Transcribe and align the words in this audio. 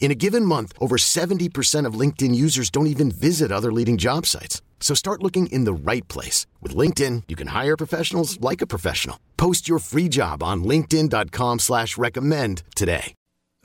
In 0.00 0.10
a 0.10 0.14
given 0.14 0.44
month, 0.44 0.72
over 0.80 0.96
70% 0.96 1.84
of 1.84 2.00
LinkedIn 2.00 2.34
users 2.34 2.70
don't 2.70 2.86
even 2.86 3.10
visit 3.10 3.52
other 3.52 3.70
leading 3.70 3.98
job 3.98 4.24
sites. 4.24 4.62
So 4.80 4.94
start 4.94 5.22
looking 5.22 5.48
in 5.48 5.64
the 5.64 5.72
right 5.74 6.06
place. 6.08 6.46
With 6.62 6.74
LinkedIn, 6.74 7.24
you 7.28 7.36
can 7.36 7.48
hire 7.48 7.76
professionals 7.76 8.40
like 8.40 8.62
a 8.62 8.66
professional. 8.66 9.20
Post 9.36 9.68
your 9.68 9.80
free 9.80 10.08
job 10.08 10.42
on 10.42 10.64
linkedin.com 10.64 11.58
slash 11.58 11.98
recommend 11.98 12.62
today. 12.74 13.14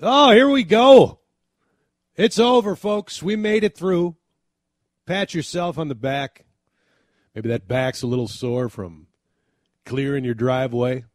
Oh, 0.02 0.32
here 0.32 0.50
we 0.50 0.64
go. 0.64 1.20
It's 2.16 2.40
over, 2.40 2.76
folks. 2.76 3.24
We 3.24 3.36
made 3.36 3.64
it 3.64 3.78
through. 3.78 4.16
Pat 5.06 5.34
yourself 5.34 5.78
on 5.78 5.88
the 5.88 5.96
back. 5.96 6.46
Maybe 7.36 7.50
that 7.50 7.68
back's 7.68 8.02
a 8.02 8.08
little 8.08 8.28
sore 8.28 8.70
from 8.70 9.08
clearing 9.86 10.24
your 10.24 10.34
driveway. 10.34 11.06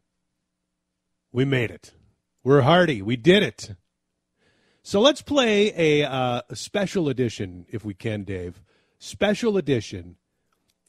We 1.32 1.44
made 1.44 1.70
it. 1.70 1.92
We're 2.42 2.62
hardy. 2.62 3.02
We 3.02 3.16
did 3.16 3.42
it. 3.42 3.74
So 4.82 5.00
let's 5.00 5.22
play 5.22 5.72
a, 5.76 6.08
uh, 6.08 6.42
a 6.48 6.56
special 6.56 7.08
edition, 7.08 7.66
if 7.68 7.84
we 7.84 7.94
can, 7.94 8.24
Dave. 8.24 8.62
Special 8.98 9.56
edition 9.56 10.16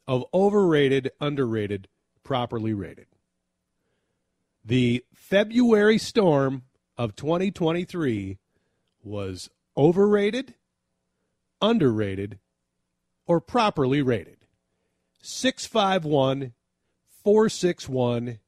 of 0.08 0.26
overrated, 0.34 1.12
underrated, 1.20 1.88
properly 2.24 2.74
rated. 2.74 3.08
The 4.64 5.04
February 5.14 5.98
storm 5.98 6.64
of 6.98 7.16
2023 7.16 8.38
was 9.04 9.50
overrated, 9.78 10.56
underrated, 11.62 12.40
or 13.26 13.40
properly 13.40 14.02
rated. 14.02 14.38
651 15.22 16.54
461 17.24 18.40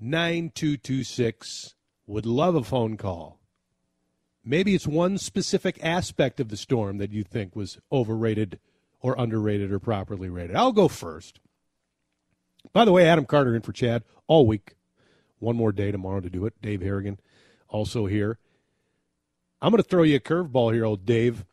9226. 0.00 1.74
Would 2.06 2.26
love 2.26 2.54
a 2.54 2.64
phone 2.64 2.96
call. 2.96 3.41
Maybe 4.44 4.74
it's 4.74 4.86
one 4.86 5.18
specific 5.18 5.78
aspect 5.82 6.40
of 6.40 6.48
the 6.48 6.56
storm 6.56 6.98
that 6.98 7.12
you 7.12 7.22
think 7.22 7.54
was 7.54 7.78
overrated 7.92 8.58
or 9.00 9.14
underrated 9.18 9.70
or 9.70 9.78
properly 9.78 10.28
rated. 10.28 10.56
I'll 10.56 10.72
go 10.72 10.88
first. 10.88 11.40
By 12.72 12.84
the 12.84 12.92
way, 12.92 13.06
Adam 13.06 13.24
Carter 13.24 13.54
in 13.54 13.62
for 13.62 13.72
Chad 13.72 14.02
all 14.26 14.46
week. 14.46 14.74
One 15.38 15.56
more 15.56 15.72
day 15.72 15.90
tomorrow 15.90 16.20
to 16.20 16.30
do 16.30 16.46
it. 16.46 16.60
Dave 16.62 16.82
Harrigan 16.82 17.18
also 17.68 18.06
here. 18.06 18.38
I'm 19.60 19.70
going 19.70 19.82
to 19.82 19.88
throw 19.88 20.02
you 20.02 20.16
a 20.16 20.20
curveball 20.20 20.72
here, 20.72 20.84
old 20.84 21.04
Dave. 21.04 21.44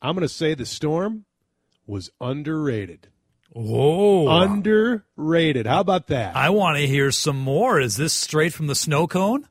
I'm 0.00 0.14
going 0.14 0.26
to 0.26 0.32
say 0.32 0.54
the 0.54 0.66
storm 0.66 1.24
was 1.86 2.10
underrated. 2.20 3.08
Whoa. 3.50 4.28
Underrated. 4.28 5.66
How 5.66 5.80
about 5.80 6.08
that? 6.08 6.36
I 6.36 6.50
want 6.50 6.78
to 6.78 6.86
hear 6.86 7.10
some 7.10 7.38
more. 7.40 7.80
Is 7.80 7.96
this 7.96 8.12
straight 8.12 8.52
from 8.52 8.66
the 8.66 8.74
snow 8.74 9.06
cone? 9.06 9.48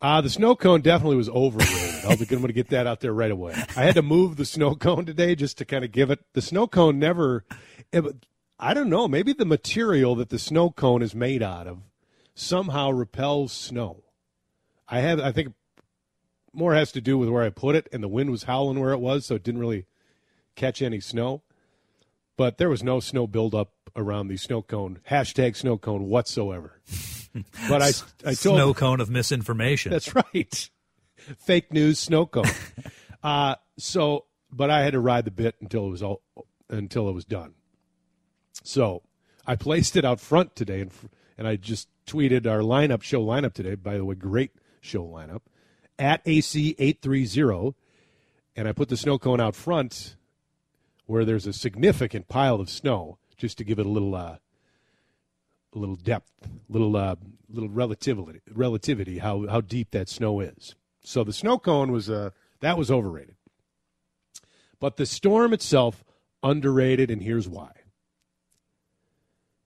Uh, 0.00 0.20
the 0.20 0.30
snow 0.30 0.54
cone 0.54 0.82
definitely 0.82 1.16
was 1.16 1.28
overrated. 1.28 2.04
I'm 2.04 2.16
going 2.16 2.46
to 2.46 2.52
get 2.52 2.68
that 2.68 2.86
out 2.86 3.00
there 3.00 3.12
right 3.12 3.30
away. 3.30 3.54
I 3.76 3.84
had 3.84 3.94
to 3.94 4.02
move 4.02 4.36
the 4.36 4.44
snow 4.44 4.74
cone 4.74 5.06
today 5.06 5.34
just 5.34 5.58
to 5.58 5.64
kind 5.64 5.84
of 5.84 5.92
give 5.92 6.10
it. 6.10 6.20
The 6.34 6.42
snow 6.42 6.66
cone 6.66 6.98
never. 6.98 7.44
It, 7.92 8.26
I 8.58 8.74
don't 8.74 8.90
know. 8.90 9.08
Maybe 9.08 9.32
the 9.32 9.44
material 9.44 10.14
that 10.16 10.28
the 10.28 10.38
snow 10.38 10.70
cone 10.70 11.02
is 11.02 11.14
made 11.14 11.42
out 11.42 11.66
of 11.66 11.80
somehow 12.34 12.90
repels 12.90 13.52
snow. 13.52 14.04
I 14.88 15.00
have. 15.00 15.18
I 15.18 15.32
think 15.32 15.54
more 16.52 16.74
has 16.74 16.92
to 16.92 17.00
do 17.00 17.18
with 17.18 17.28
where 17.28 17.42
I 17.42 17.50
put 17.50 17.74
it, 17.74 17.88
and 17.92 18.02
the 18.02 18.08
wind 18.08 18.30
was 18.30 18.44
howling 18.44 18.78
where 18.78 18.92
it 18.92 19.00
was, 19.00 19.26
so 19.26 19.34
it 19.34 19.42
didn't 19.42 19.60
really 19.60 19.86
catch 20.54 20.80
any 20.82 21.00
snow. 21.00 21.42
But 22.36 22.58
there 22.58 22.68
was 22.68 22.82
no 22.82 23.00
snow 23.00 23.26
buildup 23.26 23.72
around 23.96 24.28
the 24.28 24.36
snow 24.36 24.60
cone 24.60 25.00
hashtag 25.10 25.56
snow 25.56 25.78
cone 25.78 26.04
whatsoever. 26.04 26.80
But 27.68 27.82
I, 27.82 27.88
I 28.24 28.34
told 28.34 28.56
snow 28.56 28.74
cone 28.74 29.00
of 29.00 29.10
misinformation. 29.10 29.92
That's 29.92 30.14
right. 30.14 30.70
Fake 31.38 31.72
news 31.72 31.98
snow 31.98 32.26
cone. 32.26 32.44
uh, 33.22 33.56
so, 33.78 34.26
but 34.50 34.70
I 34.70 34.82
had 34.82 34.92
to 34.92 35.00
ride 35.00 35.24
the 35.24 35.30
bit 35.30 35.56
until 35.60 35.86
it 35.86 35.90
was 35.90 36.02
all 36.02 36.22
until 36.68 37.08
it 37.08 37.12
was 37.12 37.24
done. 37.24 37.54
So, 38.62 39.02
I 39.46 39.56
placed 39.56 39.96
it 39.96 40.04
out 40.04 40.20
front 40.20 40.56
today, 40.56 40.80
and 40.80 40.92
and 41.36 41.46
I 41.46 41.56
just 41.56 41.88
tweeted 42.06 42.46
our 42.46 42.60
lineup 42.60 43.02
show 43.02 43.24
lineup 43.24 43.52
today. 43.52 43.74
By 43.74 43.96
the 43.96 44.04
way, 44.04 44.14
great 44.14 44.52
show 44.80 45.04
lineup 45.04 45.42
at 45.98 46.22
AC 46.24 46.76
eight 46.78 47.02
three 47.02 47.26
zero, 47.26 47.74
and 48.54 48.68
I 48.68 48.72
put 48.72 48.88
the 48.88 48.96
snow 48.96 49.18
cone 49.18 49.40
out 49.40 49.54
front 49.54 50.16
where 51.06 51.24
there's 51.24 51.46
a 51.46 51.52
significant 51.52 52.28
pile 52.28 52.56
of 52.56 52.68
snow, 52.68 53.18
just 53.36 53.58
to 53.58 53.64
give 53.64 53.78
it 53.78 53.86
a 53.86 53.90
little. 53.90 54.14
Uh, 54.14 54.36
a 55.76 55.78
little 55.78 55.96
depth, 55.96 56.32
little 56.68 56.96
uh, 56.96 57.14
little 57.48 57.68
relativity, 57.68 58.40
relativity 58.50 59.18
how 59.18 59.46
how 59.46 59.60
deep 59.60 59.92
that 59.92 60.08
snow 60.08 60.40
is. 60.40 60.74
So 61.00 61.22
the 61.22 61.32
snow 61.32 61.58
cone 61.58 61.92
was 61.92 62.10
uh, 62.10 62.30
that 62.60 62.76
was 62.76 62.90
overrated, 62.90 63.36
but 64.80 64.96
the 64.96 65.06
storm 65.06 65.52
itself 65.52 66.02
underrated, 66.42 67.10
and 67.10 67.22
here's 67.22 67.48
why. 67.48 67.72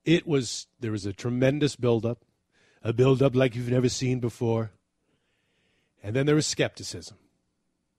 It 0.05 0.27
was 0.27 0.67
there 0.81 0.93
was 0.93 1.07
a 1.07 1.13
tremendous 1.13 1.77
buildup, 1.77 2.25
a 2.83 2.93
buildup 2.93 3.35
like 3.35 3.55
you've 3.55 3.71
never 3.71 3.89
seen 3.89 4.19
before, 4.19 4.73
and 6.03 6.15
then 6.15 6.27
there 6.27 6.35
was 6.35 6.47
skepticism, 6.47 7.17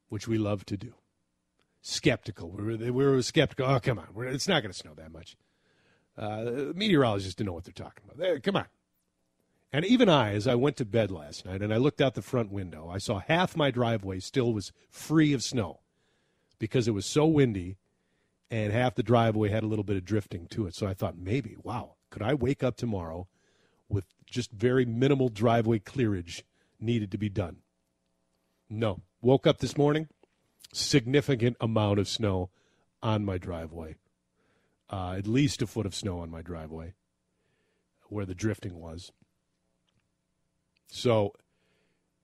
which 0.10 0.28
we 0.28 0.38
love 0.38 0.66
to 0.66 0.78
do. 0.78 0.94
Skeptical, 1.84 2.52
we 2.52 2.64
were, 2.64 2.78
we 2.78 2.92
were 2.92 3.22
skeptical. 3.24 3.66
Oh, 3.66 3.80
come 3.80 3.98
on, 3.98 4.08
it's 4.28 4.48
not 4.48 4.62
going 4.62 4.72
to 4.72 4.78
snow 4.78 4.94
that 4.96 5.12
much. 5.12 5.36
Uh, 6.18 6.74
meteorologists 6.76 7.36
don't 7.36 7.48
know 7.48 7.54
what 7.54 7.64
they're 7.64 7.74
talking 7.74 8.04
about. 8.14 8.44
Come 8.44 8.56
on. 8.58 8.66
And 9.74 9.86
even 9.86 10.10
I, 10.10 10.34
as 10.34 10.48
I 10.48 10.56
went 10.56 10.76
to 10.78 10.86
bed 10.86 11.12
last 11.12 11.46
night 11.46 11.62
and 11.62 11.74
I 11.74 11.78
looked 11.78 12.02
out 12.02 12.14
the 12.14 12.22
front 12.22 12.52
window, 12.52 12.90
I 12.90 12.98
saw 12.98 13.20
half 13.20 13.56
my 13.56 13.72
driveway 13.72 14.20
still 14.20 14.52
was 14.54 14.74
free 14.90 15.32
of 15.34 15.42
snow 15.42 15.80
because 16.60 16.88
it 16.88 16.94
was 16.94 17.06
so 17.06 17.26
windy 17.26 17.78
and 18.50 18.74
half 18.74 18.96
the 18.96 19.04
driveway 19.04 19.50
had 19.50 19.64
a 19.64 19.68
little 19.68 19.86
bit 19.86 19.96
of 19.96 20.04
drifting 20.04 20.48
to 20.48 20.68
it. 20.68 20.76
So 20.76 20.88
I 20.88 20.94
thought, 20.94 21.18
maybe, 21.18 21.56
wow, 21.64 21.96
could 22.10 22.22
I 22.22 22.34
wake 22.34 22.64
up 22.64 22.76
tomorrow 22.76 23.28
with 23.88 24.04
just 24.26 24.52
very 24.52 24.86
minimal 24.86 25.30
driveway 25.30 25.80
clearage 25.80 26.44
needed 26.78 27.10
to 27.12 27.18
be 27.18 27.30
done? 27.30 27.58
No. 28.70 29.02
Woke 29.22 29.48
up 29.48 29.60
this 29.60 29.78
morning, 29.78 30.10
significant 30.74 31.56
amount 31.62 32.00
of 32.00 32.10
snow 32.10 32.50
on 33.02 33.24
my 33.24 33.38
driveway 33.38 33.96
uh, 34.91 35.16
at 35.18 35.25
least 35.25 35.62
a 35.62 35.68
foot 35.68 35.85
of 35.85 35.96
snow 35.96 36.19
on 36.19 36.29
my 36.29 36.41
driveway 36.41 36.94
where 38.09 38.25
the 38.25 38.35
drifting 38.35 38.75
was. 38.75 39.12
So 40.88 41.34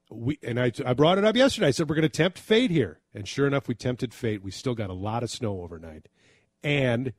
we 0.10 0.38
and 0.44 0.60
I, 0.60 0.72
I 0.86 0.94
brought 0.94 1.18
it 1.18 1.26
up 1.26 1.36
yesterday. 1.36 1.68
I 1.68 1.72
said 1.72 1.90
we're 1.90 1.96
going 1.96 2.04
to 2.04 2.10
tempt 2.10 2.38
fate 2.38 2.70
here, 2.70 3.00
and 3.14 3.28
sure 3.28 3.48
enough, 3.48 3.68
we 3.68 3.76
tempted 3.76 4.14
fate. 4.14 4.44
We 4.44 4.52
still 4.52 4.76
got 4.76 4.90
a 4.90 4.94
lot 4.94 5.24
of 5.24 5.30
snow 5.30 5.62
overnight, 5.62 6.08
and 6.64 7.14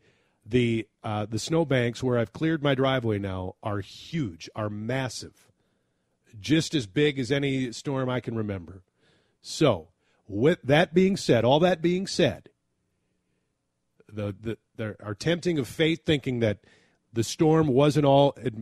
the 0.44 0.86
uh, 1.02 1.26
the 1.26 1.38
snow 1.38 1.64
banks 1.64 2.02
where 2.02 2.18
I've 2.18 2.32
cleared 2.32 2.62
my 2.62 2.74
driveway 2.74 3.18
now 3.18 3.54
are 3.62 3.80
huge, 3.80 4.48
are 4.54 4.70
massive, 4.70 5.48
just 6.38 6.74
as 6.74 6.86
big 6.86 7.18
as 7.18 7.32
any 7.32 7.72
storm 7.72 8.08
I 8.08 8.20
can 8.20 8.36
remember. 8.36 8.82
So, 9.40 9.88
with 10.26 10.60
that 10.62 10.92
being 10.92 11.16
said, 11.16 11.44
all 11.44 11.60
that 11.60 11.82
being 11.82 12.06
said, 12.06 12.50
the 14.10 14.34
the 14.38 14.58
there 14.78 14.96
are 15.02 15.14
tempting 15.14 15.58
of 15.58 15.69
fate, 15.69 16.06
thinking 16.06 16.40
that 16.40 16.60
the 17.12 17.22
storm 17.22 17.66
wasn't 17.66 18.06
all 18.06 18.34
it 18.38 18.54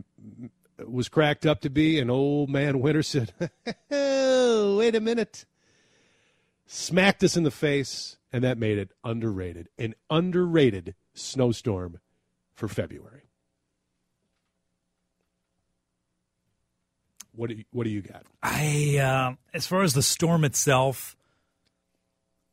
was 0.85 1.07
cracked 1.07 1.45
up 1.45 1.61
to 1.61 1.69
be. 1.69 1.99
And 1.99 2.11
old 2.11 2.49
man 2.49 2.79
Winter 2.81 3.03
said, 3.03 3.33
oh, 3.89 4.77
"Wait 4.79 4.95
a 4.95 4.99
minute," 4.99 5.45
smacked 6.65 7.23
us 7.23 7.37
in 7.37 7.43
the 7.43 7.51
face, 7.51 8.17
and 8.33 8.43
that 8.43 8.57
made 8.57 8.77
it 8.77 8.91
underrated. 9.03 9.69
An 9.77 9.95
underrated 10.09 10.95
snowstorm 11.13 11.99
for 12.53 12.67
February. 12.67 13.21
What 17.33 17.51
do 17.51 17.55
you, 17.55 17.65
what 17.71 17.83
do 17.83 17.91
you 17.91 18.01
got? 18.01 18.23
I, 18.41 18.97
uh, 18.97 19.35
as 19.53 19.67
far 19.67 19.83
as 19.83 19.93
the 19.93 20.01
storm 20.01 20.43
itself, 20.43 21.15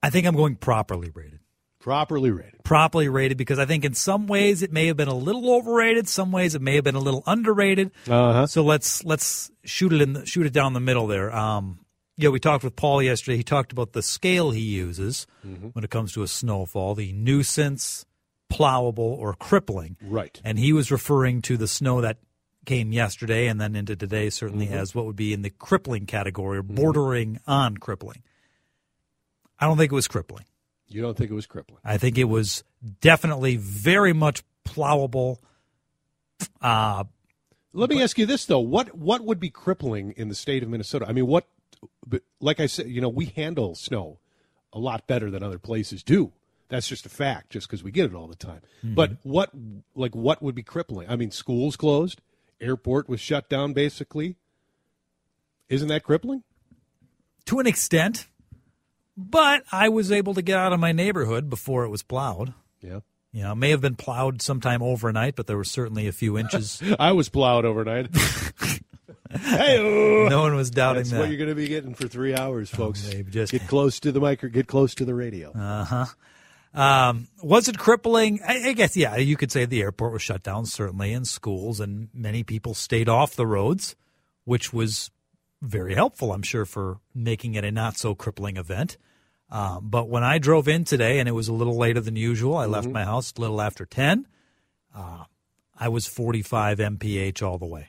I 0.02 0.10
think 0.10 0.26
I'm 0.26 0.36
going 0.36 0.56
properly 0.56 1.10
rated. 1.14 1.40
Properly 1.84 2.30
rated. 2.30 2.64
Properly 2.64 3.10
rated 3.10 3.36
because 3.36 3.58
I 3.58 3.66
think 3.66 3.84
in 3.84 3.92
some 3.92 4.26
ways 4.26 4.62
it 4.62 4.72
may 4.72 4.86
have 4.86 4.96
been 4.96 5.06
a 5.06 5.14
little 5.14 5.54
overrated. 5.54 6.08
Some 6.08 6.32
ways 6.32 6.54
it 6.54 6.62
may 6.62 6.76
have 6.76 6.84
been 6.84 6.94
a 6.94 6.98
little 7.00 7.22
underrated. 7.26 7.90
Uh-huh. 8.08 8.46
So 8.46 8.62
let's 8.64 9.04
let's 9.04 9.50
shoot 9.64 9.92
it 9.92 10.00
in 10.00 10.14
the, 10.14 10.24
shoot 10.24 10.46
it 10.46 10.54
down 10.54 10.72
the 10.72 10.80
middle 10.80 11.06
there. 11.06 11.30
Um, 11.36 11.80
yeah, 12.16 12.30
we 12.30 12.40
talked 12.40 12.64
with 12.64 12.74
Paul 12.74 13.02
yesterday. 13.02 13.36
He 13.36 13.42
talked 13.42 13.70
about 13.70 13.92
the 13.92 14.00
scale 14.00 14.50
he 14.50 14.62
uses 14.62 15.26
Mm-hmm. 15.46 15.68
when 15.74 15.84
it 15.84 15.90
comes 15.90 16.14
to 16.14 16.22
a 16.22 16.26
snowfall: 16.26 16.94
the 16.94 17.12
nuisance, 17.12 18.06
plowable, 18.50 18.98
or 19.00 19.34
crippling. 19.34 19.98
Right. 20.00 20.40
And 20.42 20.58
he 20.58 20.72
was 20.72 20.90
referring 20.90 21.42
to 21.42 21.58
the 21.58 21.68
snow 21.68 22.00
that 22.00 22.16
came 22.64 22.92
yesterday 22.92 23.46
and 23.46 23.60
then 23.60 23.76
into 23.76 23.94
today, 23.94 24.30
certainly 24.30 24.68
Mm-hmm. 24.68 24.74
as 24.76 24.94
what 24.94 25.04
would 25.04 25.16
be 25.16 25.34
in 25.34 25.42
the 25.42 25.50
crippling 25.50 26.06
category, 26.06 26.56
or 26.56 26.62
bordering 26.62 27.40
on 27.46 27.76
crippling. 27.76 28.22
I 29.60 29.66
don't 29.66 29.76
think 29.76 29.92
it 29.92 29.94
was 29.94 30.08
crippling. 30.08 30.46
You 30.88 31.02
don't 31.02 31.16
think 31.16 31.30
it 31.30 31.34
was 31.34 31.46
crippling? 31.46 31.80
I 31.84 31.96
think 31.98 32.18
it 32.18 32.24
was 32.24 32.62
definitely 33.00 33.56
very 33.56 34.12
much 34.12 34.42
plowable. 34.64 35.38
Uh, 36.60 37.04
Let 37.72 37.90
me 37.90 38.02
ask 38.02 38.18
you 38.18 38.26
this 38.26 38.44
though: 38.44 38.60
what 38.60 38.96
what 38.96 39.22
would 39.24 39.40
be 39.40 39.50
crippling 39.50 40.12
in 40.16 40.28
the 40.28 40.34
state 40.34 40.62
of 40.62 40.68
Minnesota? 40.68 41.06
I 41.08 41.12
mean, 41.12 41.26
what? 41.26 41.46
Like 42.40 42.60
I 42.60 42.66
said, 42.66 42.88
you 42.88 43.00
know, 43.00 43.08
we 43.08 43.26
handle 43.26 43.74
snow 43.74 44.18
a 44.72 44.78
lot 44.78 45.06
better 45.06 45.30
than 45.30 45.42
other 45.42 45.58
places 45.58 46.02
do. 46.02 46.32
That's 46.68 46.88
just 46.88 47.06
a 47.06 47.10
fact, 47.10 47.50
just 47.50 47.68
because 47.68 47.84
we 47.84 47.90
get 47.90 48.06
it 48.06 48.14
all 48.14 48.26
the 48.26 48.34
time. 48.34 48.62
But 48.82 49.12
what, 49.22 49.50
like, 49.94 50.14
what 50.14 50.42
would 50.42 50.54
be 50.54 50.62
crippling? 50.62 51.08
I 51.10 51.16
mean, 51.16 51.30
schools 51.30 51.76
closed, 51.76 52.20
airport 52.60 53.08
was 53.08 53.20
shut 53.20 53.48
down, 53.50 53.74
basically. 53.74 54.36
Isn't 55.68 55.88
that 55.88 56.02
crippling? 56.02 56.42
to 57.46 57.60
an 57.60 57.66
extent, 57.66 58.26
but 59.16 59.62
I 59.72 59.88
was 59.88 60.10
able 60.12 60.34
to 60.34 60.42
get 60.42 60.58
out 60.58 60.72
of 60.72 60.80
my 60.80 60.92
neighborhood 60.92 61.48
before 61.50 61.84
it 61.84 61.88
was 61.88 62.02
plowed. 62.02 62.52
Yeah, 62.80 63.00
You 63.32 63.42
know, 63.44 63.52
it 63.52 63.56
may 63.56 63.70
have 63.70 63.80
been 63.80 63.96
plowed 63.96 64.42
sometime 64.42 64.82
overnight, 64.82 65.36
but 65.36 65.46
there 65.46 65.56
were 65.56 65.64
certainly 65.64 66.06
a 66.08 66.12
few 66.12 66.36
inches. 66.36 66.82
I 66.98 67.12
was 67.12 67.28
plowed 67.28 67.64
overnight. 67.64 68.08
hey, 69.30 70.26
no 70.28 70.42
one 70.42 70.54
was 70.54 70.70
doubting 70.70 71.00
that's 71.02 71.10
that. 71.12 71.20
what 71.20 71.28
you're 71.28 71.38
going 71.38 71.48
to 71.48 71.54
be 71.54 71.68
getting 71.68 71.94
for 71.94 72.06
three 72.08 72.34
hours, 72.34 72.70
folks. 72.70 73.08
babe, 73.08 73.30
just- 73.30 73.52
get 73.52 73.66
close 73.66 74.00
to 74.00 74.12
the 74.12 74.20
micro, 74.20 74.48
get 74.48 74.66
close 74.66 74.94
to 74.96 75.04
the 75.04 75.14
radio. 75.14 75.50
Uh-huh. 75.52 76.06
Um, 76.74 77.28
was 77.42 77.68
it 77.68 77.78
crippling? 77.78 78.40
I, 78.46 78.70
I 78.70 78.72
guess, 78.72 78.96
yeah, 78.96 79.14
you 79.16 79.36
could 79.36 79.52
say 79.52 79.64
the 79.64 79.80
airport 79.82 80.12
was 80.12 80.22
shut 80.22 80.42
down, 80.42 80.66
certainly, 80.66 81.12
and 81.12 81.26
schools, 81.26 81.78
and 81.78 82.08
many 82.12 82.42
people 82.42 82.74
stayed 82.74 83.08
off 83.08 83.36
the 83.36 83.46
roads, 83.46 83.94
which 84.44 84.72
was 84.72 85.10
very 85.64 85.94
helpful, 85.94 86.32
I'm 86.32 86.42
sure, 86.42 86.64
for 86.64 86.98
making 87.14 87.54
it 87.54 87.64
a 87.64 87.70
not 87.72 87.96
so 87.96 88.14
crippling 88.14 88.56
event. 88.56 88.96
Um, 89.50 89.88
but 89.88 90.08
when 90.08 90.24
I 90.24 90.38
drove 90.38 90.68
in 90.68 90.84
today, 90.84 91.18
and 91.18 91.28
it 91.28 91.32
was 91.32 91.48
a 91.48 91.52
little 91.52 91.76
later 91.76 92.00
than 92.00 92.16
usual, 92.16 92.56
I 92.56 92.66
left 92.66 92.88
my 92.88 93.04
house 93.04 93.32
a 93.36 93.40
little 93.40 93.60
after 93.60 93.84
10. 93.86 94.26
Uh, 94.94 95.24
I 95.78 95.88
was 95.88 96.06
45 96.06 96.78
mph 96.78 97.42
all 97.42 97.58
the 97.58 97.66
way. 97.66 97.88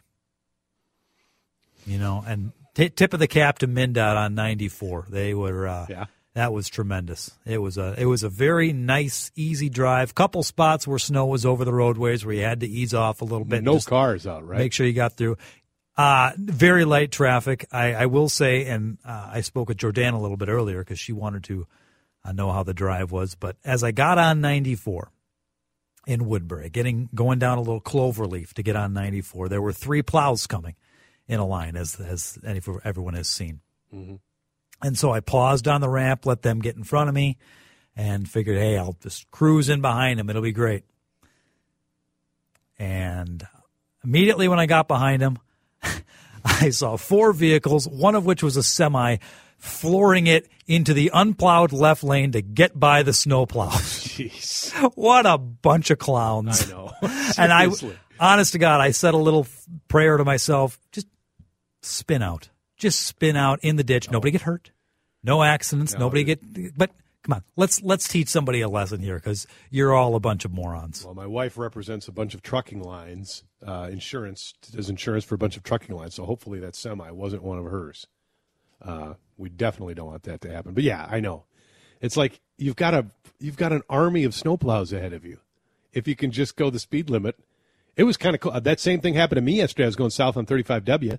You 1.86 1.98
know, 2.00 2.24
and 2.26 2.52
t- 2.74 2.90
tip 2.90 3.14
of 3.14 3.20
the 3.20 3.28
cap 3.28 3.60
to 3.60 3.68
MnDOT 3.68 4.18
on 4.18 4.36
94. 4.36 5.06
They 5.10 5.34
were, 5.34 5.68
uh, 5.68 5.86
Yeah. 5.90 6.06
that 6.34 6.52
was 6.52 6.68
tremendous. 6.68 7.32
It 7.46 7.60
was 7.60 7.78
a 7.78 7.94
it 7.98 8.06
was 8.06 8.24
a 8.24 8.30
very 8.30 8.74
nice, 8.74 9.32
easy 9.36 9.70
drive. 9.70 10.16
Couple 10.16 10.42
spots 10.44 10.88
where 10.88 10.98
snow 11.00 11.26
was 11.28 11.46
over 11.46 11.64
the 11.64 11.74
roadways 11.74 12.26
where 12.26 12.34
you 12.36 12.42
had 12.44 12.60
to 12.62 12.68
ease 12.68 12.94
off 12.94 13.22
a 13.22 13.26
little 13.26 13.46
bit. 13.46 13.64
no 13.64 13.80
cars 13.80 14.26
out, 14.28 14.46
right? 14.48 14.58
Make 14.58 14.74
sure 14.74 14.86
you 14.88 14.94
got 14.94 15.14
through. 15.14 15.38
Uh, 15.98 16.32
very 16.38 16.84
light 16.84 17.12
traffic. 17.12 17.66
I, 17.72 17.94
I 17.94 18.06
will 18.08 18.28
say, 18.28 18.66
and 18.66 18.98
uh, 19.06 19.30
I 19.34 19.42
spoke 19.42 19.70
with 19.70 19.78
Jordan 19.78 20.14
a 20.14 20.22
little 20.22 20.36
bit 20.38 20.50
earlier 20.50 20.80
because 20.80 21.00
she 21.00 21.14
wanted 21.14 21.46
to 21.46 21.68
uh, 22.26 22.32
know 22.34 22.52
how 22.52 22.64
the 22.64 22.74
drive 22.74 23.12
was. 23.12 23.36
But 23.36 23.56
as 23.64 23.84
I 23.84 23.92
got 23.92 24.18
on 24.18 24.42
94 24.42 25.12
in 26.06 26.26
Woodbury, 26.26 26.70
getting 26.70 27.10
going 27.16 27.40
down 27.40 27.58
a 27.58 27.62
little 27.62 27.82
cloverleaf 27.82 28.54
to 28.54 28.64
get 28.64 28.76
on 28.76 28.94
94, 28.94 29.48
there 29.48 29.62
were 29.62 29.72
three 29.72 30.02
plows 30.02 30.48
coming 30.48 30.76
in 31.28 31.40
a 31.40 31.46
line, 31.46 31.76
as 31.78 32.00
as 32.00 32.38
any, 32.46 32.62
everyone 32.84 33.14
has 33.14 33.28
seen. 33.30 33.62
And 34.82 34.98
so 34.98 35.12
I 35.12 35.22
paused 35.22 35.68
on 35.68 35.80
the 35.80 35.90
ramp, 35.90 36.26
let 36.26 36.42
them 36.42 36.60
get 36.60 36.76
in 36.76 36.84
front 36.84 37.08
of 37.08 37.16
me, 37.16 37.38
and 37.96 38.30
figured, 38.30 38.58
hey, 38.58 38.78
I'll 38.78 38.98
just 39.02 39.32
cruise 39.32 39.70
in 39.70 39.82
behind 39.82 40.20
them. 40.20 40.30
It'll 40.30 40.42
be 40.42 40.52
great. 40.52 40.84
And 42.78 43.48
immediately 44.04 44.50
when 44.50 44.60
I 44.60 44.66
got 44.66 44.88
behind 44.90 45.22
him, 45.22 45.40
I 46.46 46.70
saw 46.70 46.96
four 46.96 47.34
vehicles, 47.34 47.88
one 47.88 48.16
of 48.16 48.26
which 48.26 48.44
was 48.44 48.56
a 48.56 48.64
semi, 48.64 49.18
flooring 49.58 50.28
it 50.28 50.48
into 50.68 50.94
the 50.94 51.12
unplowed 51.14 51.74
left 51.74 52.04
lane 52.04 52.32
to 52.34 52.42
get 52.42 52.80
by 52.80 53.04
the 53.04 53.14
snowplow. 53.14 53.70
Jeez, 53.70 54.72
what 54.96 55.26
a 55.26 55.38
bunch 55.38 55.90
of 55.90 55.98
clowns. 55.98 56.68
I 56.68 56.72
know. 56.72 56.94
and 57.38 57.52
I, 57.52 57.68
honest 58.20 58.54
to 58.54 58.60
God, 58.60 58.80
I 58.80 58.92
said 58.92 59.14
a 59.14 59.18
little 59.18 59.48
prayer 59.88 60.18
to 60.18 60.24
myself, 60.24 60.80
just 60.92 61.08
spin 61.82 62.22
out. 62.22 62.50
Just 62.78 63.02
spin 63.02 63.36
out 63.36 63.60
in 63.62 63.78
the 63.78 63.84
ditch. 63.84 64.12
Nobody 64.12 64.32
get 64.32 64.42
hurt. 64.42 64.72
No 65.24 65.42
accidents. 65.42 65.96
Nobody 65.98 66.24
get, 66.24 66.78
but 66.78 66.92
come 67.26 67.34
on, 67.34 67.44
let's, 67.56 67.82
let's 67.82 68.08
teach 68.08 68.28
somebody 68.28 68.62
a 68.62 68.70
lesson 68.70 69.02
here 69.02 69.16
because 69.16 69.48
you're 69.72 69.96
all 69.96 70.16
a 70.16 70.20
bunch 70.20 70.46
of 70.46 70.54
morons. 70.54 71.04
Well, 71.04 71.16
my 71.16 71.26
wife 71.26 71.58
represents 71.58 72.08
a 72.08 72.12
bunch 72.12 72.36
of 72.36 72.44
trucking 72.44 72.84
lines. 72.84 73.44
Uh, 73.66 73.90
insurance 73.92 74.54
does 74.72 74.90
insurance 74.90 75.26
for 75.26 75.34
a 75.34 75.38
bunch 75.38 75.58
of 75.58 75.64
trucking 75.64 75.96
lines, 75.96 76.14
so 76.14 76.26
hopefully 76.26 76.60
that 76.60 76.76
semi 76.76 77.10
wasn't 77.10 77.42
one 77.42 77.58
of 77.58 77.66
hers. 77.66 78.06
Uh, 78.80 79.16
we 79.38 79.50
definitely 79.50 79.96
don't 79.96 80.08
want 80.08 80.24
that 80.24 80.42
to 80.42 80.52
happen. 80.52 80.76
But 80.76 80.84
yeah, 80.84 81.08
I 81.10 81.20
know. 81.20 81.46
It's 82.00 82.16
like 82.16 82.42
you've 82.58 82.76
got 82.76 82.94
a 82.94 83.08
you've 83.40 83.58
got 83.58 83.74
an 83.74 83.82
army 83.90 84.24
of 84.24 84.34
snowplows 84.34 84.94
ahead 84.94 85.14
of 85.14 85.26
you. 85.26 85.40
If 85.94 86.08
you 86.08 86.16
can 86.16 86.30
just 86.30 86.56
go 86.56 86.70
the 86.70 86.78
speed 86.78 87.10
limit, 87.10 87.40
it 87.96 88.04
was 88.04 88.18
kind 88.18 88.36
of 88.36 88.42
cool. 88.42 88.52
That 88.60 88.80
same 88.80 89.02
thing 89.02 89.16
happened 89.16 89.38
to 89.38 89.42
me 89.42 89.54
yesterday. 89.54 89.86
I 89.86 89.88
was 89.88 89.96
going 89.96 90.12
south 90.12 90.38
on 90.38 90.46
35W, 90.46 91.18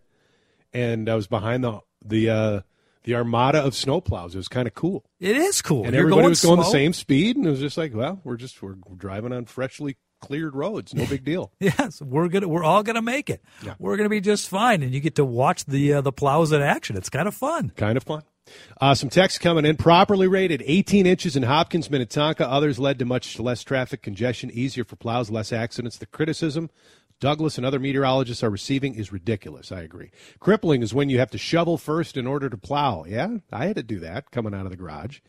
and 0.72 1.08
I 1.08 1.16
was 1.16 1.26
behind 1.26 1.64
the 1.64 1.80
the 2.04 2.30
uh, 2.30 2.60
the 3.06 3.14
armada 3.14 3.62
of 3.64 3.72
snowplows. 3.72 4.34
It 4.34 4.36
was 4.36 4.48
kind 4.48 4.68
of 4.68 4.74
cool. 4.74 5.04
It 5.18 5.36
is 5.36 5.62
cool. 5.62 5.84
and 5.84 5.94
You're 5.94 6.02
everybody 6.02 6.22
going 6.22 6.30
was 6.30 6.42
going 6.44 6.58
the 6.58 6.64
same 6.64 6.92
speed, 6.92 7.36
and 7.36 7.46
it 7.46 7.50
was 7.50 7.60
just 7.60 7.78
like, 7.78 7.94
well, 7.94 8.20
we're 8.24 8.36
just 8.36 8.60
we're 8.60 8.74
driving 8.96 9.32
on 9.32 9.46
freshly 9.46 9.96
cleared 10.20 10.54
roads, 10.56 10.92
no 10.94 11.06
big 11.06 11.24
deal. 11.24 11.52
Yes, 11.60 12.02
we're 12.02 12.28
gonna 12.28 12.48
we're 12.48 12.64
all 12.64 12.82
gonna 12.82 13.00
make 13.02 13.30
it. 13.30 13.42
Yeah. 13.64 13.74
We're 13.78 13.96
gonna 13.96 14.08
be 14.08 14.20
just 14.20 14.48
fine, 14.48 14.82
and 14.82 14.92
you 14.92 15.00
get 15.00 15.14
to 15.16 15.24
watch 15.24 15.64
the 15.64 15.94
uh, 15.94 16.00
the 16.02 16.12
plows 16.12 16.52
in 16.52 16.60
action. 16.60 16.96
It's 16.96 17.08
kind 17.08 17.28
of 17.28 17.34
fun. 17.34 17.72
kind 17.76 17.96
of 17.96 18.02
fun. 18.02 18.22
Uh, 18.80 18.94
some 18.94 19.08
text 19.10 19.40
coming 19.40 19.64
in. 19.64 19.76
Properly 19.76 20.28
rated, 20.28 20.62
18 20.64 21.04
inches 21.06 21.34
in 21.34 21.42
Hopkins, 21.42 21.90
Minnetonka. 21.90 22.48
Others 22.48 22.78
led 22.78 22.98
to 23.00 23.04
much 23.04 23.40
less 23.40 23.64
traffic 23.64 24.02
congestion, 24.02 24.50
easier 24.52 24.84
for 24.84 24.94
plows, 24.96 25.30
less 25.30 25.52
accidents. 25.52 25.98
The 25.98 26.06
criticism 26.06 26.70
Douglas 27.18 27.56
and 27.56 27.66
other 27.66 27.78
meteorologists 27.78 28.42
are 28.42 28.50
receiving 28.50 28.94
is 28.94 29.12
ridiculous. 29.12 29.72
I 29.72 29.80
agree. 29.80 30.10
Crippling 30.38 30.82
is 30.82 30.92
when 30.92 31.08
you 31.08 31.18
have 31.18 31.30
to 31.30 31.38
shovel 31.38 31.78
first 31.78 32.16
in 32.16 32.26
order 32.26 32.50
to 32.50 32.58
plow. 32.58 33.04
Yeah, 33.08 33.38
I 33.50 33.66
had 33.66 33.76
to 33.76 33.82
do 33.82 33.98
that 34.00 34.30
coming 34.30 34.54
out 34.54 34.66
of 34.66 34.70
the 34.70 34.76
garage. 34.76 35.20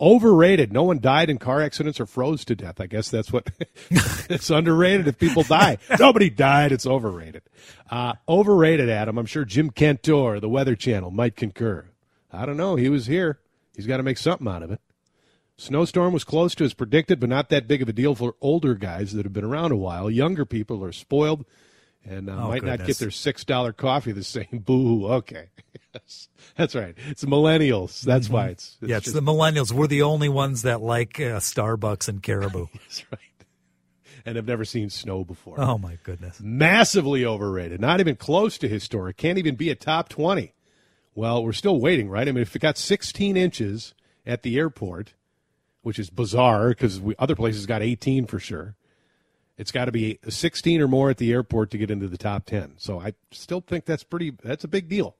Overrated. 0.00 0.72
No 0.72 0.82
one 0.82 0.98
died 0.98 1.30
in 1.30 1.38
car 1.38 1.62
accidents 1.62 2.00
or 2.00 2.06
froze 2.06 2.44
to 2.46 2.56
death. 2.56 2.80
I 2.80 2.86
guess 2.86 3.10
that's 3.10 3.32
what 3.32 3.48
it's 3.90 4.50
underrated 4.50 5.06
if 5.06 5.18
people 5.18 5.44
die. 5.44 5.78
Nobody 6.00 6.30
died. 6.30 6.72
It's 6.72 6.86
overrated. 6.86 7.42
Uh, 7.90 8.14
overrated, 8.28 8.88
Adam. 8.88 9.18
I'm 9.18 9.26
sure 9.26 9.44
Jim 9.44 9.70
Cantore, 9.70 10.40
the 10.40 10.48
Weather 10.48 10.74
Channel, 10.74 11.10
might 11.10 11.36
concur. 11.36 11.86
I 12.32 12.44
don't 12.44 12.56
know. 12.56 12.74
He 12.74 12.88
was 12.88 13.06
here. 13.06 13.38
He's 13.76 13.86
got 13.86 13.98
to 13.98 14.02
make 14.02 14.18
something 14.18 14.48
out 14.48 14.62
of 14.62 14.72
it. 14.72 14.80
Snowstorm 15.56 16.12
was 16.12 16.24
close 16.24 16.54
to 16.56 16.64
as 16.64 16.74
predicted, 16.74 17.20
but 17.20 17.28
not 17.28 17.48
that 17.50 17.68
big 17.68 17.80
of 17.80 17.88
a 17.88 17.92
deal 17.92 18.14
for 18.14 18.34
older 18.40 18.74
guys 18.74 19.12
that 19.12 19.24
have 19.24 19.32
been 19.32 19.44
around 19.44 19.70
a 19.72 19.76
while. 19.76 20.10
Younger 20.10 20.44
people 20.44 20.84
are 20.84 20.92
spoiled 20.92 21.44
and 22.04 22.28
uh, 22.28 22.32
Oh, 22.34 22.48
might 22.48 22.64
not 22.64 22.84
get 22.84 22.98
their 22.98 23.10
six 23.12 23.44
dollar 23.44 23.72
coffee 23.72 24.12
the 24.12 24.24
same. 24.24 24.62
Boo. 24.64 25.06
Okay, 25.06 25.50
Yes. 25.94 26.28
that's 26.56 26.74
right. 26.74 26.96
It's 27.08 27.24
millennials. 27.24 28.00
That's 28.02 28.28
why 28.28 28.48
it's, 28.48 28.76
it's 28.80 28.90
yeah, 28.90 28.96
it's 28.96 29.04
just- 29.04 29.14
the 29.14 29.22
millennials. 29.22 29.70
We're 29.72 29.86
the 29.86 30.02
only 30.02 30.28
ones 30.28 30.62
that 30.62 30.80
like 30.80 31.20
uh, 31.20 31.38
Starbucks 31.38 32.08
and 32.08 32.20
Caribou. 32.22 32.66
that's 32.74 33.04
right. 33.12 33.20
And 34.26 34.36
have 34.36 34.46
never 34.46 34.64
seen 34.64 34.88
snow 34.90 35.22
before. 35.22 35.60
oh 35.60 35.76
my 35.78 35.98
goodness. 36.02 36.40
massively 36.42 37.24
overrated. 37.26 37.80
Not 37.80 38.00
even 38.00 38.16
close 38.16 38.56
to 38.58 38.68
historic. 38.68 39.18
Can't 39.18 39.38
even 39.38 39.54
be 39.54 39.68
a 39.70 39.74
top 39.74 40.08
20. 40.08 40.52
Well, 41.14 41.44
we're 41.44 41.52
still 41.52 41.78
waiting, 41.78 42.08
right? 42.08 42.26
I 42.26 42.32
mean, 42.32 42.42
if 42.42 42.56
it 42.56 42.60
got 42.62 42.76
16 42.78 43.36
inches 43.36 43.94
at 44.26 44.42
the 44.42 44.56
airport, 44.58 45.12
which 45.84 45.98
is 46.00 46.10
bizarre 46.10 46.70
because 46.70 47.00
other 47.18 47.36
places 47.36 47.66
got 47.66 47.80
18 47.82 48.26
for 48.26 48.40
sure, 48.40 48.74
it's 49.56 49.70
got 49.70 49.84
to 49.84 49.92
be 49.92 50.18
16 50.28 50.80
or 50.80 50.88
more 50.88 51.10
at 51.10 51.18
the 51.18 51.30
airport 51.32 51.70
to 51.70 51.78
get 51.78 51.90
into 51.90 52.08
the 52.08 52.18
top 52.18 52.44
10. 52.46 52.74
So 52.78 52.98
I 53.00 53.14
still 53.30 53.60
think 53.60 53.84
that's 53.84 54.02
pretty. 54.02 54.32
That's 54.42 54.64
a 54.64 54.68
big 54.68 54.88
deal. 54.88 55.14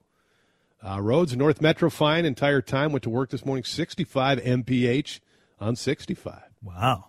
Uh, 0.85 0.99
roads 1.01 1.35
North 1.37 1.61
Metro 1.61 1.89
fine 1.89 2.25
entire 2.25 2.61
time. 2.61 2.91
Went 2.91 3.03
to 3.03 3.09
work 3.09 3.29
this 3.29 3.45
morning. 3.45 3.63
65 3.63 4.39
mph 4.39 5.19
on 5.59 5.75
65 5.77 6.41
Wow. 6.61 7.05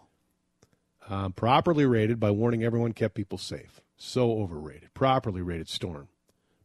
um, 1.09 1.33
properly 1.33 1.85
rated 1.85 2.21
by 2.21 2.31
warning 2.31 2.63
everyone 2.63 2.93
kept 2.93 3.15
people 3.15 3.39
safe. 3.39 3.81
So 3.97 4.33
overrated. 4.41 4.95
Properly 4.95 5.43
rated 5.43 5.69
storm. 5.69 6.09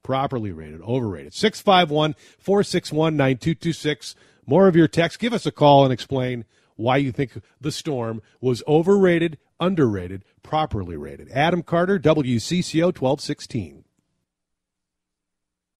properly 0.03 0.51
rated, 0.51 0.81
overrated. 0.81 1.33
651 1.33 2.15
461 2.38 3.15
9226. 3.17 4.15
More 4.45 4.67
of 4.67 4.75
your 4.75 4.88
text. 4.88 5.19
Give 5.19 5.33
us 5.33 5.45
a 5.45 5.51
call 5.51 5.83
and 5.83 5.93
explain 5.93 6.45
why 6.81 6.97
you 6.97 7.11
think 7.11 7.39
the 7.59 7.71
storm 7.71 8.21
was 8.41 8.63
overrated, 8.67 9.38
underrated, 9.59 10.25
properly 10.43 10.97
rated. 10.97 11.29
Adam 11.31 11.61
Carter, 11.63 12.00
WCCO 12.00 12.85
1216. 12.85 13.85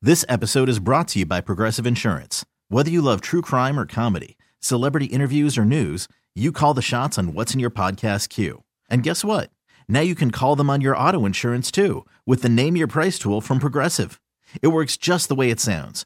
This 0.01 0.25
episode 0.27 0.70
is 0.70 0.79
brought 0.79 1.10
to 1.10 1.20
you 1.20 1.25
by 1.25 1.41
Progressive 1.41 1.86
Insurance. 1.86 2.46
Whether 2.70 2.89
you 2.89 3.01
love 3.01 3.22
true 3.22 3.41
crime 3.41 3.79
or 3.79 3.86
comedy, 3.86 4.38
celebrity 4.60 5.08
interviews 5.08 5.58
or 5.58 5.65
news, 5.65 6.08
you 6.34 6.51
call 6.51 6.74
the 6.74 6.81
shots 6.81 7.17
on 7.17 7.34
what's 7.34 7.53
in 7.53 7.60
your 7.60 7.70
podcast 7.70 8.29
queue. 8.29 8.63
And 8.89 9.03
guess 9.03 9.24
what? 9.24 9.51
Now 9.88 10.00
you 10.00 10.15
can 10.15 10.31
call 10.31 10.55
them 10.55 10.70
on 10.70 10.81
your 10.81 10.98
auto 10.98 11.25
insurance 11.25 11.70
too 11.70 12.05
with 12.25 12.41
the 12.41 12.50
Name 12.50 12.75
Your 12.75 12.88
Price 12.88 13.20
tool 13.20 13.41
from 13.41 13.60
Progressive. 13.60 14.20
It 14.62 14.70
works 14.70 14.98
just 14.98 15.27
the 15.27 15.36
way 15.36 15.50
it 15.50 15.60
sounds. 15.60 16.05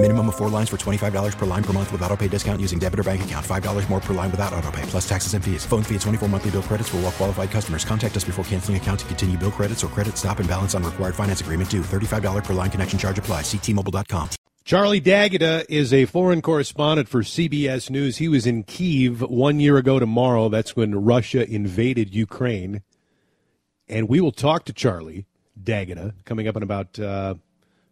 Minimum 0.00 0.28
of 0.30 0.36
four 0.36 0.48
lines 0.48 0.70
for 0.70 0.78
$25 0.78 1.36
per 1.36 1.44
line 1.44 1.62
per 1.62 1.74
month 1.74 1.92
with 1.92 2.00
auto 2.00 2.16
pay 2.16 2.26
discount 2.26 2.58
using 2.58 2.78
debit 2.78 2.98
or 2.98 3.02
bank 3.02 3.22
account. 3.22 3.44
$5 3.44 3.90
more 3.90 4.00
per 4.00 4.14
line 4.14 4.30
without 4.30 4.54
auto 4.54 4.70
pay, 4.70 4.80
plus 4.82 5.06
taxes 5.06 5.34
and 5.34 5.44
fees. 5.44 5.66
Phone 5.66 5.82
fee 5.82 5.94
at 5.94 6.00
24 6.00 6.26
monthly 6.26 6.52
bill 6.52 6.62
credits 6.62 6.88
for 6.88 6.96
all 6.96 7.02
well 7.02 7.12
qualified 7.12 7.50
customers. 7.50 7.84
Contact 7.84 8.16
us 8.16 8.24
before 8.24 8.42
canceling 8.46 8.78
account 8.78 9.00
to 9.00 9.06
continue 9.06 9.36
bill 9.36 9.50
credits 9.50 9.84
or 9.84 9.88
credit 9.88 10.16
stop 10.16 10.38
and 10.38 10.48
balance 10.48 10.74
on 10.74 10.82
required 10.82 11.14
finance 11.14 11.42
agreement 11.42 11.68
due. 11.68 11.82
$35 11.82 12.44
per 12.44 12.54
line 12.54 12.70
connection 12.70 12.98
charge 12.98 13.18
apply. 13.18 13.42
Ctmobile.com. 13.42 14.30
Charlie 14.64 15.00
D'Agata 15.00 15.66
is 15.68 15.92
a 15.92 16.06
foreign 16.06 16.40
correspondent 16.40 17.06
for 17.06 17.20
CBS 17.20 17.90
News. 17.90 18.16
He 18.16 18.28
was 18.28 18.46
in 18.46 18.62
Kiev 18.62 19.20
one 19.20 19.60
year 19.60 19.76
ago 19.76 19.98
tomorrow. 19.98 20.48
That's 20.48 20.74
when 20.74 21.04
Russia 21.04 21.46
invaded 21.46 22.14
Ukraine. 22.14 22.80
And 23.86 24.08
we 24.08 24.22
will 24.22 24.32
talk 24.32 24.64
to 24.64 24.72
Charlie 24.72 25.26
D'Agata 25.62 26.14
coming 26.24 26.48
up 26.48 26.56
in 26.56 26.62
about 26.62 26.98
uh, 26.98 27.34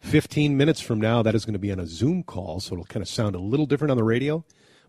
15 0.01 0.57
minutes 0.57 0.81
from 0.81 1.01
now. 1.01 1.23
That 1.23 1.35
is 1.35 1.45
going 1.45 1.55
to 1.55 1.59
be 1.59 1.73
on 1.73 1.81
a 1.81 1.87
Zoom 1.87 2.23
call, 2.23 2.61
so 2.61 2.75
it'll 2.75 2.85
kind 2.85 3.03
of 3.03 3.09
sound 3.09 3.35
a 3.35 3.41
little 3.41 3.67
different 3.67 3.91
on 3.91 3.97
the 3.97 4.05
radio. 4.05 4.45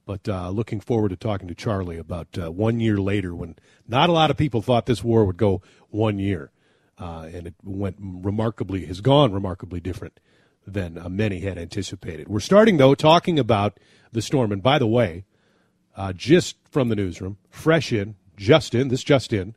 But 0.05 0.27
uh, 0.27 0.49
looking 0.49 0.79
forward 0.79 1.09
to 1.09 1.15
talking 1.15 1.47
to 1.47 1.55
Charlie 1.55 1.97
about 1.97 2.27
uh, 2.37 2.51
one 2.51 2.79
year 2.79 2.97
later 2.97 3.35
when 3.35 3.55
not 3.87 4.09
a 4.09 4.13
lot 4.13 4.31
of 4.31 4.37
people 4.37 4.61
thought 4.61 4.85
this 4.85 5.03
war 5.03 5.25
would 5.25 5.37
go 5.37 5.61
one 5.89 6.17
year. 6.19 6.51
Uh, 6.97 7.29
and 7.31 7.47
it 7.47 7.55
went 7.63 7.95
remarkably, 7.99 8.85
has 8.85 9.01
gone 9.01 9.31
remarkably 9.31 9.79
different 9.79 10.19
than 10.65 10.97
uh, 10.97 11.07
many 11.09 11.39
had 11.41 11.57
anticipated. 11.57 12.27
We're 12.27 12.39
starting, 12.39 12.77
though, 12.77 12.95
talking 12.95 13.39
about 13.39 13.79
the 14.11 14.21
storm. 14.21 14.51
And 14.51 14.61
by 14.61 14.79
the 14.79 14.87
way, 14.87 15.25
uh, 15.95 16.13
just 16.13 16.57
from 16.69 16.89
the 16.89 16.95
newsroom, 16.95 17.37
fresh 17.49 17.93
in, 17.93 18.15
just 18.35 18.73
in, 18.73 18.87
this 18.87 19.03
just 19.03 19.31
in, 19.31 19.55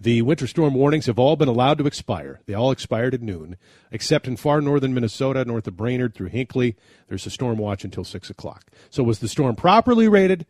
the 0.00 0.22
winter 0.22 0.46
storm 0.46 0.74
warnings 0.74 1.06
have 1.06 1.18
all 1.18 1.34
been 1.36 1.48
allowed 1.48 1.78
to 1.78 1.86
expire. 1.86 2.40
They 2.46 2.54
all 2.54 2.70
expired 2.70 3.14
at 3.14 3.22
noon, 3.22 3.56
except 3.90 4.28
in 4.28 4.36
far 4.36 4.60
northern 4.60 4.94
Minnesota, 4.94 5.44
north 5.44 5.66
of 5.66 5.76
Brainerd 5.76 6.14
through 6.14 6.28
Hinckley. 6.28 6.76
There's 7.08 7.26
a 7.26 7.30
storm 7.30 7.58
watch 7.58 7.84
until 7.84 8.04
6 8.04 8.30
o'clock. 8.30 8.66
So, 8.90 9.02
was 9.02 9.18
the 9.18 9.28
storm 9.28 9.56
properly 9.56 10.06
rated, 10.08 10.46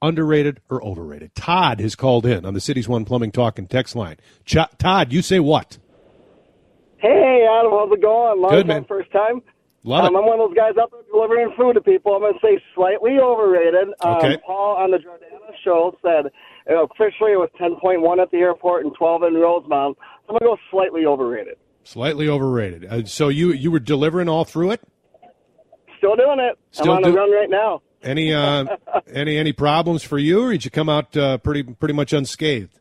underrated, 0.00 0.60
or 0.68 0.82
overrated? 0.84 1.34
Todd 1.34 1.80
has 1.80 1.94
called 1.94 2.26
in 2.26 2.44
on 2.44 2.54
the 2.54 2.60
City's 2.60 2.88
One 2.88 3.04
Plumbing 3.04 3.30
Talk 3.32 3.58
and 3.58 3.70
Text 3.70 3.94
line. 3.94 4.16
Ch- 4.44 4.56
Todd, 4.78 5.12
you 5.12 5.22
say 5.22 5.38
what? 5.38 5.78
Hey, 6.98 7.46
Adam, 7.50 7.72
how's 7.72 7.92
it 7.92 8.00
going? 8.02 8.40
Long 8.40 8.50
Good, 8.50 8.66
time, 8.66 8.68
man. 8.68 8.84
first 8.84 9.10
time. 9.12 9.42
Love 9.84 10.04
um, 10.04 10.14
it. 10.14 10.18
I'm 10.18 10.26
one 10.26 10.38
of 10.40 10.48
those 10.48 10.56
guys 10.56 10.74
out 10.80 10.92
there 10.92 11.00
delivering 11.12 11.52
food 11.56 11.74
to 11.74 11.80
people. 11.80 12.14
I'm 12.14 12.20
going 12.20 12.34
to 12.34 12.38
say 12.40 12.62
slightly 12.74 13.18
overrated. 13.20 13.88
Um, 14.00 14.16
Okay. 14.16 14.36
Paul 14.46 14.76
on 14.76 14.90
the 14.92 14.98
Jordana 14.98 15.50
show 15.64 15.96
said 16.02 16.30
officially 16.66 17.32
it 17.32 17.38
was 17.38 17.50
10.1 17.60 18.22
at 18.22 18.30
the 18.30 18.38
airport 18.38 18.84
and 18.84 18.94
12 18.94 19.22
in 19.24 19.34
Rosemount. 19.34 19.96
So 19.98 20.34
I'm 20.34 20.38
going 20.38 20.40
to 20.40 20.46
go 20.46 20.56
slightly 20.70 21.06
overrated. 21.06 21.56
Slightly 21.84 22.28
overrated. 22.28 22.84
Uh, 22.84 23.04
so 23.04 23.28
you 23.28 23.52
you 23.52 23.70
were 23.70 23.80
delivering 23.80 24.28
all 24.28 24.44
through 24.44 24.70
it. 24.70 24.80
Still 25.98 26.14
doing 26.16 26.38
it. 26.38 26.58
Still 26.70 26.92
I'm 26.92 26.96
on 26.98 27.02
do- 27.02 27.10
the 27.10 27.16
run 27.16 27.32
right 27.32 27.50
now. 27.50 27.82
Any 28.02 28.32
uh, 28.32 28.66
any 29.12 29.36
any 29.36 29.52
problems 29.52 30.02
for 30.02 30.18
you, 30.18 30.44
or 30.44 30.52
did 30.52 30.64
you 30.64 30.70
come 30.70 30.88
out 30.88 31.16
uh, 31.16 31.38
pretty 31.38 31.62
pretty 31.62 31.94
much 31.94 32.12
unscathed? 32.12 32.78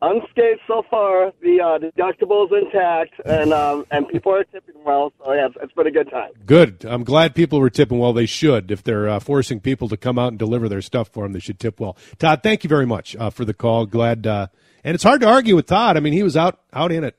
Unscathed 0.00 0.60
so 0.68 0.84
far. 0.88 1.32
The 1.42 1.60
uh, 1.60 1.78
deductible 1.78 2.46
is 2.46 2.64
intact, 2.64 3.14
and 3.24 3.52
um, 3.52 3.84
and 3.90 4.06
people 4.06 4.32
are 4.32 4.44
tipping 4.44 4.76
well. 4.84 5.12
So 5.18 5.32
yeah, 5.32 5.46
it's, 5.46 5.56
it's 5.60 5.72
been 5.72 5.88
a 5.88 5.90
good 5.90 6.08
time. 6.08 6.30
Good. 6.46 6.84
I'm 6.84 7.02
glad 7.02 7.34
people 7.34 7.58
were 7.58 7.70
tipping 7.70 7.98
well. 7.98 8.12
They 8.12 8.26
should. 8.26 8.70
If 8.70 8.84
they're 8.84 9.08
uh, 9.08 9.18
forcing 9.18 9.58
people 9.58 9.88
to 9.88 9.96
come 9.96 10.16
out 10.16 10.28
and 10.28 10.38
deliver 10.38 10.68
their 10.68 10.82
stuff 10.82 11.08
for 11.08 11.24
them, 11.24 11.32
they 11.32 11.40
should 11.40 11.58
tip 11.58 11.80
well. 11.80 11.96
Todd, 12.18 12.44
thank 12.44 12.62
you 12.62 12.68
very 12.68 12.86
much 12.86 13.16
uh, 13.16 13.30
for 13.30 13.44
the 13.44 13.54
call. 13.54 13.86
Glad. 13.86 14.24
Uh, 14.24 14.46
and 14.84 14.94
it's 14.94 15.02
hard 15.02 15.20
to 15.22 15.26
argue 15.28 15.56
with 15.56 15.66
Todd. 15.66 15.96
I 15.96 16.00
mean, 16.00 16.12
he 16.12 16.22
was 16.22 16.36
out 16.36 16.60
out 16.72 16.92
in 16.92 17.02
it, 17.02 17.16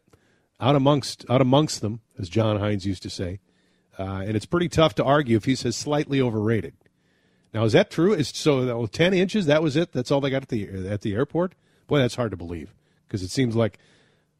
out 0.61 0.75
amongst 0.75 1.25
out 1.29 1.41
amongst 1.41 1.81
them, 1.81 1.99
as 2.17 2.29
John 2.29 2.59
Hines 2.59 2.85
used 2.85 3.03
to 3.03 3.09
say. 3.09 3.39
Uh, 3.97 4.23
and 4.25 4.37
it's 4.37 4.45
pretty 4.45 4.69
tough 4.69 4.95
to 4.95 5.03
argue 5.03 5.35
if 5.35 5.43
he 5.43 5.55
says 5.55 5.75
slightly 5.75 6.21
overrated. 6.21 6.75
Now, 7.53 7.65
is 7.65 7.73
that 7.73 7.91
true? 7.91 8.13
Is 8.13 8.29
so 8.29 8.65
well, 8.65 8.87
ten 8.87 9.13
inches? 9.13 9.47
That 9.47 9.61
was 9.61 9.75
it. 9.75 9.91
That's 9.91 10.11
all 10.11 10.21
they 10.21 10.29
got 10.29 10.43
at 10.43 10.49
the 10.49 10.87
at 10.89 11.01
the 11.01 11.13
airport. 11.13 11.55
Boy, 11.89 11.97
that's 11.97 12.15
hard 12.15 12.29
to 12.31 12.37
believe 12.37 12.75
because 13.07 13.23
it 13.23 13.31
seems 13.31 13.55
like 13.55 13.79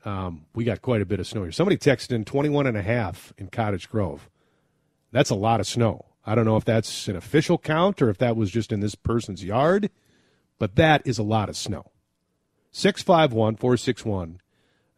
um, 0.06 0.46
we 0.54 0.64
got 0.64 0.84
quite 0.84 1.02
a 1.02 1.06
bit 1.06 1.20
of 1.20 1.26
snow 1.26 1.42
here. 1.42 1.52
Somebody 1.52 1.78
texted 1.78 2.12
in 2.12 2.24
21 2.24 2.68
and 2.68 2.78
a 2.78 2.84
half 2.84 3.34
in 3.40 3.48
Cottage 3.48 3.90
Grove. 3.90 4.30
That's 5.12 5.32
a 5.32 5.36
lot 5.36 5.60
of 5.60 5.66
snow. 5.66 6.06
I 6.28 6.36
don't 6.36 6.46
know 6.46 6.58
if 6.58 6.64
that's 6.64 7.08
an 7.08 7.16
official 7.16 7.58
count 7.58 8.04
or 8.04 8.10
if 8.12 8.20
that 8.20 8.36
was 8.36 8.52
just 8.52 8.72
in 8.72 8.82
this 8.82 8.94
person's 8.94 9.44
yard, 9.44 9.90
but 10.60 10.76
that 10.76 11.02
is 11.06 11.18
a 11.18 11.24
lot 11.24 11.50
of 11.50 11.58
snow. 11.58 11.92
651 12.72 13.56
461 13.56 14.40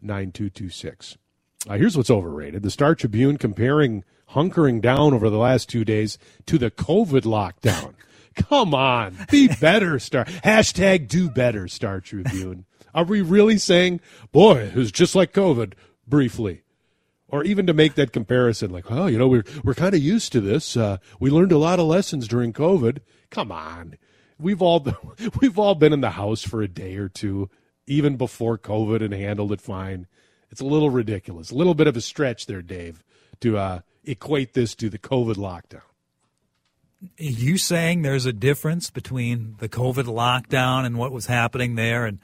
9226. 0.01 1.17
Uh, 1.69 1.77
here's 1.77 1.95
what's 1.95 2.11
overrated 2.11 2.63
the 2.63 2.69
Star 2.69 2.95
Tribune 2.95 3.37
comparing 3.37 4.03
hunkering 4.31 4.81
down 4.81 5.13
over 5.13 5.29
the 5.29 5.37
last 5.37 5.69
two 5.69 5.85
days 5.85 6.17
to 6.47 6.57
the 6.57 6.69
COVID 6.69 7.21
lockdown. 7.21 7.93
Come 8.35 8.73
on, 8.73 9.17
be 9.29 9.47
better, 9.47 9.99
Star. 9.99 10.25
Hashtag 10.25 11.07
do 11.07 11.29
better, 11.29 11.67
Star 11.67 11.99
Tribune. 11.99 12.65
Are 12.93 13.05
we 13.05 13.21
really 13.21 13.57
saying, 13.57 14.01
boy, 14.31 14.59
it 14.59 14.75
was 14.75 14.91
just 14.91 15.15
like 15.15 15.33
COVID 15.33 15.73
briefly? 16.07 16.63
Or 17.27 17.43
even 17.43 17.65
to 17.67 17.73
make 17.73 17.95
that 17.95 18.11
comparison, 18.11 18.71
like, 18.71 18.91
oh, 18.91 19.07
you 19.07 19.17
know, 19.17 19.27
we're, 19.27 19.45
we're 19.63 19.73
kind 19.73 19.95
of 19.95 20.01
used 20.01 20.33
to 20.33 20.41
this. 20.41 20.75
Uh, 20.75 20.97
we 21.19 21.29
learned 21.29 21.53
a 21.53 21.57
lot 21.57 21.79
of 21.79 21.85
lessons 21.85 22.27
during 22.27 22.51
COVID. 22.51 22.99
Come 23.29 23.51
on. 23.51 23.95
We've 24.37 24.61
all, 24.61 24.85
we've 25.41 25.57
all 25.57 25.75
been 25.75 25.93
in 25.93 26.01
the 26.01 26.11
house 26.11 26.43
for 26.43 26.61
a 26.61 26.67
day 26.67 26.97
or 26.97 27.07
two, 27.07 27.49
even 27.87 28.17
before 28.17 28.57
COVID, 28.57 29.01
and 29.01 29.13
handled 29.13 29.53
it 29.53 29.61
fine. 29.61 30.07
It's 30.49 30.59
a 30.59 30.65
little 30.65 30.89
ridiculous. 30.89 31.51
A 31.51 31.55
little 31.55 31.75
bit 31.75 31.87
of 31.87 31.95
a 31.95 32.01
stretch 32.01 32.47
there, 32.47 32.61
Dave, 32.61 33.01
to 33.39 33.57
uh, 33.57 33.79
equate 34.03 34.53
this 34.53 34.75
to 34.75 34.89
the 34.89 34.99
COVID 34.99 35.35
lockdown. 35.35 35.81
You 37.17 37.57
saying 37.57 38.01
there's 38.01 38.25
a 38.25 38.33
difference 38.33 38.89
between 38.89 39.55
the 39.59 39.69
COVID 39.69 40.05
lockdown 40.05 40.85
and 40.85 40.97
what 40.97 41.11
was 41.11 41.25
happening 41.25 41.75
there 41.75 42.05
and 42.05 42.19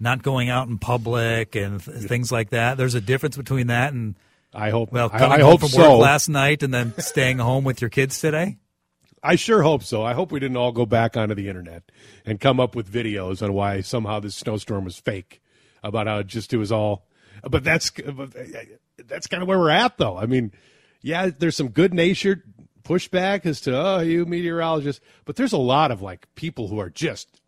not 0.00 0.22
going 0.22 0.48
out 0.48 0.68
in 0.68 0.78
public 0.78 1.54
and 1.54 1.82
th- 1.82 2.06
things 2.06 2.32
like 2.32 2.50
that? 2.50 2.76
There's 2.76 2.94
a 2.94 3.00
difference 3.00 3.36
between 3.36 3.68
that 3.68 3.92
and 3.92 4.16
I 4.52 4.70
hope. 4.70 4.92
well, 4.92 5.10
I, 5.12 5.18
coming 5.18 5.40
I 5.40 5.42
home 5.42 5.52
hope 5.52 5.60
from 5.60 5.68
so. 5.70 5.92
work 5.92 6.00
last 6.00 6.28
night 6.28 6.62
and 6.62 6.72
then 6.72 6.94
staying 6.98 7.38
home 7.38 7.64
with 7.64 7.80
your 7.80 7.90
kids 7.90 8.20
today. 8.20 8.58
I 9.22 9.36
sure 9.36 9.62
hope 9.62 9.82
so. 9.82 10.02
I 10.02 10.12
hope 10.12 10.32
we 10.32 10.40
didn't 10.40 10.58
all 10.58 10.72
go 10.72 10.84
back 10.84 11.16
onto 11.16 11.34
the 11.34 11.48
internet 11.48 11.82
and 12.26 12.38
come 12.38 12.60
up 12.60 12.76
with 12.76 12.92
videos 12.92 13.42
on 13.42 13.54
why 13.54 13.80
somehow 13.80 14.20
this 14.20 14.36
snowstorm 14.36 14.84
was 14.84 14.98
fake, 14.98 15.40
about 15.82 16.06
how 16.06 16.18
it 16.18 16.26
just 16.26 16.52
it 16.52 16.58
was 16.58 16.70
all 16.70 17.06
but 17.48 17.64
that's 17.64 17.90
that's 19.06 19.26
kind 19.26 19.42
of 19.42 19.48
where 19.48 19.58
we're 19.58 19.70
at, 19.70 19.98
though. 19.98 20.16
I 20.16 20.26
mean, 20.26 20.52
yeah, 21.00 21.30
there's 21.36 21.56
some 21.56 21.68
good 21.68 21.92
natured 21.92 22.42
pushback 22.84 23.46
as 23.46 23.60
to 23.62 23.76
oh, 23.76 24.00
you 24.00 24.24
meteorologists, 24.26 25.04
but 25.24 25.36
there's 25.36 25.52
a 25.52 25.58
lot 25.58 25.90
of 25.90 26.02
like 26.02 26.32
people 26.34 26.68
who 26.68 26.78
are 26.78 26.90
just 26.90 27.40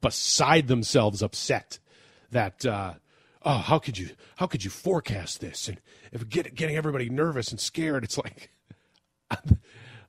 beside 0.00 0.68
themselves 0.68 1.22
upset 1.22 1.78
that 2.30 2.64
uh, 2.64 2.94
oh, 3.42 3.58
how 3.58 3.78
could 3.78 3.98
you 3.98 4.10
how 4.36 4.46
could 4.46 4.64
you 4.64 4.70
forecast 4.70 5.40
this 5.40 5.68
and 5.68 5.80
if 6.12 6.28
get, 6.28 6.54
getting 6.54 6.76
everybody 6.76 7.08
nervous 7.08 7.50
and 7.50 7.60
scared? 7.60 8.04
It's 8.04 8.18
like 8.18 8.50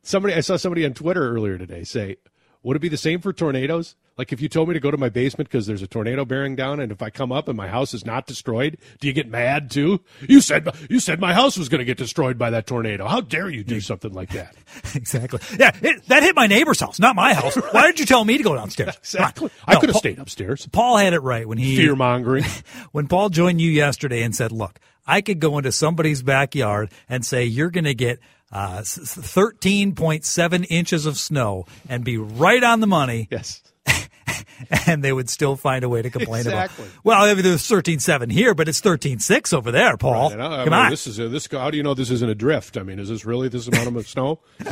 somebody 0.04 0.34
I 0.34 0.42
saw 0.42 0.58
somebody 0.58 0.86
on 0.86 0.94
Twitter 0.94 1.34
earlier 1.34 1.58
today 1.58 1.84
say, 1.84 2.18
would 2.64 2.76
it 2.76 2.80
be 2.80 2.90
the 2.90 2.98
same 2.98 3.22
for 3.22 3.34
tornadoes? 3.34 3.96
Like 4.18 4.32
if 4.32 4.42
you 4.42 4.50
told 4.50 4.68
me 4.68 4.74
to 4.76 4.80
go 4.80 4.92
to 4.92 4.98
my 4.98 5.10
basement 5.10 5.50
because 5.50 5.66
there's 5.66 5.82
a 5.82 5.88
tornado 5.88 6.26
bearing 6.26 6.56
down, 6.56 6.80
and 6.80 6.92
if 6.92 7.02
I 7.02 7.10
come 7.10 7.32
up 7.32 7.48
and 7.48 7.58
my 7.58 7.68
house 7.68 7.94
is 7.94 8.06
not 8.06 8.28
destroyed, 8.28 8.78
do 9.00 9.08
you 9.08 9.14
get 9.14 9.28
mad 9.28 9.72
too? 9.72 10.02
You 10.28 10.42
said 10.42 10.70
you 10.90 11.00
said 11.00 11.20
my 11.20 11.34
house 11.34 11.58
was 11.58 11.70
going 11.70 11.80
to 11.80 11.86
get 11.86 11.98
destroyed 11.98 12.38
by 12.38 12.52
that 12.52 12.68
tornado. 12.68 13.08
How 13.08 13.22
dare 13.22 13.50
you 13.50 13.64
do 13.64 13.80
something 13.82 14.14
like 14.14 14.30
that? 14.34 14.56
exactly. 14.96 15.40
Yeah, 15.58 15.76
it, 15.82 16.06
that 16.08 16.22
hit 16.22 16.36
my 16.36 16.46
neighbor's 16.46 16.80
house, 16.80 17.00
not 17.00 17.16
my 17.16 17.34
house. 17.34 17.56
Why 17.72 17.88
did 17.88 18.00
you 18.00 18.06
tell 18.06 18.24
me 18.24 18.38
to 18.38 18.44
go 18.44 18.56
downstairs? 18.56 18.96
exactly. 18.98 19.50
I 19.66 19.78
could 19.78 19.90
have 19.90 19.98
stayed 19.98 20.20
upstairs. 20.20 20.68
Paul 20.72 20.98
had 20.98 21.14
it 21.14 21.22
right 21.22 21.48
when 21.48 21.58
he 21.58 21.76
fear 21.76 21.96
mongering. 21.96 22.46
when 22.92 23.08
Paul 23.08 23.30
joined 23.30 23.60
you 23.60 23.72
yesterday 23.72 24.22
and 24.22 24.36
said, 24.36 24.52
"Look, 24.52 24.80
I 25.08 25.22
could 25.22 25.40
go 25.40 25.58
into 25.58 25.72
somebody's 25.72 26.22
backyard 26.22 26.92
and 27.10 27.26
say 27.26 27.46
you're 27.46 27.72
going 27.72 27.86
to 27.86 27.96
get." 27.96 28.20
Uh, 28.52 28.80
13.7 28.80 30.68
inches 30.70 31.06
of 31.06 31.18
snow 31.18 31.66
and 31.88 32.04
be 32.04 32.18
right 32.18 32.64
on 32.64 32.82
the 32.82 32.88
money. 32.88 33.28
Yes. 33.32 33.62
and 34.88 35.04
they 35.04 35.14
would 35.14 35.30
still 35.30 35.56
find 35.56 35.84
a 35.84 35.90
way 35.90 36.02
to 36.02 36.10
complain 36.10 36.42
exactly. 36.42 36.86
about. 36.86 37.06
Well, 37.06 37.24
I 37.24 37.34
mean, 37.34 37.44
there's 37.44 37.64
13.7 37.64 38.32
here, 38.32 38.54
but 38.54 38.68
it's 38.68 38.82
13.6 38.82 39.54
over 39.54 39.72
there, 39.72 39.96
Paul. 39.98 40.32
Right. 40.32 40.40
I 40.40 40.64
Come 40.64 40.66
mean, 40.66 40.74
on. 40.74 40.90
This 40.90 41.08
is 41.08 41.20
a, 41.20 41.30
this. 41.30 41.48
How 41.50 41.72
do 41.72 41.78
you 41.78 41.84
know 41.84 41.94
this 41.94 42.12
isn't 42.12 42.30
a 42.30 42.36
drift? 42.36 42.78
I 42.78 42.84
mean, 42.84 43.00
is 43.00 43.10
this 43.10 43.26
really 43.26 43.48
this 43.48 43.68
amount 43.68 43.96
of 43.96 44.08
snow? 44.08 44.40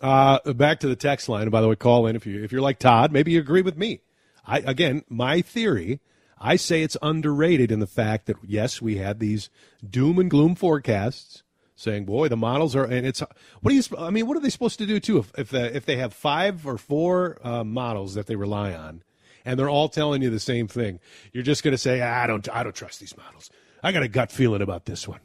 Uh, 0.00 0.52
back 0.52 0.80
to 0.80 0.88
the 0.88 0.96
text 0.96 1.28
line. 1.28 1.42
And 1.42 1.52
by 1.52 1.60
the 1.60 1.68
way, 1.68 1.76
call 1.76 2.08
in 2.08 2.16
if 2.16 2.26
you 2.26 2.42
if 2.42 2.50
you're 2.50 2.60
like 2.60 2.80
Todd. 2.80 3.12
Maybe 3.12 3.30
you 3.30 3.38
agree 3.38 3.62
with 3.62 3.78
me. 3.78 4.00
I 4.44 4.58
again, 4.58 5.04
my 5.08 5.40
theory. 5.40 6.00
I 6.36 6.56
say 6.56 6.82
it's 6.82 6.96
underrated 7.00 7.70
in 7.70 7.78
the 7.78 7.86
fact 7.86 8.26
that 8.26 8.36
yes, 8.42 8.82
we 8.82 8.96
had 8.96 9.18
these 9.18 9.50
doom 9.88 10.18
and 10.18 10.28
gloom 10.28 10.56
forecasts 10.56 11.43
saying, 11.76 12.04
"Boy, 12.04 12.28
the 12.28 12.36
models 12.36 12.76
are." 12.76 12.84
And 12.84 13.06
it's 13.06 13.20
what 13.60 13.70
do 13.70 13.74
you? 13.74 13.82
I 13.98 14.10
mean, 14.10 14.26
what 14.26 14.36
are 14.36 14.40
they 14.40 14.50
supposed 14.50 14.78
to 14.78 14.86
do 14.86 15.00
too 15.00 15.18
if 15.18 15.32
if, 15.38 15.50
the, 15.50 15.74
if 15.74 15.86
they 15.86 15.96
have 15.96 16.12
five 16.12 16.66
or 16.66 16.78
four 16.78 17.38
uh, 17.42 17.64
models 17.64 18.14
that 18.14 18.26
they 18.26 18.36
rely 18.36 18.72
on, 18.72 19.02
and 19.44 19.58
they're 19.58 19.70
all 19.70 19.88
telling 19.88 20.22
you 20.22 20.30
the 20.30 20.40
same 20.40 20.68
thing? 20.68 21.00
You're 21.32 21.42
just 21.42 21.62
going 21.62 21.72
to 21.72 21.78
say, 21.78 22.00
"I 22.00 22.26
don't, 22.26 22.48
I 22.52 22.62
don't 22.62 22.74
trust 22.74 23.00
these 23.00 23.16
models. 23.16 23.50
I 23.82 23.92
got 23.92 24.02
a 24.02 24.08
gut 24.08 24.32
feeling 24.32 24.62
about 24.62 24.86
this 24.86 25.06
one. 25.06 25.20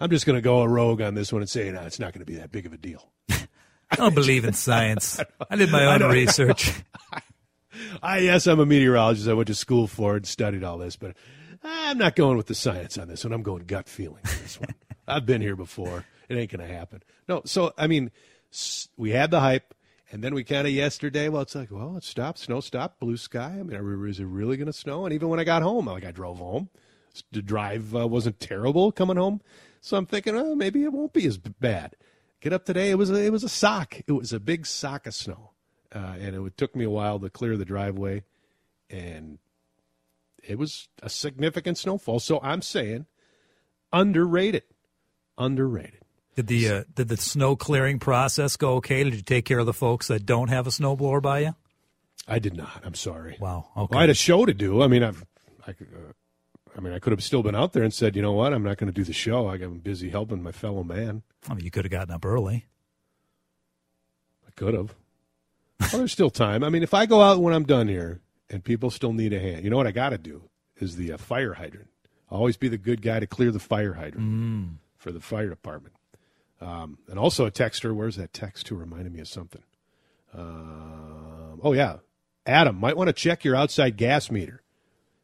I'm 0.00 0.10
just 0.10 0.26
going 0.26 0.36
to 0.36 0.42
go 0.42 0.62
a 0.62 0.68
rogue 0.68 1.02
on 1.02 1.14
this 1.14 1.32
one 1.32 1.42
and 1.42 1.50
say, 1.50 1.70
no, 1.70 1.82
it's 1.82 2.00
not 2.00 2.14
going 2.14 2.24
to 2.24 2.30
be 2.30 2.38
that 2.38 2.50
big 2.52 2.66
of 2.66 2.72
a 2.72 2.78
deal." 2.78 3.10
I 3.90 3.96
don't 3.96 4.14
believe 4.14 4.44
in 4.44 4.52
science. 4.52 5.20
I 5.50 5.56
did 5.56 5.70
my 5.70 5.84
own 5.86 6.10
research. 6.10 6.72
I 8.02 8.18
yes, 8.18 8.46
I'm 8.46 8.60
a 8.60 8.66
meteorologist. 8.66 9.28
I 9.28 9.34
went 9.34 9.48
to 9.48 9.54
school 9.54 9.86
for 9.86 10.14
it 10.14 10.18
and 10.18 10.26
studied 10.26 10.64
all 10.64 10.78
this, 10.78 10.96
but 10.96 11.16
I'm 11.62 11.98
not 11.98 12.16
going 12.16 12.36
with 12.36 12.46
the 12.46 12.54
science 12.54 12.98
on 12.98 13.08
this 13.08 13.24
one. 13.24 13.32
I'm 13.32 13.42
going 13.42 13.64
gut 13.64 13.88
feeling 13.88 14.22
on 14.24 14.32
this 14.42 14.60
one. 14.60 14.74
I've 15.10 15.26
been 15.26 15.40
here 15.40 15.56
before. 15.56 16.04
It 16.28 16.36
ain't 16.36 16.50
going 16.50 16.66
to 16.66 16.72
happen. 16.72 17.02
No, 17.28 17.42
so 17.44 17.72
I 17.76 17.86
mean, 17.86 18.10
we 18.96 19.10
had 19.10 19.30
the 19.30 19.40
hype, 19.40 19.74
and 20.10 20.22
then 20.22 20.34
we 20.34 20.44
kind 20.44 20.66
of 20.66 20.72
yesterday. 20.72 21.28
Well, 21.28 21.42
it's 21.42 21.54
like, 21.54 21.70
well, 21.70 21.96
it 21.96 22.04
stopped, 22.04 22.38
snow 22.38 22.60
stopped, 22.60 23.00
blue 23.00 23.16
sky. 23.16 23.56
I 23.58 23.62
mean, 23.62 24.08
is 24.08 24.20
it 24.20 24.24
really 24.24 24.56
going 24.56 24.66
to 24.66 24.72
snow? 24.72 25.04
And 25.04 25.12
even 25.12 25.28
when 25.28 25.40
I 25.40 25.44
got 25.44 25.62
home, 25.62 25.86
like 25.86 26.04
I 26.04 26.12
drove 26.12 26.38
home, 26.38 26.68
the 27.32 27.42
drive 27.42 27.94
uh, 27.94 28.06
wasn't 28.06 28.40
terrible 28.40 28.92
coming 28.92 29.16
home. 29.16 29.40
So 29.80 29.96
I'm 29.96 30.06
thinking, 30.06 30.36
oh, 30.36 30.54
maybe 30.54 30.84
it 30.84 30.92
won't 30.92 31.12
be 31.12 31.26
as 31.26 31.38
bad. 31.38 31.96
Get 32.40 32.52
up 32.52 32.64
today, 32.64 32.90
it 32.90 32.96
was 32.96 33.10
a, 33.10 33.22
it 33.22 33.32
was 33.32 33.44
a 33.44 33.48
sock. 33.48 34.00
It 34.06 34.12
was 34.12 34.32
a 34.32 34.40
big 34.40 34.66
sock 34.66 35.06
of 35.06 35.14
snow, 35.14 35.50
uh, 35.94 36.16
and 36.18 36.34
it 36.46 36.56
took 36.56 36.74
me 36.74 36.84
a 36.84 36.90
while 36.90 37.18
to 37.18 37.28
clear 37.28 37.56
the 37.56 37.64
driveway, 37.64 38.24
and 38.88 39.38
it 40.42 40.58
was 40.58 40.88
a 41.02 41.10
significant 41.10 41.76
snowfall. 41.76 42.18
So 42.18 42.40
I'm 42.42 42.62
saying 42.62 43.06
underrated, 43.92 44.62
underrated. 45.38 46.00
Did 46.36 46.46
the 46.46 46.68
uh, 46.68 46.84
did 46.94 47.08
the 47.08 47.16
snow 47.16 47.56
clearing 47.56 47.98
process 47.98 48.56
go 48.56 48.74
okay? 48.76 49.04
Did 49.04 49.14
you 49.14 49.22
take 49.22 49.44
care 49.44 49.58
of 49.58 49.66
the 49.66 49.72
folks 49.72 50.08
that 50.08 50.24
don't 50.24 50.48
have 50.48 50.66
a 50.66 50.70
snowblower 50.70 51.20
by 51.20 51.40
you? 51.40 51.54
I 52.28 52.38
did 52.38 52.56
not. 52.56 52.82
I'm 52.84 52.94
sorry. 52.94 53.36
Wow. 53.40 53.68
Okay. 53.76 53.88
Well, 53.90 53.98
I 53.98 54.02
had 54.02 54.10
a 54.10 54.14
show 54.14 54.46
to 54.46 54.54
do. 54.54 54.82
I 54.82 54.86
mean, 54.86 55.02
I've, 55.02 55.24
I, 55.66 55.72
uh, 55.72 56.12
I 56.76 56.80
mean, 56.80 56.92
I 56.92 56.98
could 56.98 57.10
have 57.10 57.22
still 57.22 57.42
been 57.42 57.54
out 57.54 57.72
there 57.72 57.82
and 57.82 57.92
said, 57.92 58.14
you 58.14 58.22
know 58.22 58.32
what, 58.32 58.52
I'm 58.52 58.62
not 58.62 58.78
going 58.78 58.90
to 58.90 58.94
do 58.94 59.04
the 59.04 59.12
show. 59.12 59.48
I'm 59.48 59.78
busy 59.78 60.10
helping 60.10 60.42
my 60.42 60.52
fellow 60.52 60.84
man. 60.84 61.22
I 61.48 61.54
mean, 61.54 61.64
you 61.64 61.70
could 61.70 61.84
have 61.84 61.90
gotten 61.90 62.14
up 62.14 62.24
early. 62.24 62.66
I 64.46 64.50
could 64.52 64.74
have. 64.74 64.94
well, 65.80 65.98
there's 65.98 66.12
still 66.12 66.30
time. 66.30 66.62
I 66.62 66.68
mean, 66.68 66.82
if 66.82 66.94
I 66.94 67.06
go 67.06 67.20
out 67.20 67.40
when 67.40 67.54
I'm 67.54 67.64
done 67.64 67.88
here 67.88 68.20
and 68.48 68.62
people 68.62 68.90
still 68.90 69.12
need 69.12 69.32
a 69.32 69.40
hand, 69.40 69.64
you 69.64 69.70
know 69.70 69.76
what 69.76 69.86
I 69.86 69.92
got 69.92 70.10
to 70.10 70.18
do 70.18 70.42
is 70.76 70.96
the 70.96 71.12
uh, 71.12 71.16
fire 71.16 71.54
hydrant. 71.54 71.88
I'll 72.30 72.38
always 72.38 72.56
be 72.56 72.68
the 72.68 72.78
good 72.78 73.02
guy 73.02 73.18
to 73.18 73.26
clear 73.26 73.50
the 73.50 73.58
fire 73.58 73.94
hydrant 73.94 74.26
mm. 74.26 74.74
For 75.00 75.10
the 75.10 75.20
fire 75.20 75.48
department. 75.48 75.94
Um, 76.60 76.98
and 77.08 77.18
also 77.18 77.46
a 77.46 77.50
texter. 77.50 77.94
Where's 77.94 78.16
that 78.16 78.34
text 78.34 78.68
who 78.68 78.76
reminded 78.76 79.12
me 79.12 79.20
of 79.20 79.28
something? 79.28 79.62
Um, 80.32 81.58
oh, 81.62 81.72
yeah. 81.72 81.96
Adam, 82.46 82.76
might 82.78 82.96
want 82.96 83.08
to 83.08 83.14
check 83.14 83.44
your 83.44 83.56
outside 83.56 83.96
gas 83.96 84.30
meter. 84.30 84.62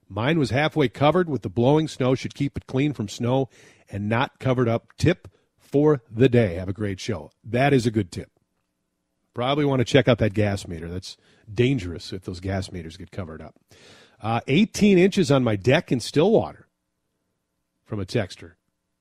Mine 0.09 0.39
was 0.39 0.51
halfway 0.51 0.89
covered 0.89 1.29
with 1.29 1.43
the 1.43 1.51
blowing 1.51 1.89
snow. 1.89 2.15
Should 2.15 2.35
keep 2.35 2.57
it 2.57 2.67
clean 2.67 2.95
from 2.95 3.09
snow 3.09 3.51
and 3.91 4.09
not 4.09 4.39
covered 4.39 4.69
up. 4.69 4.89
Tip 4.97 5.29
for 5.59 6.01
the 6.11 6.29
day. 6.29 6.55
Have 6.55 6.69
a 6.69 6.73
great 6.73 6.99
show. 6.99 7.31
That 7.45 7.75
is 7.75 7.87
a 7.87 7.91
good 7.91 8.11
tip. 8.11 8.31
Probably 9.35 9.67
want 9.67 9.81
to 9.81 9.85
check 9.85 10.09
out 10.09 10.19
that 10.19 10.33
gas 10.33 10.67
meter. 10.67 10.89
That's 10.89 11.19
dangerous 11.53 12.13
if 12.13 12.23
those 12.23 12.41
gas 12.41 12.73
meters 12.73 12.97
get 12.97 13.11
covered 13.11 13.43
up. 13.43 13.57
Uh, 14.23 14.41
18 14.47 14.97
inches 14.97 15.31
on 15.31 15.45
my 15.45 15.57
deck 15.57 15.93
in 15.93 16.01
Stillwater 16.01 16.67
from 17.85 18.01
a 18.01 18.07
texter 18.07 18.53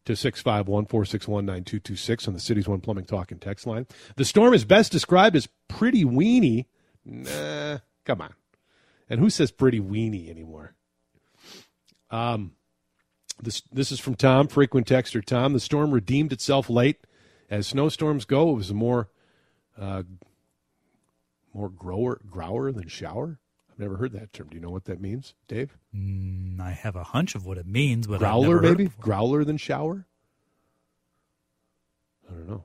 to 0.06 0.16
651 0.16 0.86
461 0.86 1.46
9226 1.46 2.28
on 2.28 2.34
the 2.34 2.40
City's 2.40 2.68
One 2.68 2.80
Plumbing 2.80 3.06
Talk 3.06 3.32
and 3.32 3.42
Text 3.42 3.68
line. 3.68 3.88
The 4.16 4.26
storm 4.26 4.54
is 4.54 4.66
best 4.66 4.92
described 4.92 5.36
as 5.36 5.48
pretty 5.68 6.06
weeny. 6.06 6.68
Nah, 7.04 7.80
come 8.06 8.22
on. 8.22 8.34
And 9.10 9.20
who 9.20 9.30
says 9.30 9.52
pretty 9.52 9.80
weeny 9.80 10.30
anymore? 10.30 10.76
Um, 12.10 12.54
this 13.42 13.62
this 13.72 13.92
is 13.92 14.00
from 14.00 14.16
Tom, 14.16 14.48
frequent 14.48 14.88
texter 14.88 15.24
Tom. 15.24 15.54
The 15.54 15.60
storm 15.60 15.92
redeemed 15.92 16.32
itself 16.32 16.70
late. 16.70 17.06
As 17.50 17.68
snowstorms 17.68 18.26
go, 18.26 18.52
it 18.52 18.56
was 18.56 18.74
more 18.74 19.10
uh, 19.78 20.04
more 21.54 21.70
grower 21.70 22.22
grower 22.30 22.72
than 22.72 22.88
shower. 22.88 23.40
I've 23.76 23.80
never 23.80 23.98
heard 23.98 24.14
that 24.14 24.32
term. 24.32 24.48
Do 24.50 24.56
you 24.56 24.62
know 24.62 24.70
what 24.70 24.86
that 24.86 25.02
means, 25.02 25.34
Dave? 25.50 25.78
Mm, 25.94 26.62
I 26.62 26.72
have 26.72 26.96
a 26.96 27.04
hunch 27.04 27.36
of 27.36 27.46
what 27.46 27.58
it 27.58 27.68
means, 27.68 28.08
but 28.08 28.20
growler 28.20 28.62
maybe 28.62 28.90
growler 29.02 29.44
than 29.44 29.58
shower. 29.58 30.06
I 32.30 32.34
don't 32.34 32.48
know. 32.48 32.64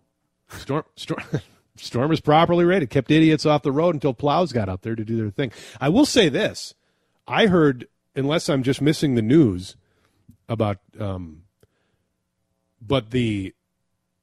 Storm 0.48 0.84
storm. 0.94 1.22
Storm 1.76 2.12
is 2.12 2.20
properly 2.20 2.64
rated. 2.64 2.90
Kept 2.90 3.10
idiots 3.10 3.46
off 3.46 3.62
the 3.62 3.72
road 3.72 3.94
until 3.94 4.12
plows 4.12 4.52
got 4.52 4.68
out 4.68 4.82
there 4.82 4.94
to 4.94 5.04
do 5.04 5.16
their 5.16 5.30
thing. 5.30 5.50
I 5.80 5.88
will 5.88 6.04
say 6.04 6.28
this: 6.28 6.74
I 7.26 7.46
heard, 7.46 7.88
unless 8.14 8.48
I'm 8.48 8.62
just 8.62 8.80
missing 8.80 9.14
the 9.14 9.22
news 9.22 9.76
about, 10.48 10.78
um, 10.98 11.42
but 12.80 13.10
the 13.10 13.54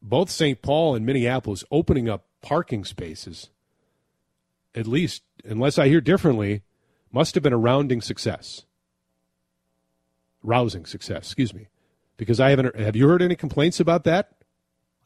both 0.01 0.29
St. 0.29 0.61
Paul 0.61 0.95
and 0.95 1.05
Minneapolis 1.05 1.65
opening 1.69 2.07
up 2.07 2.27
parking 2.41 2.85
spaces. 2.85 3.49
At 4.75 4.87
least, 4.87 5.23
unless 5.43 5.79
I 5.79 5.87
hear 5.87 6.01
differently, 6.01 6.61
must 7.11 7.35
have 7.35 7.43
been 7.43 7.53
a 7.53 7.57
rounding 7.57 8.01
success. 8.01 8.63
Rousing 10.43 10.85
success, 10.85 11.25
excuse 11.25 11.53
me, 11.53 11.67
because 12.15 12.39
I 12.39 12.51
haven't. 12.51 12.75
Have 12.79 12.95
you 12.95 13.07
heard 13.07 13.21
any 13.21 13.35
complaints 13.35 13.79
about 13.79 14.03
that? 14.05 14.31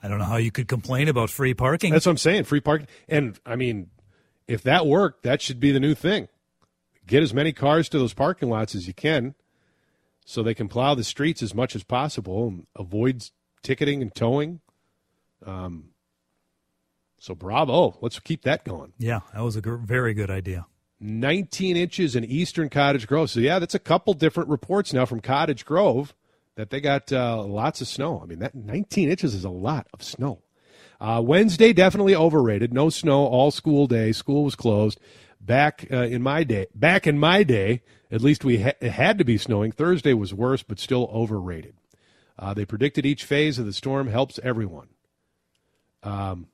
I 0.04 0.08
don't 0.08 0.18
know 0.18 0.26
how 0.26 0.38
you 0.38 0.52
could 0.52 0.68
complain 0.68 1.08
about 1.08 1.30
free 1.30 1.54
parking. 1.54 1.92
That's 1.94 2.06
what 2.06 2.12
I'm 2.12 2.18
saying. 2.18 2.44
Free 2.44 2.60
parking. 2.60 2.88
And 3.08 3.40
I 3.46 3.56
mean, 3.56 3.90
if 4.48 4.62
that 4.64 4.86
worked, 4.86 5.24
that 5.24 5.42
should 5.42 5.60
be 5.60 5.72
the 5.72 5.80
new 5.80 5.96
thing. 5.96 6.28
Get 7.08 7.24
as 7.24 7.34
many 7.34 7.54
cars 7.54 7.88
to 7.90 8.00
those 8.00 8.14
parking 8.14 8.50
lots 8.50 8.76
as 8.76 8.88
you 8.88 8.94
can 8.94 9.36
so 10.26 10.44
they 10.44 10.54
can 10.54 10.68
plow 10.68 10.96
the 10.96 11.04
streets 11.04 11.42
as 11.42 11.54
much 11.54 11.76
as 11.76 11.84
possible 11.84 12.48
and 12.48 12.68
avoid 12.76 13.24
ticketing 13.64 14.02
and 14.02 14.14
towing. 14.14 14.60
Um, 15.46 15.90
so 17.20 17.36
bravo. 17.36 17.98
Let's 18.02 18.20
keep 18.20 18.44
that 18.44 18.64
going. 18.64 18.94
Yeah, 18.98 19.22
that 19.34 19.44
was 19.44 19.56
a 19.56 19.62
g- 19.62 19.70
very 19.82 20.14
good 20.14 20.30
idea. 20.30 20.68
19 21.02 21.76
inches 21.76 22.16
in 22.16 22.24
eastern 22.24 22.70
Cottage 22.70 23.08
Grove. 23.08 23.30
So, 23.30 23.40
yeah, 23.40 23.60
that's 23.60 23.76
a 23.76 23.80
couple 23.80 24.14
different 24.14 24.50
reports 24.50 24.94
now 24.94 25.06
from 25.06 25.20
Cottage 25.20 25.66
Grove 25.66 26.14
that 26.56 26.70
they 26.70 26.80
got 26.80 27.12
uh, 27.12 27.44
lots 27.44 27.82
of 27.82 27.88
snow. 27.88 28.22
I 28.22 28.26
mean, 28.28 28.40
that 28.40 28.54
19 28.56 29.10
inches 29.10 29.34
is 29.34 29.44
a 29.44 29.50
lot 29.50 29.88
of 29.94 30.04
snow. 30.04 30.42
Uh, 31.00 31.22
Wednesday 31.26 31.74
definitely 31.74 32.16
overrated. 32.16 32.72
No 32.72 32.90
snow 32.90 33.26
all 33.26 33.50
school 33.50 33.88
day. 33.88 34.12
School 34.12 34.44
was 34.44 34.56
closed. 34.56 35.00
Back 35.40 35.88
uh, 35.92 36.04
in 36.04 36.22
my 36.22 36.44
day, 36.44 36.68
back 36.76 37.08
in 37.08 37.18
my 37.18 37.42
day, 37.42 37.82
At 38.12 38.22
least 38.22 38.44
we 38.44 38.62
ha- 38.62 38.78
it 38.80 38.92
had 38.92 39.18
to 39.18 39.26
be 39.26 39.38
snowing. 39.40 39.72
Thursday 39.72 40.14
was 40.14 40.34
worse, 40.34 40.62
but 40.62 40.80
still 40.80 41.10
overrated. 41.12 41.76
Uh, 42.38 42.54
they 42.54 42.66
predicted 42.66 43.06
each 43.06 43.24
phase 43.24 43.58
of 43.58 43.66
the 43.66 43.74
storm 43.74 44.08
helps 44.08 44.40
everyone. 44.44 44.90
Um, 46.04 46.48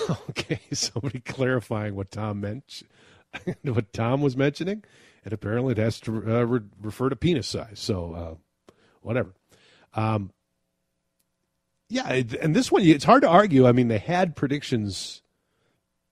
okay, 0.30 0.60
somebody 0.72 1.20
clarifying 1.20 1.94
what 1.94 2.10
Tom 2.10 2.40
meant, 2.40 2.82
what 3.62 3.92
Tom 3.92 4.22
was 4.22 4.36
mentioning, 4.36 4.84
and 5.24 5.32
apparently 5.32 5.72
it 5.72 5.78
has 5.78 6.00
to 6.00 6.12
uh, 6.12 6.42
re- 6.44 6.60
refer 6.80 7.08
to 7.08 7.16
penis 7.16 7.48
size. 7.48 7.80
So, 7.80 8.14
uh, 8.14 8.72
whatever. 9.02 9.34
Um, 9.94 10.32
yeah, 11.88 12.22
and 12.40 12.56
this 12.56 12.72
one, 12.72 12.82
it's 12.82 13.04
hard 13.04 13.22
to 13.22 13.28
argue. 13.28 13.66
I 13.66 13.72
mean, 13.72 13.88
they 13.88 13.98
had 13.98 14.34
predictions 14.34 15.22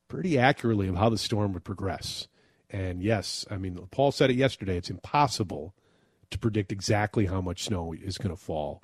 pretty 0.09 0.39
accurately 0.39 0.89
of 0.89 0.97
how 0.97 1.09
the 1.09 1.19
storm 1.19 1.53
would 1.55 1.65
progress. 1.65 2.29
And 2.69 3.03
yes, 3.03 3.47
I 3.51 3.57
mean, 3.57 3.79
Paul 3.91 4.13
said 4.13 4.31
it 4.31 4.37
yesterday. 4.37 4.77
It's 4.77 4.91
impossible 4.91 5.75
to 6.31 6.39
predict 6.39 6.73
exactly 6.73 7.27
how 7.27 7.41
much 7.41 7.65
snow 7.65 7.95
is 7.95 8.19
going 8.19 8.35
to 8.35 8.37
fall, 8.37 8.83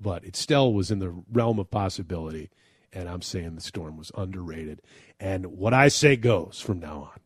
but 0.00 0.24
it 0.24 0.36
still 0.36 0.72
was 0.72 0.90
in 0.90 0.98
the 1.00 1.14
realm 1.30 1.58
of 1.58 1.70
possibility. 1.70 2.50
And 2.92 3.08
I'm 3.08 3.22
saying 3.22 3.54
the 3.54 3.60
storm 3.60 3.96
was 3.96 4.10
underrated. 4.16 4.82
And 5.20 5.46
what 5.46 5.74
I 5.74 5.88
say 5.88 6.16
goes 6.16 6.60
from 6.60 6.80
now 6.80 7.10
on. 7.12 7.20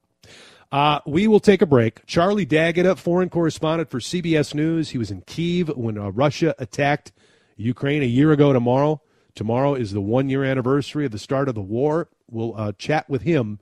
Uh, 0.73 1.01
we 1.07 1.29
will 1.29 1.41
take 1.41 1.61
a 1.61 1.67
break. 1.67 2.05
Charlie 2.07 2.47
D'Agata, 2.47 2.97
foreign 2.97 3.29
correspondent 3.29 3.91
for 3.91 4.01
CBS 4.01 4.55
News. 4.55 4.91
He 4.91 4.99
was 4.99 5.11
in 5.11 5.21
Kiev 5.23 5.69
when 5.77 5.99
uh, 5.99 6.11
Russia 6.11 6.55
attacked 6.59 7.13
Ukraine 7.57 8.03
a 8.03 8.07
year 8.07 8.33
ago 8.33 8.55
tomorrow. 8.55 9.03
Tomorrow 9.35 9.75
is 9.75 9.93
the 9.93 10.01
one 10.01 10.31
year 10.31 10.45
anniversary 10.45 11.05
of 11.05 11.13
the 11.13 11.19
start 11.19 11.49
of 11.49 11.55
the 11.55 11.61
war. 11.61 12.09
We'll 12.31 12.57
uh, 12.57 12.73
chat 12.79 13.09
with 13.11 13.23
him 13.23 13.61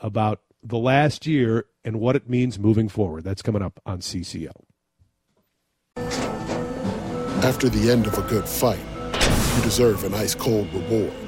about 0.00 0.40
the 0.62 0.78
last 0.78 1.26
year 1.26 1.66
and 1.84 2.00
what 2.00 2.16
it 2.16 2.28
means 2.28 2.58
moving 2.58 2.88
forward. 2.88 3.22
That's 3.22 3.42
coming 3.42 3.62
up 3.62 3.80
on 3.86 4.00
CCO. 4.00 4.50
After 7.44 7.68
the 7.68 7.90
end 7.90 8.06
of 8.08 8.18
a 8.18 8.22
good 8.22 8.48
fight, 8.48 8.80
you 9.56 9.62
deserve 9.62 10.02
an 10.02 10.14
ice 10.14 10.34
cold 10.34 10.72
reward. 10.74 11.27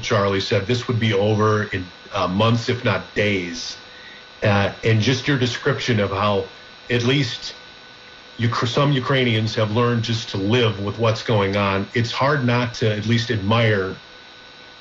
Charlie 0.00 0.40
said 0.40 0.66
this 0.66 0.88
would 0.88 1.00
be 1.00 1.12
over 1.12 1.64
in 1.64 1.84
uh, 2.12 2.28
months, 2.28 2.68
if 2.68 2.84
not 2.84 3.02
days. 3.14 3.76
Uh, 4.42 4.72
and 4.84 5.00
just 5.00 5.26
your 5.26 5.38
description 5.38 6.00
of 6.00 6.10
how 6.10 6.44
at 6.90 7.04
least 7.04 7.54
you, 8.38 8.52
some 8.52 8.92
Ukrainians 8.92 9.54
have 9.54 9.70
learned 9.72 10.02
just 10.02 10.30
to 10.30 10.36
live 10.36 10.84
with 10.84 10.98
what's 10.98 11.22
going 11.22 11.56
on. 11.56 11.86
It's 11.94 12.10
hard 12.10 12.44
not 12.44 12.74
to 12.74 12.94
at 12.94 13.06
least 13.06 13.30
admire 13.30 13.96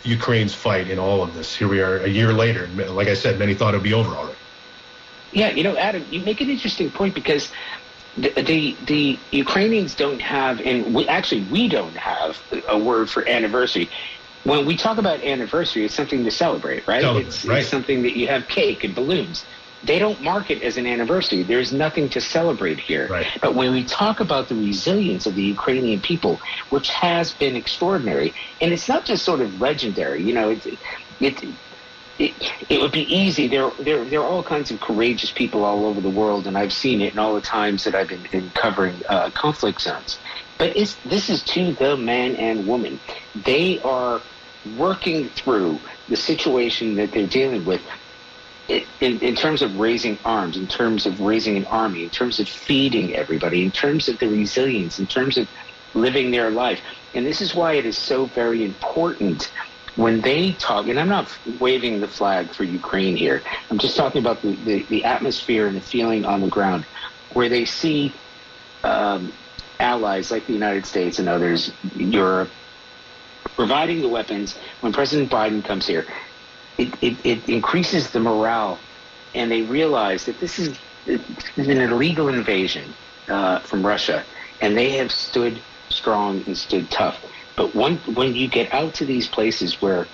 Ukraine's 0.04 0.54
fight 0.54 0.90
in 0.90 1.00
all 1.00 1.24
of 1.24 1.34
this. 1.34 1.56
Here 1.56 1.68
we 1.68 1.82
are 1.82 1.98
a 1.98 2.10
year 2.10 2.34
later. 2.34 2.68
Like 2.68 3.08
I 3.08 3.14
said, 3.14 3.40
many 3.40 3.54
thought 3.54 3.74
it 3.74 3.78
would 3.78 3.84
be 3.84 3.94
over 3.94 4.14
already. 4.16 4.38
Yeah, 5.32 5.52
you 5.52 5.64
know, 5.64 5.78
Adam, 5.78 6.06
you 6.12 6.20
make 6.22 6.42
an 6.42 6.50
interesting 6.50 6.92
point 6.92 7.16
because 7.16 7.52
the, 8.18 8.30
the, 8.30 8.78
the 8.86 9.20
Ukrainians 9.32 9.96
don't 9.96 10.22
have, 10.22 10.62
and 10.62 10.94
we 10.94 11.08
actually 11.08 11.44
we 11.44 11.68
don't 11.68 11.96
have 11.96 12.40
a 12.68 12.78
word 12.78 13.10
for 13.10 13.28
anniversary 13.28 13.90
when 14.44 14.66
we 14.66 14.76
talk 14.76 14.98
about 14.98 15.24
anniversary, 15.24 15.86
it's 15.86 15.96
something 15.96 16.24
to 16.24 16.32
celebrate, 16.32 16.88
right? 16.88 17.02
Celebrate, 17.02 17.28
it's, 17.28 17.46
right. 17.46 17.60
it's 17.60 17.70
something 17.70 18.04
that 18.04 18.18
you 18.18 18.28
have 18.28 18.48
cake 18.48 18.84
and 18.84 18.94
balloons. 18.94 19.46
They 19.84 20.00
don't 20.00 20.22
mark 20.22 20.50
it 20.50 20.62
as 20.62 20.78
an 20.78 20.86
anniversary. 20.86 21.44
There's 21.44 21.74
nothing 21.74 22.10
to 22.10 22.22
celebrate 22.22 22.80
here. 22.80 23.08
Right. 23.08 23.28
But 23.42 23.56
when 23.56 23.74
we 23.74 23.84
talk 23.84 24.22
about 24.22 24.48
the 24.48 24.56
resilience 24.56 25.26
of 25.26 25.36
the 25.36 25.44
Ukrainian 25.44 26.02
people, 26.02 26.40
which 26.70 26.90
has 26.90 27.34
been 27.34 27.56
extraordinary, 27.56 28.34
and 28.62 28.72
it's 28.72 28.88
not 28.88 29.06
just 29.06 29.26
sort 29.26 29.42
of 29.42 29.60
legendary, 29.60 30.24
you 30.24 30.34
know, 30.34 30.52
it, 30.52 30.66
it, 31.20 31.44
it, 32.18 32.52
it 32.70 32.82
would 32.82 32.92
be 32.92 33.14
easy. 33.14 33.48
There, 33.48 33.72
there, 33.80 34.06
there 34.06 34.22
are 34.22 34.28
all 34.28 34.44
kinds 34.44 34.72
of 34.72 34.80
courageous 34.80 35.32
people 35.32 35.66
all 35.66 35.86
over 35.86 36.00
the 36.00 36.10
world, 36.10 36.48
and 36.48 36.58
I've 36.58 36.74
seen 36.74 37.02
it 37.02 37.14
in 37.14 37.20
all 37.20 37.36
the 37.36 37.42
times 37.42 37.84
that 37.84 37.96
I've 37.96 38.08
been, 38.08 38.26
been 38.32 38.52
covering 38.52 39.02
uh, 39.10 39.32
conflict 39.32 39.82
zones. 39.82 40.20
But 40.58 40.78
it's, 40.78 40.96
this 41.06 41.30
is 41.30 41.44
to 41.44 41.74
the 41.74 41.98
man 41.98 42.36
and 42.36 42.66
woman. 42.66 43.00
They 43.36 43.80
are 43.82 44.22
working 44.78 45.30
through 45.30 45.82
the 46.08 46.16
situation 46.16 46.96
that 46.96 47.12
they're 47.12 47.28
dealing 47.28 47.66
with 47.66 47.82
in, 48.68 49.20
in, 49.20 49.36
terms 49.36 49.62
of 49.62 49.76
raising 49.76 50.20
arms, 50.24 50.56
in 50.56 50.68
terms 50.68 51.06
of 51.06 51.20
raising 51.20 51.58
an 51.58 51.66
army, 51.66 52.04
in 52.04 52.10
terms 52.10 52.40
of 52.40 52.48
feeding 52.48 53.14
everybody, 53.14 53.64
in 53.66 53.72
terms 53.72 54.08
of 54.08 54.18
the 54.20 54.28
resilience, 54.28 55.00
in 55.00 55.08
terms 55.08 55.38
of 55.38 55.48
living 55.94 56.32
their 56.32 56.50
life. 56.50 56.80
And 57.14 57.26
this 57.26 57.42
is 57.42 57.54
why 57.54 57.74
it 57.74 57.86
is 57.86 57.98
so 57.98 58.26
very 58.28 58.64
important 58.64 59.52
when 59.96 60.22
they 60.22 60.54
talk, 60.54 60.88
and 60.88 61.00
I'm 61.00 61.10
not 61.10 61.38
waving 61.46 62.00
the 62.00 62.08
flag 62.08 62.54
for 62.54 62.64
Ukraine 62.64 63.16
here, 63.16 63.44
I'm 63.70 63.78
just 63.78 63.96
talking 63.96 64.22
about 64.22 64.42
the, 64.42 64.56
the, 64.56 64.86
the 64.90 65.04
atmosphere 65.04 65.68
and 65.68 65.78
the 65.78 65.82
feeling 65.82 66.26
on 66.26 66.42
the 66.42 66.48
ground, 66.48 66.86
where 67.30 67.50
they 67.50 67.66
see 67.66 68.16
um, 68.84 69.34
allies 69.84 70.32
like 70.32 70.48
the 70.48 70.54
United 70.54 70.86
States 70.86 71.20
and 71.20 71.28
others, 71.30 71.72
Europe, 71.96 72.50
providing 73.56 74.02
the 74.02 74.10
weapons 74.10 74.58
when 74.80 74.94
President 74.94 75.30
Biden 75.30 75.64
comes 75.64 75.86
here, 75.86 76.08
it, 76.78 76.94
it, 77.02 77.26
it 77.26 77.50
increases 77.50 78.10
the 78.12 78.20
morale, 78.20 78.80
and 79.36 79.52
they 79.52 79.62
realize 79.62 80.26
that 80.26 80.40
this 80.40 80.58
is 80.58 80.80
an 81.06 81.70
illegal 81.70 82.30
invasion 82.30 82.94
uh, 83.28 83.60
from 83.60 83.86
Russia, 83.86 84.26
and 84.62 84.78
they 84.78 84.92
have 84.92 85.12
stood 85.12 85.62
strong 85.90 86.44
and 86.48 86.58
stood 86.58 86.90
tough. 86.90 87.24
But 87.56 87.76
when, 87.76 87.98
when 87.98 88.34
you 88.34 88.48
get 88.48 88.74
out 88.74 88.96
to 88.96 89.06
these 89.06 89.28
places 89.28 89.82
where 89.82 90.08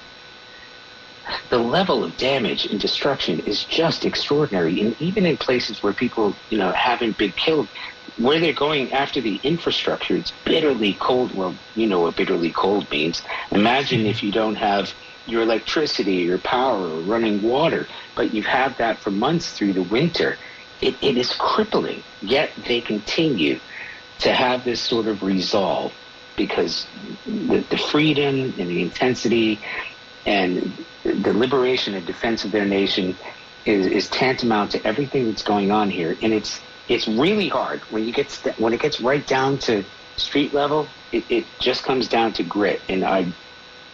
the 1.49 1.59
level 1.59 2.03
of 2.03 2.17
damage 2.17 2.65
and 2.65 2.79
destruction 2.79 3.39
is 3.41 3.63
just 3.63 4.03
extraordinary, 4.03 4.81
and 4.81 4.99
even 4.99 5.25
in 5.25 5.37
places 5.37 5.81
where 5.83 5.93
people, 5.93 6.35
you 6.49 6.57
know, 6.57 6.71
haven't 6.71 7.17
been 7.17 7.31
killed, 7.33 7.69
where 8.15 8.39
they're 8.39 8.53
going 8.53 8.91
after 8.93 9.21
the 9.21 9.35
infrastructure, 9.37 10.17
it's 10.17 10.33
bitterly 10.45 10.95
cold. 10.95 11.33
Well, 11.33 11.59
you 11.75 11.87
know 11.87 12.01
what 12.01 12.15
bitterly 12.15 12.51
cold 12.51 12.89
means. 12.91 13.21
Imagine 13.51 14.05
if 14.05 14.23
you 14.23 14.31
don't 14.31 14.55
have 14.55 14.93
your 15.25 15.43
electricity, 15.43 16.15
your 16.15 16.39
power, 16.39 16.95
or 16.95 17.01
running 17.01 17.41
water, 17.41 17.87
but 18.15 18.33
you 18.33 18.43
have 18.43 18.75
that 18.79 19.03
for 19.03 19.11
months 19.11 19.51
through 19.51 19.73
the 19.73 19.83
winter. 19.83 20.39
It, 20.81 20.95
it 21.01 21.17
is 21.17 21.33
crippling. 21.33 22.05
Yet 22.21 22.53
they 22.57 22.81
continue 22.81 23.59
to 24.19 24.33
have 24.33 24.65
this 24.65 24.81
sort 24.81 25.07
of 25.07 25.23
resolve 25.23 25.93
because 26.35 26.89
the, 27.25 27.65
the 27.69 27.77
freedom 27.77 28.55
and 28.57 28.69
the 28.69 28.81
intensity 28.81 29.61
and 30.25 30.85
the 31.03 31.33
liberation 31.33 31.95
and 31.95 32.05
defense 32.05 32.45
of 32.45 32.51
their 32.51 32.65
nation 32.65 33.17
is, 33.65 33.87
is 33.87 34.09
tantamount 34.09 34.71
to 34.71 34.87
everything 34.87 35.27
that's 35.27 35.43
going 35.43 35.71
on 35.71 35.89
here. 35.89 36.17
And 36.21 36.33
it's 36.33 36.59
it's 36.89 37.07
really 37.07 37.47
hard 37.47 37.83
when 37.89 38.03
you 38.03 38.11
get 38.11 38.31
st- 38.31 38.59
when 38.59 38.73
it 38.73 38.81
gets 38.81 38.99
right 38.99 39.25
down 39.25 39.59
to 39.59 39.85
street 40.17 40.53
level. 40.53 40.89
It, 41.11 41.25
it 41.29 41.45
just 41.61 41.83
comes 41.83 42.07
down 42.07 42.33
to 42.33 42.43
grit, 42.43 42.83
and 42.89 43.05
I 43.05 43.33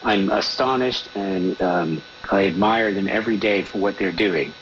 I'm 0.01 0.31
astonished 0.31 1.09
and 1.15 1.61
um, 1.61 2.03
I 2.31 2.45
admire 2.45 2.93
them 2.93 3.07
every 3.07 3.37
day 3.37 3.63
for 3.63 3.79
what 3.79 3.97
they're 3.97 4.11
doing. 4.11 4.55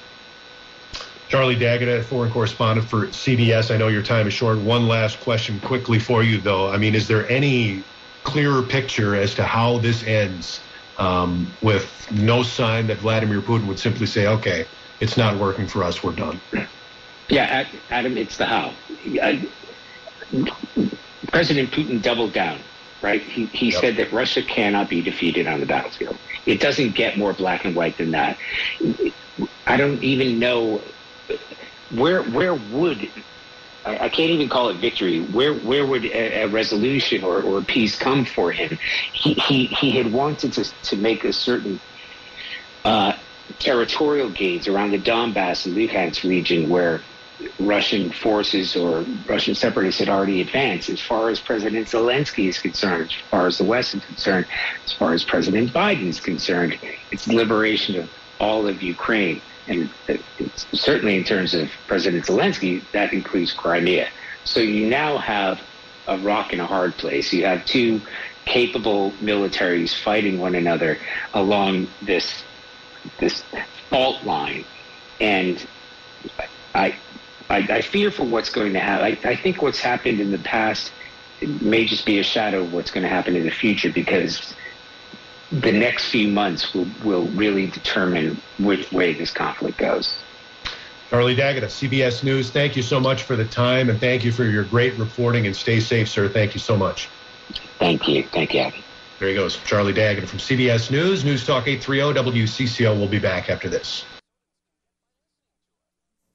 Charlie 1.28 1.56
D'Agata, 1.56 2.04
foreign 2.04 2.32
correspondent 2.32 2.89
for 2.89 3.08
CBS. 3.08 3.74
I 3.74 3.78
know 3.78 3.88
your 3.88 4.04
time 4.04 4.28
is 4.28 4.34
short. 4.34 4.60
One 4.60 4.88
last 4.88 5.19
question 5.19 5.60
quickly 5.60 6.00
for 6.00 6.24
you, 6.24 6.41
though. 6.41 6.69
I 6.69 6.78
mean, 6.78 6.96
is 6.96 7.08
there 7.08 7.28
any 7.30 7.86
clearer 8.24 8.63
picture 8.63 9.15
as 9.15 9.34
to 9.36 9.43
how 9.43 9.80
this 9.80 10.04
ends 10.04 10.62
um, 10.98 11.58
with 11.62 12.08
no 12.12 12.43
sign 12.43 12.88
that 12.88 13.00
Vladimir 13.00 13.41
Putin 13.41 13.65
would 13.65 13.80
simply 13.80 14.06
say, 14.06 14.28
okay, 14.28 14.67
it's 15.00 15.17
not 15.17 15.39
working 15.39 15.67
for 15.67 15.84
us, 15.84 16.04
we're 16.04 16.13
done? 16.13 16.41
Yeah, 17.29 17.65
Adam, 17.89 18.17
it's 18.17 18.38
the 18.38 18.45
how. 18.45 18.73
President 21.27 21.71
Putin 21.71 22.01
doubled 22.01 22.33
down, 22.33 22.59
right? 23.01 23.21
He, 23.21 23.45
he 23.47 23.71
yep. 23.71 23.81
said 23.81 23.97
that 23.97 24.12
Russia 24.12 24.43
cannot 24.43 24.89
be 24.89 25.01
defeated 25.01 25.47
on 25.47 25.59
the 25.59 25.65
battlefield. 25.65 26.17
It 26.45 26.59
doesn't 26.59 26.95
get 26.95 27.17
more 27.17 27.33
black 27.33 27.65
and 27.65 27.75
white 27.75 27.97
than 27.97 28.12
that. 28.12 28.38
I 29.65 29.77
don't 29.77 30.03
even 30.03 30.39
know 30.39 30.81
where 31.91 32.23
where 32.23 32.53
would 32.53 33.09
I, 33.86 34.05
I 34.05 34.09
can't 34.09 34.31
even 34.31 34.49
call 34.49 34.69
it 34.69 34.77
victory. 34.77 35.21
Where 35.21 35.53
where 35.53 35.86
would 35.86 36.05
a, 36.05 36.43
a 36.43 36.47
resolution 36.47 37.23
or, 37.23 37.41
or 37.41 37.62
peace 37.62 37.97
come 37.97 38.25
for 38.25 38.51
him? 38.51 38.77
He 39.12 39.33
he, 39.33 39.65
he 39.65 39.91
had 39.91 40.12
wanted 40.12 40.53
to 40.53 40.63
to 40.63 40.95
make 40.97 41.23
a 41.23 41.33
certain 41.33 41.79
uh, 42.83 43.13
territorial 43.59 44.29
gains 44.29 44.67
around 44.67 44.91
the 44.91 44.99
Donbass 44.99 45.65
and 45.65 45.75
Luhansk 45.75 46.27
region 46.27 46.69
where 46.69 47.01
Russian 47.60 48.12
forces 48.12 48.76
or 48.76 49.06
Russian 49.28 49.56
separatists 49.56 50.00
had 50.00 50.10
already 50.10 50.41
advanced. 50.41 50.89
As 50.89 51.02
far 51.02 51.30
as 51.30 51.39
President 51.39 51.88
Zelensky 51.88 52.48
is 52.48 52.60
concerned, 52.60 53.12
as 53.12 53.30
far 53.30 53.48
as 53.48 53.58
the 53.58 53.63
West 53.63 53.96
is 53.96 54.06
concerned, 54.06 54.46
as 54.86 54.93
far 54.93 55.13
as 55.13 55.24
President 55.24 55.74
Biden 55.74 56.08
is 56.08 56.19
concerned, 56.19 56.80
it's 57.12 57.28
liberation 57.28 58.00
of 58.00 58.10
all 58.39 58.67
of 58.67 58.82
Ukraine. 58.82 59.41
And 59.67 59.89
certainly 60.74 61.15
in 61.15 61.24
terms 61.24 61.54
of 61.54 61.69
President 61.88 62.26
Zelensky, 62.26 62.84
that 62.91 63.13
includes 63.13 63.54
Crimea. 63.54 64.10
So 64.43 64.60
you 64.60 64.88
now 64.88 65.17
have 65.17 65.62
a 66.08 66.17
rock 66.17 66.52
and 66.52 66.62
a 66.62 66.65
hard 66.65 66.98
place. 66.98 67.32
You 67.32 67.46
have 67.46 67.65
two 67.65 68.02
capable 68.46 69.12
militaries 69.22 69.96
fighting 69.96 70.38
one 70.38 70.56
another 70.56 71.00
along 71.34 71.88
this 72.02 72.43
this 73.19 73.43
fault 73.89 74.24
line, 74.24 74.65
and 75.19 75.65
I 76.74 76.96
I, 77.49 77.58
I 77.58 77.82
fear 77.82 78.12
for 78.12 78.23
what's 78.23 78.49
going 78.49 78.73
to 78.73 78.79
happen. 78.79 79.06
I, 79.06 79.29
I 79.29 79.36
think 79.36 79.62
what's 79.62 79.79
happened 79.79 80.19
in 80.19 80.32
the 80.32 80.38
past 80.38 80.91
may 81.41 81.86
just 81.86 82.06
be 82.06 82.19
a 82.19 82.23
shadow 82.23 82.62
of 82.62 82.73
what's 82.73 82.91
going 82.91 83.03
to 83.03 83.10
happen 83.10 83.36
in 83.36 83.43
the 83.43 83.51
future 83.51 83.91
because 83.91 84.53
the 85.51 85.71
next 85.71 86.10
few 86.10 86.29
months 86.29 86.73
will, 86.73 86.88
will 87.03 87.27
really 87.27 87.67
determine 87.67 88.41
which 88.60 88.91
way 88.91 89.13
this 89.13 89.32
conflict 89.32 89.77
goes. 89.77 90.17
Charlie 91.10 91.36
D'Agata, 91.36 91.67
CBS 91.67 92.23
News, 92.23 92.49
thank 92.49 92.75
you 92.75 92.82
so 92.82 92.99
much 92.99 93.23
for 93.23 93.36
the 93.36 93.45
time 93.45 93.89
and 93.89 93.99
thank 93.99 94.23
you 94.23 94.32
for 94.32 94.45
your 94.45 94.63
great 94.63 94.97
reporting 94.97 95.45
and 95.45 95.56
stay 95.56 95.79
safe, 95.79 96.10
sir. 96.10 96.27
Thank 96.27 96.56
you 96.56 96.60
so 96.60 96.75
much. 96.75 97.08
Thank 97.77 98.08
you. 98.08 98.23
Thank 98.23 98.53
you, 98.53 98.62
Abby. 98.62 98.84
There 99.19 99.29
he 99.29 99.36
goes. 99.36 99.58
Charlie 99.58 99.93
D'Agata 99.93 100.25
from 100.25 100.39
CBS 100.39 100.89
News, 100.89 101.23
News 101.23 101.45
Talk 101.45 101.67
830 101.67 102.32
WCCO. 102.41 102.97
We'll 102.97 103.08
be 103.08 103.19
back 103.19 103.49
after 103.49 103.69
this. 103.69 104.06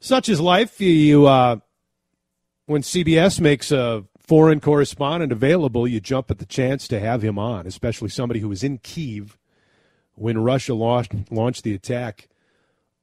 Such 0.01 0.29
is 0.29 0.41
life. 0.41 0.81
You, 0.81 1.27
uh, 1.27 1.57
when 2.67 2.83
CBS 2.83 3.41
makes 3.41 3.73
a 3.73 4.05
foreign 4.19 4.61
correspondent 4.61 5.33
available, 5.33 5.89
you 5.89 6.01
jump 6.01 6.31
at 6.31 6.39
the 6.39 6.47
chance 6.47 6.87
to 6.89 7.01
have 7.01 7.23
him 7.23 7.39
on, 7.39 7.67
especially 7.67 8.09
somebody 8.09 8.41
who 8.41 8.49
was 8.49 8.63
in 8.63 8.79
Kiev 8.79 9.39
when 10.15 10.39
Russia 10.39 10.75
launched, 10.75 11.13
launched 11.31 11.65
the 11.65 11.75
attack 11.75 12.29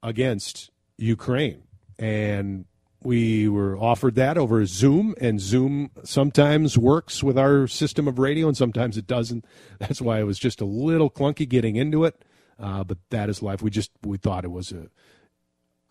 against 0.02 0.72
Ukraine. 0.98 1.64
And 2.00 2.66
we 3.02 3.50
were 3.50 3.78
offered 3.78 4.16
that 4.16 4.38
over 4.38 4.66
Zoom, 4.66 5.16
and 5.20 5.40
Zoom 5.40 5.92
sometimes 6.04 6.78
works 6.78 7.22
with 7.22 7.38
our 7.38 7.68
system 7.68 8.08
of 8.08 8.20
radio, 8.20 8.48
and 8.48 8.56
sometimes 8.56 8.98
it 8.98 9.06
doesn't. 9.06 9.46
That's 9.80 10.02
why 10.02 10.20
it 10.20 10.24
was 10.24 10.40
just 10.40 10.62
a 10.62 10.66
little 10.66 11.10
clunky 11.10 11.48
getting 11.48 11.76
into 11.76 12.06
it. 12.06 12.24
Uh, 12.58 12.84
but 12.86 12.98
that 13.10 13.30
is 13.30 13.44
life. 13.44 13.62
We 13.62 13.70
just 13.70 13.92
we 14.02 14.18
thought 14.18 14.46
it 14.46 14.52
was 14.52 14.72
a 14.72 14.88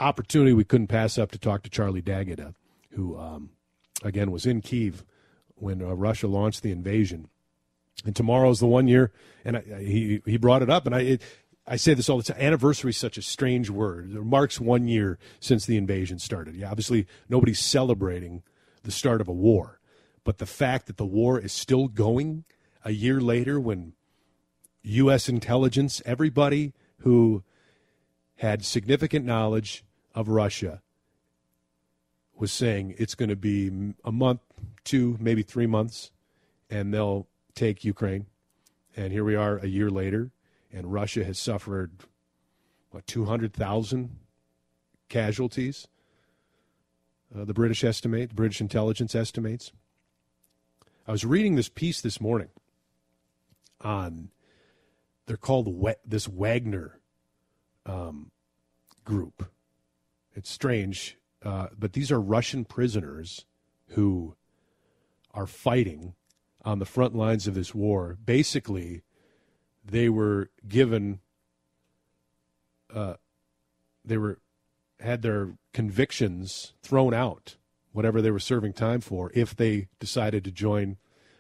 opportunity 0.05 0.53
we 0.53 0.64
couldn't 0.64 0.88
pass 0.88 1.19
up 1.19 1.31
to 1.33 1.38
talk 1.38 1.62
to 1.62 1.71
Charlie 1.71 2.03
D'Agata, 2.03 2.55
who 2.90 3.19
um, 3.19 3.51
again 4.03 4.31
was 4.31 4.47
in 4.47 4.61
Kiev 4.61 5.05
when 5.55 5.83
uh, 5.83 5.95
Russia 5.95 6.27
launched 6.27 6.62
the 6.62 6.71
invasion. 6.71 7.29
And 8.05 8.14
tomorrow's 8.14 8.61
the 8.61 8.67
one 8.67 8.87
year, 8.87 9.12
and 9.45 9.57
I, 9.57 9.62
he 9.83 10.21
he 10.27 10.37
brought 10.37 10.62
it 10.62 10.71
up, 10.71 10.87
and 10.87 10.95
I 10.95 11.01
it, 11.01 11.23
I 11.67 11.77
say 11.77 11.95
this 11.95 12.09
all 12.09 12.19
the 12.19 12.25
time. 12.25 12.37
Anniversary 12.38 12.90
is 12.90 12.99
such 12.99 13.17
a 13.17 13.23
strange 13.23 13.71
word. 13.71 14.12
It 14.14 14.23
marks 14.23 14.61
one 14.61 14.87
year 14.87 15.19
since 15.40 15.64
the 15.64 15.79
invasion 15.79 16.19
started. 16.19 16.55
Yeah, 16.55 16.71
obviously 16.71 17.07
nobody's 17.29 17.61
celebrating 17.61 18.43
the 18.83 18.90
start 18.90 19.23
of 19.23 19.29
a 19.29 19.33
war, 19.33 19.81
but 20.25 20.38
the 20.38 20.47
fact 20.47 20.87
that 20.87 20.99
the 20.99 21.07
war 21.07 21.40
is 21.40 21.53
still 21.53 21.88
going 21.88 22.45
a 22.85 22.90
year 22.90 23.21
later, 23.21 23.59
when 23.59 23.95
U.S. 24.83 25.29
intelligence, 25.29 26.03
everybody 26.05 26.75
who 26.99 27.43
had 28.37 28.62
significant 28.62 29.25
knowledge 29.25 29.85
of 30.14 30.29
Russia 30.29 30.83
was 32.37 32.53
saying 32.53 32.94
it's 32.98 33.14
going 33.14 33.29
to 33.29 33.37
be 33.37 33.94
a 34.05 34.12
month, 34.12 34.40
two, 34.85 35.16
maybe 35.20 35.42
three 35.42 35.66
months, 35.66 36.11
and 36.70 36.92
they'll 36.92 37.27
take 37.55 37.85
Ukraine. 37.85 38.27
And 38.96 39.12
here 39.12 39.24
we 39.24 39.35
are 39.35 39.59
a 39.59 39.66
year 39.66 39.90
later, 39.90 40.31
and 40.72 40.92
Russia 40.92 41.24
has 41.24 41.38
suffered, 41.38 41.92
what, 42.90 43.07
200,000 43.07 44.18
casualties? 45.09 45.87
Uh, 47.35 47.44
the 47.44 47.55
British 47.55 47.83
estimate, 47.83 48.31
the 48.31 48.35
British 48.35 48.61
intelligence 48.61 49.14
estimates. 49.14 49.72
I 51.07 51.12
was 51.12 51.24
reading 51.24 51.57
this 51.57 51.68
piece 51.68 52.00
this 52.00 52.20
morning 52.20 52.48
on, 53.81 54.31
they're 55.27 55.37
called 55.37 55.68
this 56.05 56.27
Wagner 56.27 56.98
um, 57.87 58.31
group. 59.05 59.50
It's 60.35 60.51
strange, 60.51 61.16
uh, 61.42 61.68
but 61.79 61.92
these 61.92 62.11
are 62.11 62.20
Russian 62.20 62.64
prisoners 62.64 63.47
who 63.88 64.35
are 65.33 65.47
fighting 65.47 66.14
on 66.64 66.79
the 66.79 66.87
front 66.87 67.14
lines 67.14 67.47
of 67.47 67.55
this 67.55 67.75
war. 67.75 68.18
Basically, 68.25 69.03
they 69.85 70.09
were 70.09 70.51
given, 70.66 71.20
uh, 72.92 73.14
they 74.05 74.16
were 74.16 74.38
had 75.01 75.23
their 75.23 75.57
convictions 75.73 76.73
thrown 76.83 77.12
out, 77.12 77.57
whatever 77.92 78.23
they 78.23 78.31
were 78.31 78.38
serving 78.38 78.73
time 78.73 79.01
for, 79.01 79.31
if 79.35 79.55
they 79.55 79.88
decided 80.01 80.42
to 80.44 80.51
join 80.51 80.97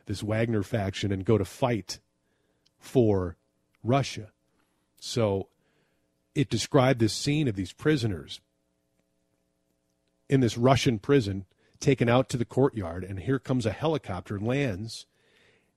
this 0.06 0.22
Wagner 0.22 0.62
faction 0.62 1.10
and 1.10 1.24
go 1.24 1.38
to 1.38 1.44
fight 1.44 1.98
for 2.78 3.36
Russia. 3.82 4.30
So 5.00 5.48
it 6.34 6.50
described 6.50 7.00
this 7.00 7.14
scene 7.14 7.48
of 7.48 7.56
these 7.56 7.72
prisoners 7.72 8.40
in 10.28 10.40
this 10.40 10.56
Russian 10.56 10.98
prison 10.98 11.46
taken 11.80 12.08
out 12.08 12.28
to 12.30 12.36
the 12.36 12.44
courtyard, 12.44 13.04
and 13.04 13.20
here 13.20 13.38
comes 13.38 13.66
a 13.66 13.72
helicopter, 13.72 14.38
lands, 14.38 15.06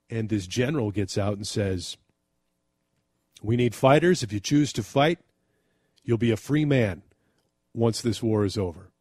and 0.09 0.29
this 0.29 0.47
general 0.47 0.91
gets 0.91 1.17
out 1.17 1.35
and 1.35 1.45
says, 1.45 1.97
We 3.41 3.57
need 3.57 3.75
fighters. 3.75 4.23
If 4.23 4.31
you 4.31 4.39
choose 4.39 4.71
to 4.73 4.83
fight, 4.83 5.19
you'll 6.03 6.17
be 6.17 6.31
a 6.31 6.37
free 6.37 6.65
man 6.65 7.01
once 7.73 8.01
this 8.01 8.23
war 8.23 8.45
is 8.45 8.57
over. 8.57 8.91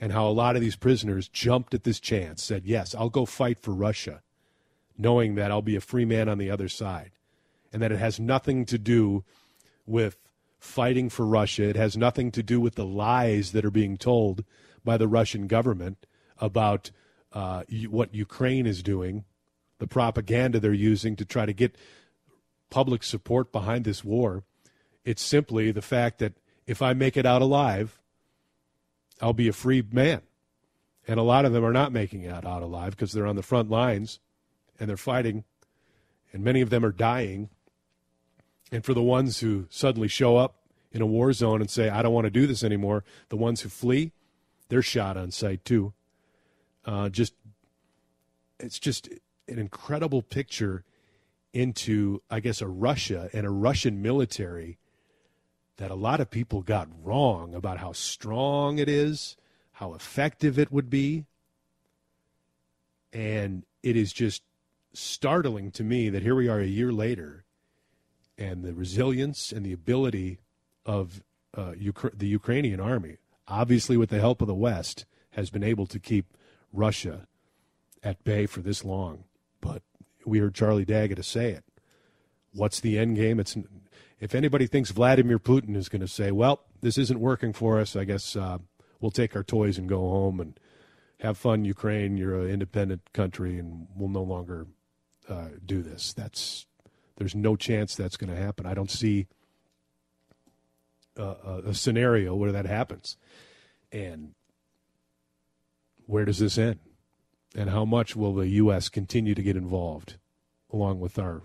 And 0.00 0.12
how 0.12 0.26
a 0.26 0.30
lot 0.30 0.56
of 0.56 0.62
these 0.62 0.76
prisoners 0.76 1.28
jumped 1.28 1.74
at 1.74 1.84
this 1.84 2.00
chance, 2.00 2.42
said, 2.42 2.64
Yes, 2.64 2.94
I'll 2.94 3.10
go 3.10 3.26
fight 3.26 3.58
for 3.58 3.72
Russia, 3.72 4.22
knowing 4.96 5.34
that 5.34 5.50
I'll 5.50 5.62
be 5.62 5.76
a 5.76 5.80
free 5.80 6.04
man 6.04 6.28
on 6.28 6.38
the 6.38 6.50
other 6.50 6.68
side, 6.68 7.12
and 7.72 7.82
that 7.82 7.92
it 7.92 7.98
has 7.98 8.18
nothing 8.18 8.64
to 8.66 8.78
do 8.78 9.24
with 9.84 10.16
fighting 10.58 11.08
for 11.10 11.26
Russia. 11.26 11.64
It 11.64 11.76
has 11.76 11.96
nothing 11.96 12.32
to 12.32 12.42
do 12.42 12.60
with 12.60 12.74
the 12.74 12.86
lies 12.86 13.52
that 13.52 13.64
are 13.64 13.70
being 13.70 13.96
told 13.96 14.44
by 14.86 14.96
the 14.96 15.06
Russian 15.06 15.46
government 15.46 16.06
about 16.38 16.90
uh, 17.32 17.64
what 17.90 18.14
Ukraine 18.14 18.66
is 18.66 18.82
doing, 18.82 19.24
the 19.78 19.86
propaganda 19.86 20.58
they're 20.58 20.72
using 20.72 21.16
to 21.16 21.26
try 21.26 21.44
to 21.44 21.52
get 21.52 21.76
public 22.70 23.02
support 23.02 23.52
behind 23.52 23.84
this 23.84 24.02
war. 24.02 24.44
It's 25.04 25.22
simply 25.22 25.70
the 25.70 25.82
fact 25.82 26.18
that 26.20 26.32
if 26.66 26.80
I 26.80 26.94
make 26.94 27.18
it 27.18 27.26
out 27.26 27.42
alive, 27.42 28.00
I'll 29.20 29.34
be 29.34 29.48
a 29.48 29.52
free 29.52 29.84
man. 29.92 30.22
And 31.06 31.20
a 31.20 31.22
lot 31.22 31.44
of 31.44 31.52
them 31.52 31.64
are 31.64 31.72
not 31.72 31.92
making 31.92 32.22
it 32.22 32.46
out 32.46 32.62
alive 32.62 32.92
because 32.92 33.12
they're 33.12 33.26
on 33.26 33.36
the 33.36 33.42
front 33.42 33.70
lines 33.70 34.18
and 34.80 34.88
they're 34.88 34.96
fighting, 34.96 35.44
and 36.32 36.42
many 36.42 36.62
of 36.62 36.70
them 36.70 36.84
are 36.84 36.92
dying 36.92 37.50
and 38.72 38.84
for 38.84 38.94
the 38.94 39.02
ones 39.02 39.40
who 39.40 39.66
suddenly 39.70 40.08
show 40.08 40.36
up 40.36 40.56
in 40.92 41.02
a 41.02 41.06
war 41.06 41.32
zone 41.32 41.60
and 41.60 41.70
say, 41.70 41.88
I 41.88 42.02
don't 42.02 42.12
want 42.12 42.24
to 42.24 42.30
do 42.30 42.46
this 42.46 42.64
anymore, 42.64 43.04
the 43.28 43.36
ones 43.36 43.60
who 43.60 43.68
flee, 43.68 44.12
they're 44.68 44.82
shot 44.82 45.16
on 45.16 45.30
sight 45.30 45.64
too. 45.64 45.92
Uh, 46.84 47.08
just, 47.08 47.34
it's 48.60 48.78
just 48.78 49.08
an 49.48 49.58
incredible 49.58 50.22
picture 50.22 50.84
into, 51.52 52.22
I 52.30 52.40
guess, 52.40 52.60
a 52.60 52.66
Russia 52.68 53.30
and 53.32 53.46
a 53.46 53.50
Russian 53.50 54.02
military 54.02 54.78
that 55.78 55.90
a 55.90 55.94
lot 55.94 56.20
of 56.20 56.30
people 56.30 56.62
got 56.62 56.88
wrong 57.02 57.54
about 57.54 57.78
how 57.78 57.92
strong 57.92 58.78
it 58.78 58.88
is, 58.88 59.36
how 59.72 59.94
effective 59.94 60.58
it 60.58 60.72
would 60.72 60.88
be. 60.88 61.26
And 63.12 63.64
it 63.82 63.96
is 63.96 64.12
just 64.12 64.42
startling 64.92 65.70
to 65.72 65.84
me 65.84 66.08
that 66.08 66.22
here 66.22 66.34
we 66.34 66.48
are 66.48 66.60
a 66.60 66.66
year 66.66 66.92
later 66.92 67.44
and 68.38 68.64
the 68.64 68.74
resilience 68.74 69.52
and 69.52 69.64
the 69.64 69.72
ability 69.72 70.38
of 70.84 71.22
uh, 71.54 71.72
Ukra- 71.72 72.16
the 72.18 72.26
Ukrainian 72.26 72.80
army, 72.80 73.16
obviously 73.48 73.96
with 73.96 74.10
the 74.10 74.20
help 74.20 74.40
of 74.40 74.48
the 74.48 74.54
West, 74.54 75.06
has 75.30 75.50
been 75.50 75.62
able 75.62 75.86
to 75.86 75.98
keep 75.98 76.36
Russia 76.72 77.26
at 78.02 78.22
bay 78.24 78.46
for 78.46 78.60
this 78.60 78.84
long. 78.84 79.24
But 79.60 79.82
we 80.24 80.38
heard 80.38 80.54
Charlie 80.54 80.84
D'Agata 80.84 81.22
say 81.22 81.50
it. 81.50 81.64
What's 82.52 82.80
the 82.80 82.98
end 82.98 83.16
game? 83.16 83.38
It's 83.38 83.56
if 84.18 84.34
anybody 84.34 84.66
thinks 84.66 84.90
Vladimir 84.90 85.38
Putin 85.38 85.76
is 85.76 85.88
going 85.88 86.00
to 86.00 86.08
say, 86.08 86.30
"Well, 86.30 86.62
this 86.80 86.96
isn't 86.96 87.20
working 87.20 87.52
for 87.52 87.78
us," 87.78 87.94
I 87.96 88.04
guess 88.04 88.34
uh, 88.34 88.58
we'll 89.00 89.10
take 89.10 89.36
our 89.36 89.42
toys 89.42 89.76
and 89.76 89.88
go 89.88 89.98
home 89.98 90.40
and 90.40 90.58
have 91.20 91.36
fun, 91.36 91.64
Ukraine. 91.64 92.16
You're 92.16 92.40
an 92.40 92.50
independent 92.50 93.12
country, 93.12 93.58
and 93.58 93.88
we'll 93.94 94.08
no 94.08 94.22
longer 94.22 94.66
uh, 95.28 95.48
do 95.64 95.82
this. 95.82 96.14
That's 96.14 96.66
there's 97.16 97.34
no 97.34 97.56
chance 97.56 97.94
that's 97.94 98.16
going 98.16 98.34
to 98.34 98.40
happen. 98.40 98.64
I 98.66 98.74
don't 98.74 98.90
see 98.90 99.26
a, 101.16 101.62
a 101.68 101.74
scenario 101.74 102.34
where 102.34 102.52
that 102.52 102.66
happens. 102.66 103.16
And 103.92 104.34
where 106.06 106.24
does 106.24 106.38
this 106.38 106.58
end? 106.58 106.78
And 107.54 107.70
how 107.70 107.84
much 107.84 108.14
will 108.14 108.34
the 108.34 108.48
U.S. 108.48 108.88
continue 108.88 109.34
to 109.34 109.42
get 109.42 109.56
involved 109.56 110.16
along 110.70 111.00
with 111.00 111.18
our 111.18 111.42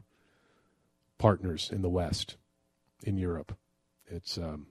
partners 1.18 1.70
in 1.72 1.82
the 1.82 1.90
West, 1.90 2.38
in 3.04 3.18
Europe? 3.18 3.58
It's 4.08 4.38
um, 4.38 4.68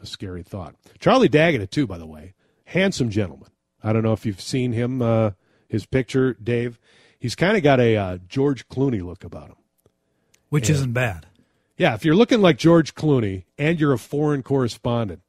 a 0.00 0.06
scary 0.06 0.42
thought. 0.42 0.76
Charlie 1.00 1.28
D'Agata, 1.28 1.66
too, 1.66 1.86
by 1.86 1.98
the 1.98 2.06
way, 2.06 2.34
handsome 2.66 3.10
gentleman. 3.10 3.48
I 3.82 3.92
don't 3.92 4.02
know 4.02 4.12
if 4.12 4.24
you've 4.24 4.40
seen 4.40 4.72
him, 4.72 5.02
uh, 5.02 5.32
his 5.68 5.84
picture, 5.84 6.34
Dave. 6.34 6.78
He's 7.18 7.34
kind 7.34 7.56
of 7.56 7.62
got 7.62 7.80
a 7.80 7.96
uh, 7.96 8.18
George 8.28 8.68
Clooney 8.68 9.02
look 9.02 9.24
about 9.24 9.48
him. 9.48 9.56
Which 10.48 10.68
And- 10.68 10.76
isn't 10.76 10.92
bad. 10.92 11.26
Yeah, 11.76 11.94
if 11.94 12.04
you're 12.04 12.14
looking 12.16 12.40
like 12.40 12.58
George 12.58 12.94
Clooney 12.94 13.44
and 13.58 13.78
you're 13.80 13.92
a 13.92 13.98
foreign 13.98 14.42
correspondent, 14.42 15.22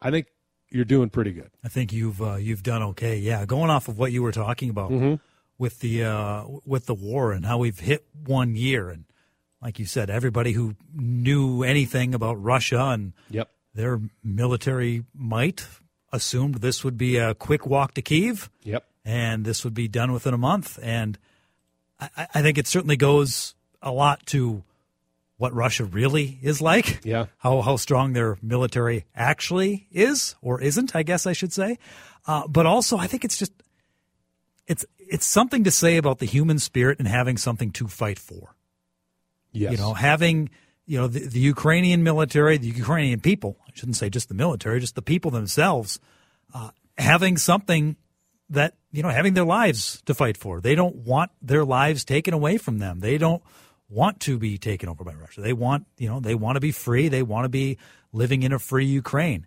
I 0.00 0.10
think 0.10 0.26
you're 0.70 0.84
doing 0.84 1.10
pretty 1.10 1.32
good. 1.32 1.50
I 1.64 1.68
think 1.68 1.92
you've 1.92 2.20
uh, 2.20 2.36
you've 2.36 2.62
done 2.62 2.82
okay. 2.82 3.18
Yeah, 3.18 3.44
going 3.46 3.70
off 3.70 3.88
of 3.88 3.98
what 3.98 4.12
you 4.12 4.22
were 4.22 4.32
talking 4.32 4.70
about 4.70 4.90
Mhm. 4.90 5.20
with 5.58 5.80
the 5.80 6.04
uh, 6.04 6.44
with 6.64 6.86
the 6.86 6.94
war 6.94 7.32
and 7.32 7.44
how 7.46 7.58
we've 7.58 7.78
hit 7.78 8.06
one 8.24 8.56
year, 8.56 8.88
and 8.90 9.04
like 9.62 9.78
you 9.78 9.86
said, 9.86 10.10
everybody 10.10 10.52
who 10.52 10.74
knew 10.94 11.62
anything 11.62 12.14
about 12.14 12.34
Russia 12.42 12.88
and 12.92 13.12
Yep. 13.30 13.50
their 13.74 14.00
military 14.22 15.04
might 15.14 15.66
assumed 16.12 16.56
this 16.56 16.84
would 16.84 16.96
be 16.96 17.16
a 17.16 17.34
quick 17.34 17.66
walk 17.66 17.94
to 17.94 18.02
Kiev. 18.02 18.50
Yep. 18.62 18.84
and 19.08 19.44
this 19.44 19.62
would 19.62 19.72
be 19.74 19.86
done 19.86 20.10
within 20.10 20.34
a 20.34 20.38
month. 20.38 20.80
And 20.82 21.16
I, 22.00 22.26
I 22.34 22.42
think 22.42 22.58
it 22.58 22.66
certainly 22.66 22.96
goes 22.96 23.54
a 23.80 23.92
lot 23.92 24.26
to 24.26 24.64
what 25.38 25.54
Russia 25.54 25.84
really 25.84 26.38
is 26.42 26.60
like. 26.60 27.04
Yeah. 27.04 27.26
How 27.38 27.60
how 27.60 27.76
strong 27.76 28.12
their 28.12 28.38
military 28.42 29.04
actually 29.14 29.86
is 29.90 30.34
or 30.40 30.60
isn't, 30.60 30.96
I 30.96 31.02
guess 31.02 31.26
I 31.26 31.32
should 31.32 31.52
say. 31.52 31.78
Uh, 32.26 32.46
but 32.48 32.66
also, 32.66 32.96
I 32.96 33.06
think 33.06 33.24
it's 33.24 33.38
just 33.38 33.52
it's 34.66 34.84
it's 34.98 35.26
something 35.26 35.64
to 35.64 35.70
say 35.70 35.96
about 35.96 36.18
the 36.18 36.26
human 36.26 36.58
spirit 36.58 36.98
and 36.98 37.06
having 37.06 37.36
something 37.36 37.70
to 37.72 37.86
fight 37.86 38.18
for. 38.18 38.56
Yes. 39.52 39.72
You 39.72 39.78
know, 39.78 39.94
having 39.94 40.50
you 40.86 40.98
know 40.98 41.06
the, 41.08 41.20
the 41.20 41.40
Ukrainian 41.40 42.02
military, 42.02 42.56
the 42.56 42.68
Ukrainian 42.68 43.20
people. 43.20 43.56
I 43.66 43.70
shouldn't 43.74 43.96
say 43.96 44.10
just 44.10 44.28
the 44.28 44.34
military, 44.34 44.80
just 44.80 44.94
the 44.94 45.02
people 45.02 45.30
themselves, 45.30 46.00
uh, 46.54 46.70
having 46.98 47.36
something 47.36 47.96
that 48.50 48.74
you 48.92 49.02
know 49.02 49.10
having 49.10 49.34
their 49.34 49.44
lives 49.44 50.02
to 50.06 50.14
fight 50.14 50.36
for. 50.36 50.60
They 50.60 50.74
don't 50.74 50.96
want 50.96 51.30
their 51.42 51.64
lives 51.64 52.04
taken 52.04 52.34
away 52.34 52.56
from 52.56 52.78
them. 52.78 53.00
They 53.00 53.18
don't 53.18 53.42
want 53.88 54.20
to 54.20 54.38
be 54.38 54.58
taken 54.58 54.88
over 54.88 55.04
by 55.04 55.14
Russia. 55.14 55.40
They 55.40 55.52
want 55.52 55.86
you 55.98 56.08
know 56.08 56.20
they 56.20 56.34
want 56.34 56.56
to 56.56 56.60
be 56.60 56.72
free. 56.72 57.08
They 57.08 57.22
want 57.22 57.44
to 57.44 57.48
be 57.48 57.78
living 58.12 58.42
in 58.42 58.52
a 58.52 58.58
free 58.58 58.86
Ukraine, 58.86 59.46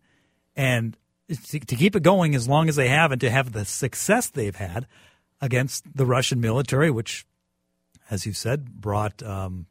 and 0.56 0.98
to, 1.28 1.60
to 1.60 1.76
keep 1.76 1.96
it 1.96 2.04
going 2.04 2.36
as 2.36 2.48
long 2.48 2.70
as 2.70 2.76
they 2.76 2.90
have, 2.90 3.12
and 3.12 3.22
to 3.22 3.30
have 3.30 3.52
the 3.52 3.66
success 3.66 4.30
they've 4.30 4.56
had 4.56 4.88
against 5.42 5.84
the 5.96 6.06
Russian 6.06 6.42
military, 6.42 6.92
which, 6.92 7.26
as 8.10 8.26
you 8.26 8.34
said, 8.34 8.82
brought 8.82 9.22
um, 9.24 9.68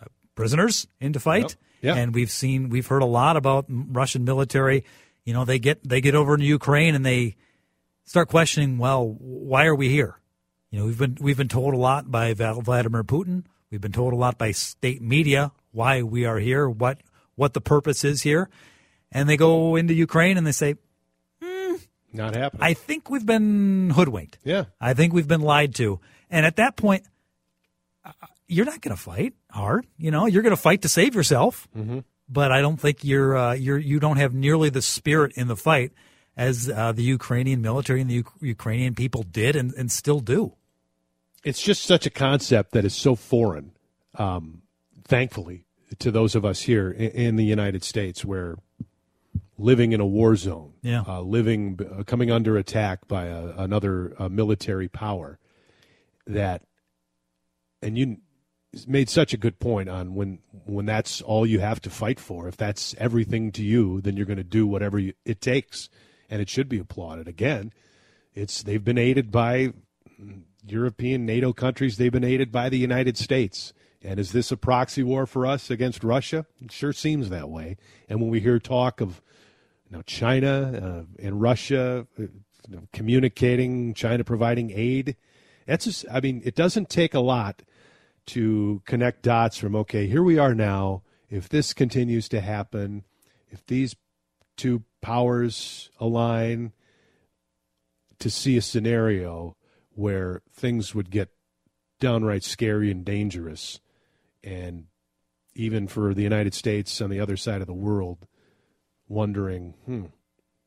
uh, 0.00 0.06
prisoners 0.34 0.86
into 1.00 1.20
fight. 1.20 1.42
Yep. 1.42 1.52
Yeah. 1.82 1.94
And 1.96 2.14
we've 2.14 2.30
seen, 2.30 2.68
we've 2.68 2.86
heard 2.86 3.02
a 3.02 3.06
lot 3.06 3.36
about 3.36 3.64
Russian 3.68 4.24
military. 4.24 4.84
You 5.24 5.32
know, 5.32 5.44
they 5.44 5.58
get 5.58 5.86
they 5.86 6.00
get 6.00 6.14
over 6.14 6.34
into 6.34 6.46
Ukraine 6.46 6.94
and 6.94 7.04
they 7.04 7.36
start 8.04 8.28
questioning. 8.28 8.78
Well, 8.78 9.16
why 9.18 9.66
are 9.66 9.74
we 9.74 9.88
here? 9.88 10.18
You 10.70 10.80
know, 10.80 10.86
we've 10.86 10.98
been 10.98 11.16
we've 11.20 11.36
been 11.36 11.48
told 11.48 11.74
a 11.74 11.78
lot 11.78 12.10
by 12.10 12.34
Vladimir 12.34 13.02
Putin. 13.02 13.44
We've 13.70 13.80
been 13.80 13.92
told 13.92 14.12
a 14.12 14.16
lot 14.16 14.36
by 14.36 14.50
state 14.50 15.00
media 15.00 15.52
why 15.72 16.02
we 16.02 16.24
are 16.24 16.38
here, 16.38 16.68
what 16.68 16.98
what 17.36 17.54
the 17.54 17.60
purpose 17.60 18.04
is 18.04 18.22
here, 18.22 18.50
and 19.12 19.28
they 19.28 19.36
go 19.36 19.76
into 19.76 19.94
Ukraine 19.94 20.36
and 20.36 20.46
they 20.46 20.52
say, 20.52 20.74
Not 22.12 22.34
happening. 22.34 22.62
I 22.62 22.74
think 22.74 23.08
we've 23.08 23.24
been 23.24 23.90
hoodwinked. 23.90 24.38
Yeah. 24.44 24.64
I 24.80 24.94
think 24.94 25.12
we've 25.12 25.28
been 25.28 25.40
lied 25.40 25.74
to. 25.76 26.00
And 26.28 26.44
at 26.44 26.56
that 26.56 26.76
point, 26.76 27.04
uh, 28.04 28.10
you're 28.48 28.66
not 28.66 28.80
going 28.80 28.94
to 28.96 29.00
fight 29.00 29.34
hard. 29.50 29.86
You 29.96 30.10
know, 30.10 30.26
you're 30.26 30.42
going 30.42 30.50
to 30.56 30.60
fight 30.60 30.82
to 30.82 30.88
save 30.88 31.14
yourself. 31.14 31.68
Mhm. 31.76 32.02
But 32.28 32.52
I 32.52 32.60
don't 32.60 32.78
think 32.80 33.04
you're 33.04 33.36
uh, 33.36 33.52
you're 33.54 33.78
you 33.78 34.00
don't 34.00 34.16
have 34.16 34.34
nearly 34.34 34.70
the 34.70 34.82
spirit 34.82 35.32
in 35.36 35.46
the 35.48 35.56
fight 35.56 35.92
as 36.36 36.68
uh, 36.68 36.92
the 36.92 37.02
Ukrainian 37.02 37.60
military 37.62 38.00
and 38.00 38.10
the 38.10 38.14
U- 38.14 38.32
Ukrainian 38.40 38.94
people 38.94 39.22
did 39.22 39.54
and, 39.56 39.72
and 39.74 39.90
still 39.90 40.20
do. 40.20 40.54
It's 41.44 41.62
just 41.62 41.82
such 41.84 42.06
a 42.06 42.10
concept 42.10 42.72
that 42.72 42.84
is 42.84 42.94
so 42.94 43.14
foreign, 43.14 43.72
um, 44.16 44.62
thankfully, 45.04 45.64
to 45.98 46.10
those 46.10 46.34
of 46.34 46.44
us 46.44 46.62
here 46.62 46.90
in, 46.90 47.10
in 47.10 47.36
the 47.36 47.44
United 47.44 47.82
States, 47.82 48.24
where 48.24 48.56
living 49.58 49.92
in 49.92 50.00
a 50.00 50.06
war 50.06 50.36
zone, 50.36 50.72
Yeah. 50.82 51.04
uh, 51.06 51.20
living, 51.20 51.78
uh, 51.98 52.02
coming 52.04 52.30
under 52.30 52.56
attack 52.56 53.06
by 53.08 53.26
a, 53.26 53.48
another 53.58 54.14
uh, 54.18 54.28
military 54.28 54.88
power, 54.88 55.38
that, 56.26 56.62
and 57.82 57.98
you 57.98 58.18
made 58.86 59.08
such 59.08 59.34
a 59.34 59.36
good 59.36 59.58
point 59.58 59.88
on 59.88 60.14
when 60.14 60.38
when 60.64 60.86
that's 60.86 61.20
all 61.22 61.44
you 61.44 61.58
have 61.58 61.80
to 61.80 61.90
fight 61.90 62.20
for. 62.20 62.46
If 62.46 62.56
that's 62.56 62.94
everything 62.98 63.50
to 63.52 63.64
you, 63.64 64.00
then 64.00 64.16
you're 64.16 64.26
going 64.26 64.36
to 64.36 64.44
do 64.44 64.66
whatever 64.66 64.98
you, 64.98 65.14
it 65.24 65.40
takes, 65.40 65.88
and 66.28 66.40
it 66.40 66.48
should 66.48 66.68
be 66.68 66.78
applauded. 66.78 67.26
Again, 67.26 67.72
it's 68.32 68.62
they've 68.62 68.84
been 68.84 68.98
aided 68.98 69.32
by 69.32 69.72
European 70.66 71.26
NATO 71.26 71.52
countries. 71.52 71.96
They've 71.96 72.12
been 72.12 72.24
aided 72.24 72.52
by 72.52 72.68
the 72.68 72.78
United 72.78 73.16
States. 73.16 73.72
And 74.02 74.18
is 74.18 74.32
this 74.32 74.50
a 74.50 74.56
proxy 74.56 75.02
war 75.02 75.26
for 75.26 75.46
us 75.46 75.70
against 75.70 76.02
Russia? 76.02 76.46
It 76.62 76.72
sure 76.72 76.92
seems 76.92 77.28
that 77.28 77.50
way. 77.50 77.76
And 78.08 78.20
when 78.20 78.30
we 78.30 78.40
hear 78.40 78.58
talk 78.58 79.00
of 79.00 79.20
you 79.88 79.96
know, 79.96 80.02
China 80.02 81.06
uh, 81.20 81.22
and 81.22 81.40
Russia 81.40 82.06
uh, 82.18 82.22
you 82.22 82.76
know, 82.76 82.82
communicating, 82.92 83.92
China 83.94 84.24
providing 84.24 84.70
aid, 84.74 85.16
that's 85.66 85.84
just, 85.84 86.06
I 86.10 86.20
mean, 86.20 86.40
it 86.44 86.54
doesn't 86.54 86.88
take 86.88 87.14
a 87.14 87.20
lot 87.20 87.62
to 88.26 88.82
connect 88.86 89.22
dots 89.22 89.58
from 89.58 89.74
okay, 89.76 90.06
here 90.06 90.22
we 90.22 90.38
are 90.38 90.54
now. 90.54 91.02
If 91.28 91.48
this 91.48 91.72
continues 91.72 92.28
to 92.30 92.40
happen, 92.40 93.04
if 93.50 93.64
these 93.66 93.94
two 94.56 94.84
powers 95.00 95.90
align, 96.00 96.72
to 98.20 98.30
see 98.30 98.56
a 98.56 98.62
scenario 98.62 99.56
where 99.94 100.42
things 100.52 100.94
would 100.94 101.10
get 101.10 101.30
downright 101.98 102.44
scary 102.44 102.90
and 102.90 103.04
dangerous, 103.04 103.80
and 104.42 104.86
even 105.54 105.86
for 105.86 106.14
the 106.14 106.22
United 106.22 106.54
States 106.54 107.00
on 107.00 107.10
the 107.10 107.20
other 107.20 107.36
side 107.36 107.60
of 107.60 107.66
the 107.66 107.72
world, 107.74 108.26
wondering, 109.08 109.74
hmm, 109.84 110.06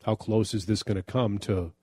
how 0.04 0.16
close 0.16 0.54
is 0.54 0.66
this 0.66 0.84
going 0.84 0.98
to 0.98 1.04
come 1.04 1.38
to 1.40 1.74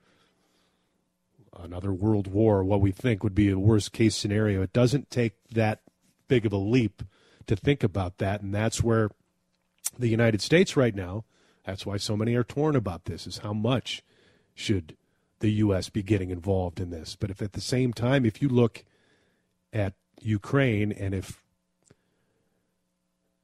another 1.58 1.92
world 1.92 2.26
war? 2.26 2.62
What 2.62 2.80
we 2.80 2.92
think 2.92 3.22
would 3.22 3.34
be 3.34 3.50
a 3.50 3.58
worst 3.58 3.92
case 3.92 4.14
scenario. 4.14 4.62
It 4.62 4.72
doesn't 4.72 5.10
take 5.10 5.32
that 5.50 5.80
big 6.28 6.46
of 6.46 6.52
a 6.52 6.58
leap 6.58 7.02
to 7.46 7.56
think 7.56 7.82
about 7.82 8.18
that, 8.18 8.42
and 8.42 8.54
that's 8.54 8.82
where 8.82 9.10
the 9.98 10.08
United 10.08 10.40
States 10.40 10.76
right 10.76 10.94
now. 10.94 11.24
That's 11.64 11.84
why 11.84 11.96
so 11.96 12.16
many 12.16 12.34
are 12.34 12.44
torn 12.44 12.76
about 12.76 13.06
this. 13.06 13.26
Is 13.26 13.38
how 13.38 13.52
much 13.52 14.02
should 14.54 14.96
the 15.40 15.50
U.S. 15.52 15.88
be 15.88 16.02
getting 16.02 16.30
involved 16.30 16.80
in 16.80 16.90
this? 16.90 17.16
But 17.16 17.30
if 17.30 17.42
at 17.42 17.52
the 17.52 17.60
same 17.60 17.92
time, 17.92 18.24
if 18.24 18.40
you 18.40 18.48
look 18.48 18.84
at 19.72 19.94
Ukraine, 20.20 20.92
and 20.92 21.14
if 21.14 21.42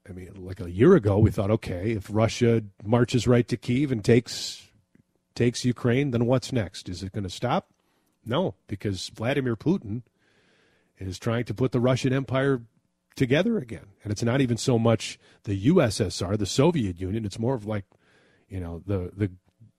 I 0.09 0.12
mean, 0.12 0.31
like 0.37 0.61
a 0.61 0.71
year 0.71 0.95
ago, 0.95 1.18
we 1.18 1.31
thought, 1.31 1.51
okay, 1.51 1.93
if 1.93 2.09
Russia 2.11 2.62
marches 2.85 3.27
right 3.27 3.47
to 3.49 3.57
Kiev 3.57 3.91
and 3.91 4.05
takes 4.05 4.68
takes 5.35 5.64
Ukraine, 5.64 6.12
then 6.12 6.27
what's 6.27 6.53
next? 6.53 6.89
Is 6.89 7.03
it 7.03 7.12
going 7.12 7.25
to 7.25 7.31
stop? 7.31 7.71
No, 8.25 8.55
because 8.66 9.11
Vladimir 9.11 9.55
Putin 9.55 10.03
is 10.99 11.18
trying 11.18 11.45
to 11.45 11.55
put 11.55 11.73
the 11.73 11.81
Russian 11.81 12.12
Empire 12.12 12.62
together 13.14 13.59
again, 13.59 13.87
and 14.03 14.12
it's 14.12 14.23
not 14.23 14.41
even 14.41 14.57
so 14.57 14.79
much 14.79 15.18
the 15.45 15.68
USSR, 15.68 16.37
the 16.37 16.47
Soviet 16.47 17.01
Union. 17.01 17.25
It's 17.25 17.39
more 17.39 17.55
of 17.55 17.66
like, 17.66 17.85
you 18.49 18.61
know, 18.61 18.83
the 18.87 19.11
the 19.16 19.31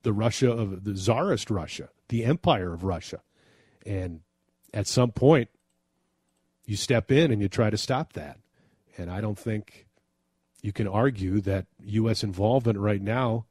the 0.03 0.13
Russia 0.13 0.51
of 0.51 0.83
the 0.83 0.93
Tsarist 0.93 1.49
Russia, 1.49 1.89
the 2.09 2.23
Empire 2.23 2.73
of 2.73 2.83
Russia, 2.83 3.21
and 3.85 4.21
at 4.73 4.87
some 4.87 5.11
point, 5.11 5.49
you 6.65 6.75
step 6.75 7.11
in 7.11 7.31
and 7.31 7.41
you 7.41 7.47
try 7.47 7.69
to 7.69 7.77
stop 7.77 8.13
that. 8.13 8.39
And 8.97 9.09
I 9.09 9.21
don't 9.21 9.37
think 9.37 9.87
you 10.61 10.73
can 10.73 10.87
argue 10.87 11.39
that 11.41 11.65
U.S. 11.83 12.23
involvement 12.23 12.77
right 12.77 13.01
now 13.01 13.45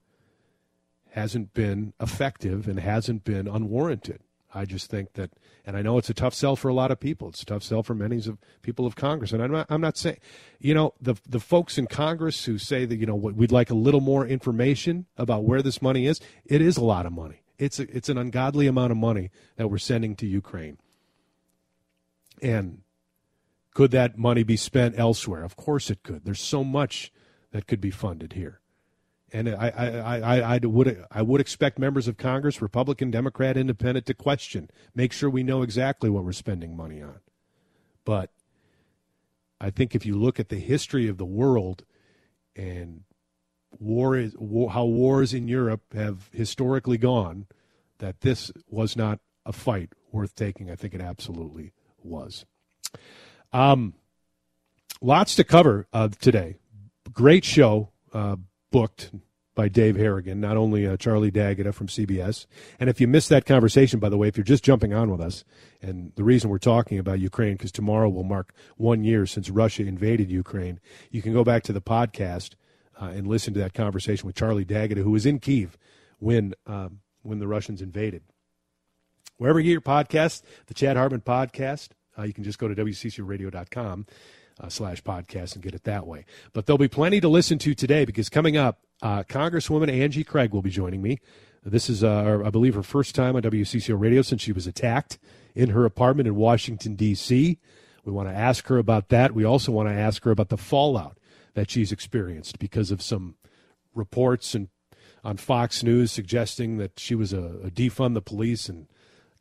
hasn't 1.11 1.54
been 1.54 1.94
effective 1.98 2.68
and 2.68 2.78
hasn't 2.78 3.24
been 3.24 3.48
unwarranted. 3.48 4.20
I 4.54 4.64
just 4.64 4.90
think 4.90 5.14
that, 5.14 5.30
and 5.66 5.76
I 5.76 5.82
know 5.82 5.98
it's 5.98 6.11
a 6.11 6.14
tough 6.14 6.34
sell 6.34 6.57
for 6.57 6.68
a 6.68 6.74
lot 6.74 6.90
of 6.90 7.00
people. 7.00 7.28
It's 7.28 7.42
a 7.42 7.46
tough 7.46 7.62
sell 7.62 7.82
for 7.82 7.94
many 7.94 8.16
of 8.18 8.38
people 8.62 8.86
of 8.86 8.96
Congress. 8.96 9.32
And 9.32 9.42
I'm 9.42 9.50
not, 9.50 9.66
I'm 9.68 9.80
not 9.80 9.96
saying, 9.96 10.18
you 10.61 10.74
know, 10.74 10.94
the 11.00 11.14
the 11.28 11.40
folks 11.40 11.78
in 11.78 11.86
Congress 11.86 12.44
who 12.44 12.59
say 12.59 12.84
that 12.84 12.96
you 12.96 13.07
know 13.07 13.14
we'd 13.14 13.52
like 13.52 13.70
a 13.70 13.74
little 13.74 14.00
more 14.00 14.26
information 14.26 15.07
about 15.16 15.44
where 15.44 15.62
this 15.62 15.82
money 15.82 16.07
is. 16.07 16.20
It 16.44 16.62
is 16.62 16.76
a 16.76 16.84
lot 16.84 17.07
of 17.07 17.12
money. 17.12 17.42
It's 17.59 17.78
a, 17.78 17.96
it's 17.96 18.09
an 18.09 18.18
ungodly 18.18 18.66
amount 18.66 18.92
of 18.92 18.98
money 18.98 19.30
that 19.57 19.68
we're 19.68 19.78
sending 19.78 20.16
to 20.16 20.26
Ukraine. 20.26 20.78
And 22.42 22.82
could 23.72 23.90
that 23.92 24.18
money 24.18 24.42
be 24.42 24.57
spent 24.57 24.98
elsewhere? 24.98 25.44
Of 25.44 25.57
course 25.57 25.90
it 25.90 26.02
could. 26.02 26.24
There's 26.24 26.40
so 26.40 26.64
much 26.64 27.12
that 27.52 27.66
could 27.66 27.80
be 27.80 27.90
funded 27.90 28.34
here. 28.34 28.61
And 29.32 29.48
I, 29.48 29.68
I, 29.68 30.18
I, 30.18 30.54
I, 30.54 30.59
would 30.62 31.04
I 31.11 31.22
would 31.22 31.40
expect 31.40 31.78
members 31.78 32.07
of 32.07 32.16
Congress, 32.16 32.62
Republican, 32.62 33.11
Democrat, 33.11 33.57
Independent, 33.57 34.07
to 34.07 34.14
question, 34.14 34.70
make 34.94 35.12
sure 35.12 35.28
we 35.28 35.42
know 35.42 35.62
exactly 35.62 36.09
what 36.09 36.24
we're 36.24 36.32
spending 36.32 36.76
money 36.76 37.02
on. 37.02 37.20
But 38.04 38.30
I 39.61 39.70
think 39.70 39.94
if 39.94 40.07
you 40.07 40.16
look 40.16 40.38
at 40.38 40.48
the 40.48 40.59
history 40.59 41.09
of 41.09 41.18
the 41.18 41.24
world 41.24 41.84
and 42.54 43.02
war 43.79 44.17
is 44.17 44.35
war, 44.37 44.71
how 44.71 44.85
wars 44.85 45.35
in 45.35 45.49
Europe 45.49 45.83
have 45.95 46.31
historically 46.33 46.99
gone, 46.99 47.47
that 47.99 48.21
this 48.21 48.51
was 48.69 48.97
not 48.97 49.21
a 49.45 49.53
fight 49.53 49.91
worth 50.12 50.35
taking. 50.35 50.71
I 50.71 50.77
think 50.77 50.95
it 50.95 51.01
absolutely 51.01 51.73
was. 52.03 52.45
Um, 53.53 53.95
lots 55.01 55.35
to 55.37 55.45
cover 55.45 55.87
uh, 55.93 56.09
today. 56.21 56.57
Great 57.12 57.45
show. 57.45 57.91
Uh, 58.12 58.37
booked 58.71 59.11
by 59.57 59.69
Dave 59.69 59.97
Harrigan, 59.97 60.39
not 60.39 60.57
only 60.57 60.87
uh, 60.87 60.97
Charlie 60.99 61.31
D'Agata 61.31 61.73
from 61.73 61.87
CBS. 61.87 62.47
And 62.79 62.91
if 62.91 63.01
you 63.01 63.09
missed 63.09 63.31
that 63.31 63.47
conversation, 63.47 63.99
by 63.99 64.11
the 64.11 64.19
way, 64.19 64.29
if 64.29 64.37
you're 64.37 64.45
just 64.45 64.62
jumping 64.62 64.93
on 64.93 65.11
with 65.11 65.21
us, 65.21 65.45
and 65.81 66.12
the 66.14 66.23
reason 66.23 66.51
we're 66.51 66.59
talking 66.59 66.99
about 66.99 67.19
Ukraine, 67.19 67.55
because 67.55 67.73
tomorrow 67.73 68.09
will 68.09 68.23
mark 68.23 68.53
one 68.77 69.03
year 69.03 69.25
since 69.25 69.49
Russia 69.49 69.83
invaded 69.83 70.31
Ukraine, 70.31 70.79
you 71.11 71.23
can 71.23 71.33
go 71.33 71.43
back 71.43 71.62
to 71.64 71.73
the 71.73 71.81
podcast 71.81 72.55
uh, 73.01 73.07
and 73.07 73.26
listen 73.26 73.55
to 73.55 73.61
that 73.61 73.74
conversation 73.74 74.26
with 74.26 74.36
Charlie 74.36 74.64
D'Agata, 74.64 75.03
who 75.03 75.11
was 75.11 75.26
in 75.26 75.38
Kiev 75.38 75.76
when 76.18 76.55
um, 76.66 77.01
when 77.22 77.38
the 77.38 77.47
Russians 77.47 77.82
invaded. 77.82 78.22
Wherever 79.38 79.61
you 79.61 79.64
get 79.64 79.72
your 79.72 79.80
podcast, 79.80 80.42
the 80.66 80.74
Chad 80.74 80.97
Hartman 80.97 81.20
podcast, 81.20 81.90
uh, 82.18 82.22
you 82.22 82.32
can 82.32 82.44
just 82.44 82.59
go 82.59 82.68
to 82.68 82.74
WCCRadio.com 82.74 84.07
uh, 84.61 84.68
slash 84.68 85.03
podcast 85.03 85.55
and 85.55 85.62
get 85.62 85.74
it 85.74 85.84
that 85.84 86.07
way. 86.07 86.24
But 86.53 86.66
there'll 86.66 86.78
be 86.78 86.88
plenty 86.88 87.20
to 87.20 87.28
listen 87.28 87.59
to 87.59 87.74
today 87.74 88.05
because 88.05 88.28
coming 88.28 88.57
up, 88.57 88.80
uh, 89.03 89.24
Congresswoman 89.24 89.90
Angie 89.90 90.24
Craig 90.24 90.53
will 90.53 90.62
be 90.62 90.70
joining 90.70 91.03
me. 91.03 91.20
This 91.62 91.90
is, 91.90 92.05
uh, 92.05 92.42
I 92.44 92.51
believe, 92.51 92.74
her 92.74 92.82
first 92.82 93.14
time 93.14 93.36
on 93.36 93.42
WCCO 93.42 93.99
radio 93.99 94.22
since 94.22 94.40
she 94.40 94.53
was 94.53 94.66
attacked 94.66 95.18
in 95.55 95.70
her 95.70 95.84
apartment 95.84 96.28
in 96.28 96.36
Washington, 96.36 96.94
D.C. 96.94 97.59
We 98.05 98.12
want 98.12 98.28
to 98.28 98.34
ask 98.34 98.68
her 98.68 98.78
about 98.78 99.09
that. 99.09 99.34
We 99.34 99.44
also 99.44 99.72
want 99.72 99.88
to 99.88 99.94
ask 99.94 100.22
her 100.24 100.30
about 100.30 100.49
the 100.49 100.57
fallout 100.57 101.18
that 101.57 101.70
she's 101.70 101.90
experienced 101.90 102.59
because 102.59 102.90
of 102.90 103.00
some 103.00 103.34
reports 103.94 104.54
and 104.54 104.68
on 105.24 105.38
Fox 105.38 105.82
News 105.82 106.12
suggesting 106.12 106.76
that 106.76 107.00
she 107.00 107.14
was 107.14 107.32
a, 107.32 107.61
a 107.64 107.70
defund 107.70 108.12
the 108.12 108.20
police 108.20 108.68
and 108.68 108.86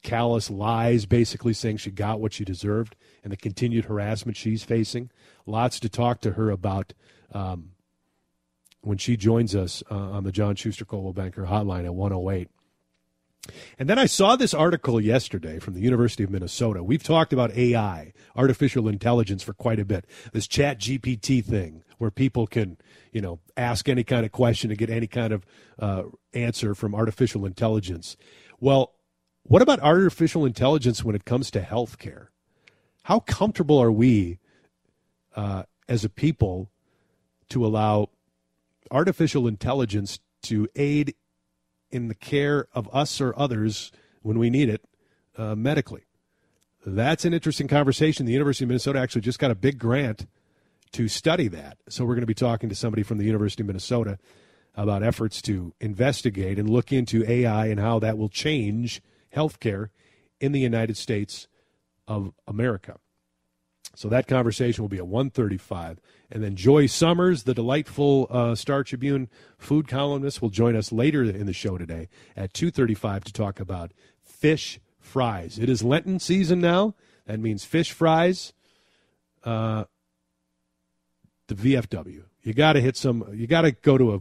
callous 0.01 0.49
lies, 0.49 1.05
basically 1.05 1.51
saying 1.51 1.77
she 1.77 1.91
got 1.91 2.21
what 2.21 2.31
she 2.31 2.45
deserved 2.45 2.95
and 3.21 3.33
the 3.33 3.37
continued 3.37 3.85
harassment 3.85 4.37
she's 4.37 4.63
facing. 4.63 5.11
Lots 5.45 5.77
to 5.81 5.89
talk 5.89 6.21
to 6.21 6.31
her 6.31 6.49
about 6.49 6.93
um, 7.33 7.71
when 8.79 8.97
she 8.97 9.17
joins 9.17 9.53
us 9.53 9.83
uh, 9.91 9.95
on 9.95 10.23
the 10.23 10.31
John 10.31 10.55
Schuster 10.55 10.85
Coldwell 10.85 11.11
Banker 11.11 11.45
Hotline 11.45 11.83
at 11.83 11.95
108. 11.95 12.49
And 13.77 13.89
then 13.89 13.99
I 13.99 14.05
saw 14.05 14.35
this 14.35 14.53
article 14.53 14.99
yesterday 14.99 15.59
from 15.59 15.73
the 15.73 15.81
University 15.81 16.23
of 16.23 16.29
Minnesota. 16.29 16.83
We've 16.83 17.03
talked 17.03 17.33
about 17.33 17.55
AI, 17.55 18.13
artificial 18.35 18.87
intelligence, 18.87 19.43
for 19.43 19.53
quite 19.53 19.79
a 19.79 19.85
bit. 19.85 20.05
This 20.33 20.47
Chat 20.47 20.79
GPT 20.79 21.43
thing, 21.43 21.83
where 21.97 22.11
people 22.11 22.47
can, 22.47 22.77
you 23.11 23.21
know, 23.21 23.39
ask 23.57 23.87
any 23.87 24.03
kind 24.03 24.25
of 24.25 24.31
question 24.31 24.69
to 24.69 24.75
get 24.75 24.89
any 24.89 25.07
kind 25.07 25.33
of 25.33 25.45
uh, 25.79 26.03
answer 26.33 26.75
from 26.75 26.95
artificial 26.95 27.45
intelligence. 27.45 28.17
Well, 28.59 28.93
what 29.43 29.61
about 29.61 29.79
artificial 29.81 30.45
intelligence 30.45 31.03
when 31.03 31.15
it 31.15 31.25
comes 31.25 31.51
to 31.51 31.61
healthcare? 31.61 32.27
How 33.03 33.19
comfortable 33.19 33.77
are 33.79 33.91
we 33.91 34.39
uh, 35.35 35.63
as 35.87 36.03
a 36.03 36.09
people 36.09 36.71
to 37.49 37.65
allow 37.65 38.09
artificial 38.89 39.47
intelligence 39.47 40.19
to 40.43 40.67
aid 40.75 41.13
in 41.95 42.09
the 42.09 42.15
care 42.15 42.67
of 42.73 42.93
us 42.93 43.21
or 43.21 43.33
others 43.37 43.91
when 44.21 44.37
we 44.37 44.49
need 44.49 44.69
it 44.69 44.83
uh, 45.37 45.55
medically? 45.55 46.03
That's 46.85 47.25
an 47.25 47.33
interesting 47.33 47.67
conversation. 47.67 48.25
The 48.25 48.33
University 48.33 48.65
of 48.65 48.69
Minnesota 48.69 48.99
actually 48.99 49.21
just 49.21 49.39
got 49.39 49.49
a 49.49 49.55
big 49.55 49.79
grant 49.79 50.27
to 50.91 51.07
study 51.07 51.47
that. 51.47 51.77
So 51.89 52.05
we're 52.05 52.13
going 52.13 52.21
to 52.21 52.27
be 52.27 52.33
talking 52.35 52.69
to 52.69 52.75
somebody 52.75 53.01
from 53.01 53.17
the 53.17 53.25
University 53.25 53.63
of 53.63 53.67
Minnesota 53.67 54.19
about 54.75 55.03
efforts 55.03 55.41
to 55.43 55.73
investigate 55.79 56.59
and 56.59 56.69
look 56.69 56.91
into 56.91 57.29
AI 57.29 57.67
and 57.67 57.79
how 57.79 57.97
that 57.99 58.17
will 58.17 58.29
change 58.29 59.01
healthcare 59.35 59.89
in 60.39 60.51
the 60.51 60.59
United 60.59 60.97
States 60.97 61.47
of 62.07 62.33
America. 62.47 62.97
So 63.95 64.09
that 64.09 64.27
conversation 64.27 64.83
will 64.83 64.89
be 64.89 64.97
at 64.97 65.07
135. 65.07 65.99
And 66.31 66.43
then 66.43 66.55
Joy 66.55 66.85
Summers, 66.85 67.43
the 67.43 67.53
delightful 67.53 68.27
uh, 68.29 68.55
Star 68.55 68.83
Tribune 68.83 69.29
food 69.57 69.87
columnist, 69.87 70.41
will 70.41 70.49
join 70.49 70.75
us 70.75 70.91
later 70.91 71.23
in 71.23 71.45
the 71.45 71.53
show 71.53 71.77
today 71.77 72.09
at 72.35 72.53
235 72.53 73.23
to 73.25 73.33
talk 73.33 73.59
about 73.59 73.91
fish 74.21 74.79
fries. 74.99 75.57
It 75.57 75.69
is 75.69 75.83
Lenten 75.83 76.19
season 76.19 76.59
now. 76.59 76.95
That 77.25 77.39
means 77.39 77.63
fish 77.63 77.91
fries. 77.91 78.53
Uh, 79.43 79.85
the 81.47 81.55
VFW. 81.55 82.23
You 82.41 82.53
got 82.53 82.73
to 82.73 82.81
hit 82.81 82.97
some, 82.97 83.23
you 83.33 83.47
got 83.47 83.61
to 83.61 83.71
go 83.71 83.97
to 83.97 84.15
a 84.15 84.19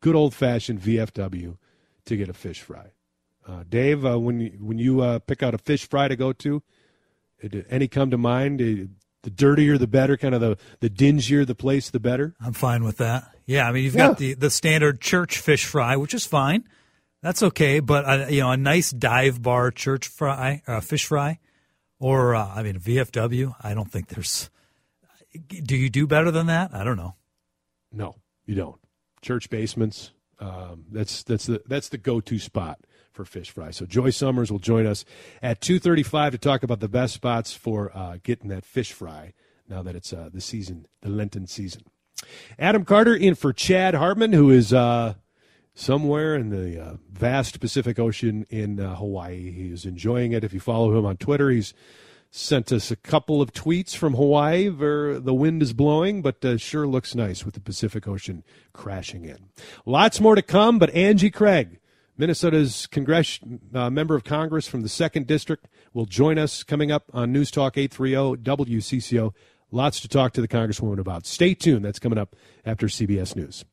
good 0.00 0.14
old 0.14 0.34
fashioned 0.34 0.80
VFW 0.80 1.56
to 2.04 2.16
get 2.16 2.28
a 2.28 2.32
fish 2.32 2.60
fry. 2.60 2.92
Uh, 3.46 3.64
Dave, 3.68 4.04
uh, 4.04 4.18
when 4.18 4.40
you, 4.40 4.50
when 4.60 4.78
you 4.78 5.00
uh, 5.00 5.18
pick 5.18 5.42
out 5.42 5.54
a 5.54 5.58
fish 5.58 5.88
fry 5.88 6.08
to 6.08 6.16
go 6.16 6.32
to, 6.32 6.62
any 7.68 7.88
come 7.88 8.10
to 8.10 8.18
mind? 8.18 8.60
The 9.22 9.30
dirtier, 9.30 9.76
the 9.76 9.86
better. 9.86 10.16
Kind 10.16 10.34
of 10.34 10.40
the 10.40 10.56
the 10.80 10.88
dingier 10.88 11.44
the 11.44 11.54
place, 11.54 11.90
the 11.90 12.00
better. 12.00 12.34
I'm 12.40 12.52
fine 12.52 12.84
with 12.84 12.98
that. 12.98 13.30
Yeah, 13.46 13.68
I 13.68 13.72
mean 13.72 13.84
you've 13.84 13.94
yeah. 13.94 14.08
got 14.08 14.18
the 14.18 14.34
the 14.34 14.50
standard 14.50 15.00
church 15.00 15.38
fish 15.38 15.64
fry, 15.64 15.96
which 15.96 16.14
is 16.14 16.24
fine. 16.26 16.64
That's 17.22 17.42
okay, 17.42 17.80
but 17.80 18.04
uh, 18.06 18.26
you 18.30 18.40
know 18.40 18.50
a 18.50 18.56
nice 18.56 18.90
dive 18.90 19.42
bar 19.42 19.70
church 19.70 20.08
fry, 20.08 20.62
uh, 20.66 20.80
fish 20.80 21.04
fry, 21.04 21.38
or 21.98 22.34
uh, 22.34 22.48
I 22.54 22.62
mean 22.62 22.78
VFW. 22.78 23.54
I 23.60 23.74
don't 23.74 23.90
think 23.90 24.08
there's. 24.08 24.48
Do 25.48 25.76
you 25.76 25.90
do 25.90 26.06
better 26.06 26.30
than 26.30 26.46
that? 26.46 26.74
I 26.74 26.82
don't 26.82 26.96
know. 26.96 27.14
No, 27.92 28.16
you 28.46 28.54
don't. 28.54 28.80
Church 29.20 29.50
basements. 29.50 30.12
Um, 30.38 30.86
that's 30.90 31.22
that's 31.22 31.44
the 31.44 31.62
that's 31.66 31.90
the 31.90 31.98
go 31.98 32.20
to 32.20 32.38
spot 32.38 32.80
for 33.20 33.30
fish 33.30 33.50
fry. 33.50 33.70
So 33.70 33.84
Joy 33.84 34.10
Summers 34.10 34.50
will 34.50 34.58
join 34.58 34.86
us 34.86 35.04
at 35.42 35.60
2:35 35.60 36.32
to 36.32 36.38
talk 36.38 36.62
about 36.62 36.80
the 36.80 36.88
best 36.88 37.14
spots 37.14 37.52
for 37.52 37.94
uh, 37.94 38.16
getting 38.22 38.48
that 38.48 38.64
fish 38.64 38.92
fry. 38.92 39.34
Now 39.68 39.82
that 39.82 39.94
it's 39.94 40.12
uh, 40.12 40.30
the 40.32 40.40
season, 40.40 40.86
the 41.02 41.10
Lenten 41.10 41.46
season. 41.46 41.82
Adam 42.58 42.84
Carter 42.84 43.14
in 43.14 43.34
for 43.34 43.52
Chad 43.52 43.94
Hartman, 43.94 44.32
who 44.32 44.50
is 44.50 44.72
uh, 44.72 45.14
somewhere 45.74 46.34
in 46.34 46.48
the 46.48 46.80
uh, 46.80 46.96
vast 47.10 47.60
Pacific 47.60 47.98
Ocean 47.98 48.46
in 48.48 48.80
uh, 48.80 48.96
Hawaii. 48.96 49.52
He 49.52 49.70
is 49.70 49.84
enjoying 49.84 50.32
it. 50.32 50.42
If 50.42 50.52
you 50.52 50.60
follow 50.60 50.98
him 50.98 51.04
on 51.04 51.16
Twitter, 51.16 51.50
he's 51.50 51.74
sent 52.30 52.72
us 52.72 52.90
a 52.90 52.96
couple 52.96 53.42
of 53.42 53.52
tweets 53.52 53.94
from 53.94 54.14
Hawaii 54.14 54.68
where 54.68 55.18
the 55.18 55.34
wind 55.34 55.62
is 55.62 55.72
blowing, 55.72 56.22
but 56.22 56.44
uh, 56.44 56.56
sure 56.56 56.86
looks 56.86 57.14
nice 57.14 57.44
with 57.44 57.54
the 57.54 57.60
Pacific 57.60 58.06
Ocean 58.06 58.44
crashing 58.72 59.24
in. 59.24 59.50
Lots 59.84 60.20
more 60.20 60.36
to 60.36 60.42
come, 60.42 60.78
but 60.78 60.94
Angie 60.94 61.30
Craig 61.30 61.79
Minnesota's 62.16 62.86
Congress, 62.86 63.40
uh, 63.74 63.90
member 63.90 64.14
of 64.14 64.24
Congress 64.24 64.66
from 64.66 64.82
the 64.82 64.88
second 64.88 65.26
district 65.26 65.68
will 65.94 66.06
join 66.06 66.38
us 66.38 66.62
coming 66.62 66.92
up 66.92 67.04
on 67.12 67.32
News 67.32 67.50
Talk 67.50 67.78
830 67.78 68.42
WCCO. 68.42 69.32
Lots 69.70 70.00
to 70.00 70.08
talk 70.08 70.32
to 70.32 70.40
the 70.40 70.48
Congresswoman 70.48 70.98
about. 70.98 71.26
Stay 71.26 71.54
tuned. 71.54 71.84
That's 71.84 71.98
coming 71.98 72.18
up 72.18 72.34
after 72.64 72.86
CBS 72.88 73.36
News. 73.36 73.64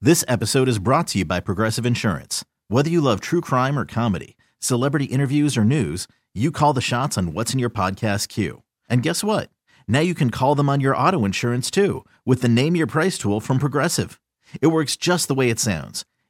This 0.00 0.24
episode 0.28 0.68
is 0.68 0.78
brought 0.78 1.06
to 1.08 1.18
you 1.18 1.24
by 1.24 1.40
Progressive 1.40 1.86
Insurance. 1.86 2.44
Whether 2.68 2.90
you 2.90 3.00
love 3.00 3.20
true 3.20 3.40
crime 3.40 3.78
or 3.78 3.84
comedy, 3.84 4.36
celebrity 4.58 5.06
interviews 5.06 5.56
or 5.56 5.64
news, 5.64 6.08
you 6.34 6.50
call 6.50 6.72
the 6.72 6.80
shots 6.80 7.16
on 7.16 7.32
what's 7.32 7.52
in 7.52 7.58
your 7.58 7.70
podcast 7.70 8.28
queue. 8.28 8.62
And 8.88 9.02
guess 9.02 9.22
what? 9.22 9.50
Now 9.88 10.00
you 10.00 10.14
can 10.14 10.30
call 10.30 10.54
them 10.54 10.68
on 10.68 10.80
your 10.80 10.96
auto 10.96 11.24
insurance 11.24 11.70
too 11.70 12.04
with 12.24 12.42
the 12.42 12.48
Name 12.48 12.76
Your 12.76 12.86
Price 12.86 13.18
tool 13.18 13.40
from 13.40 13.58
Progressive. 13.58 14.20
It 14.60 14.68
works 14.68 14.96
just 14.96 15.28
the 15.28 15.34
way 15.34 15.50
it 15.50 15.60
sounds 15.60 16.04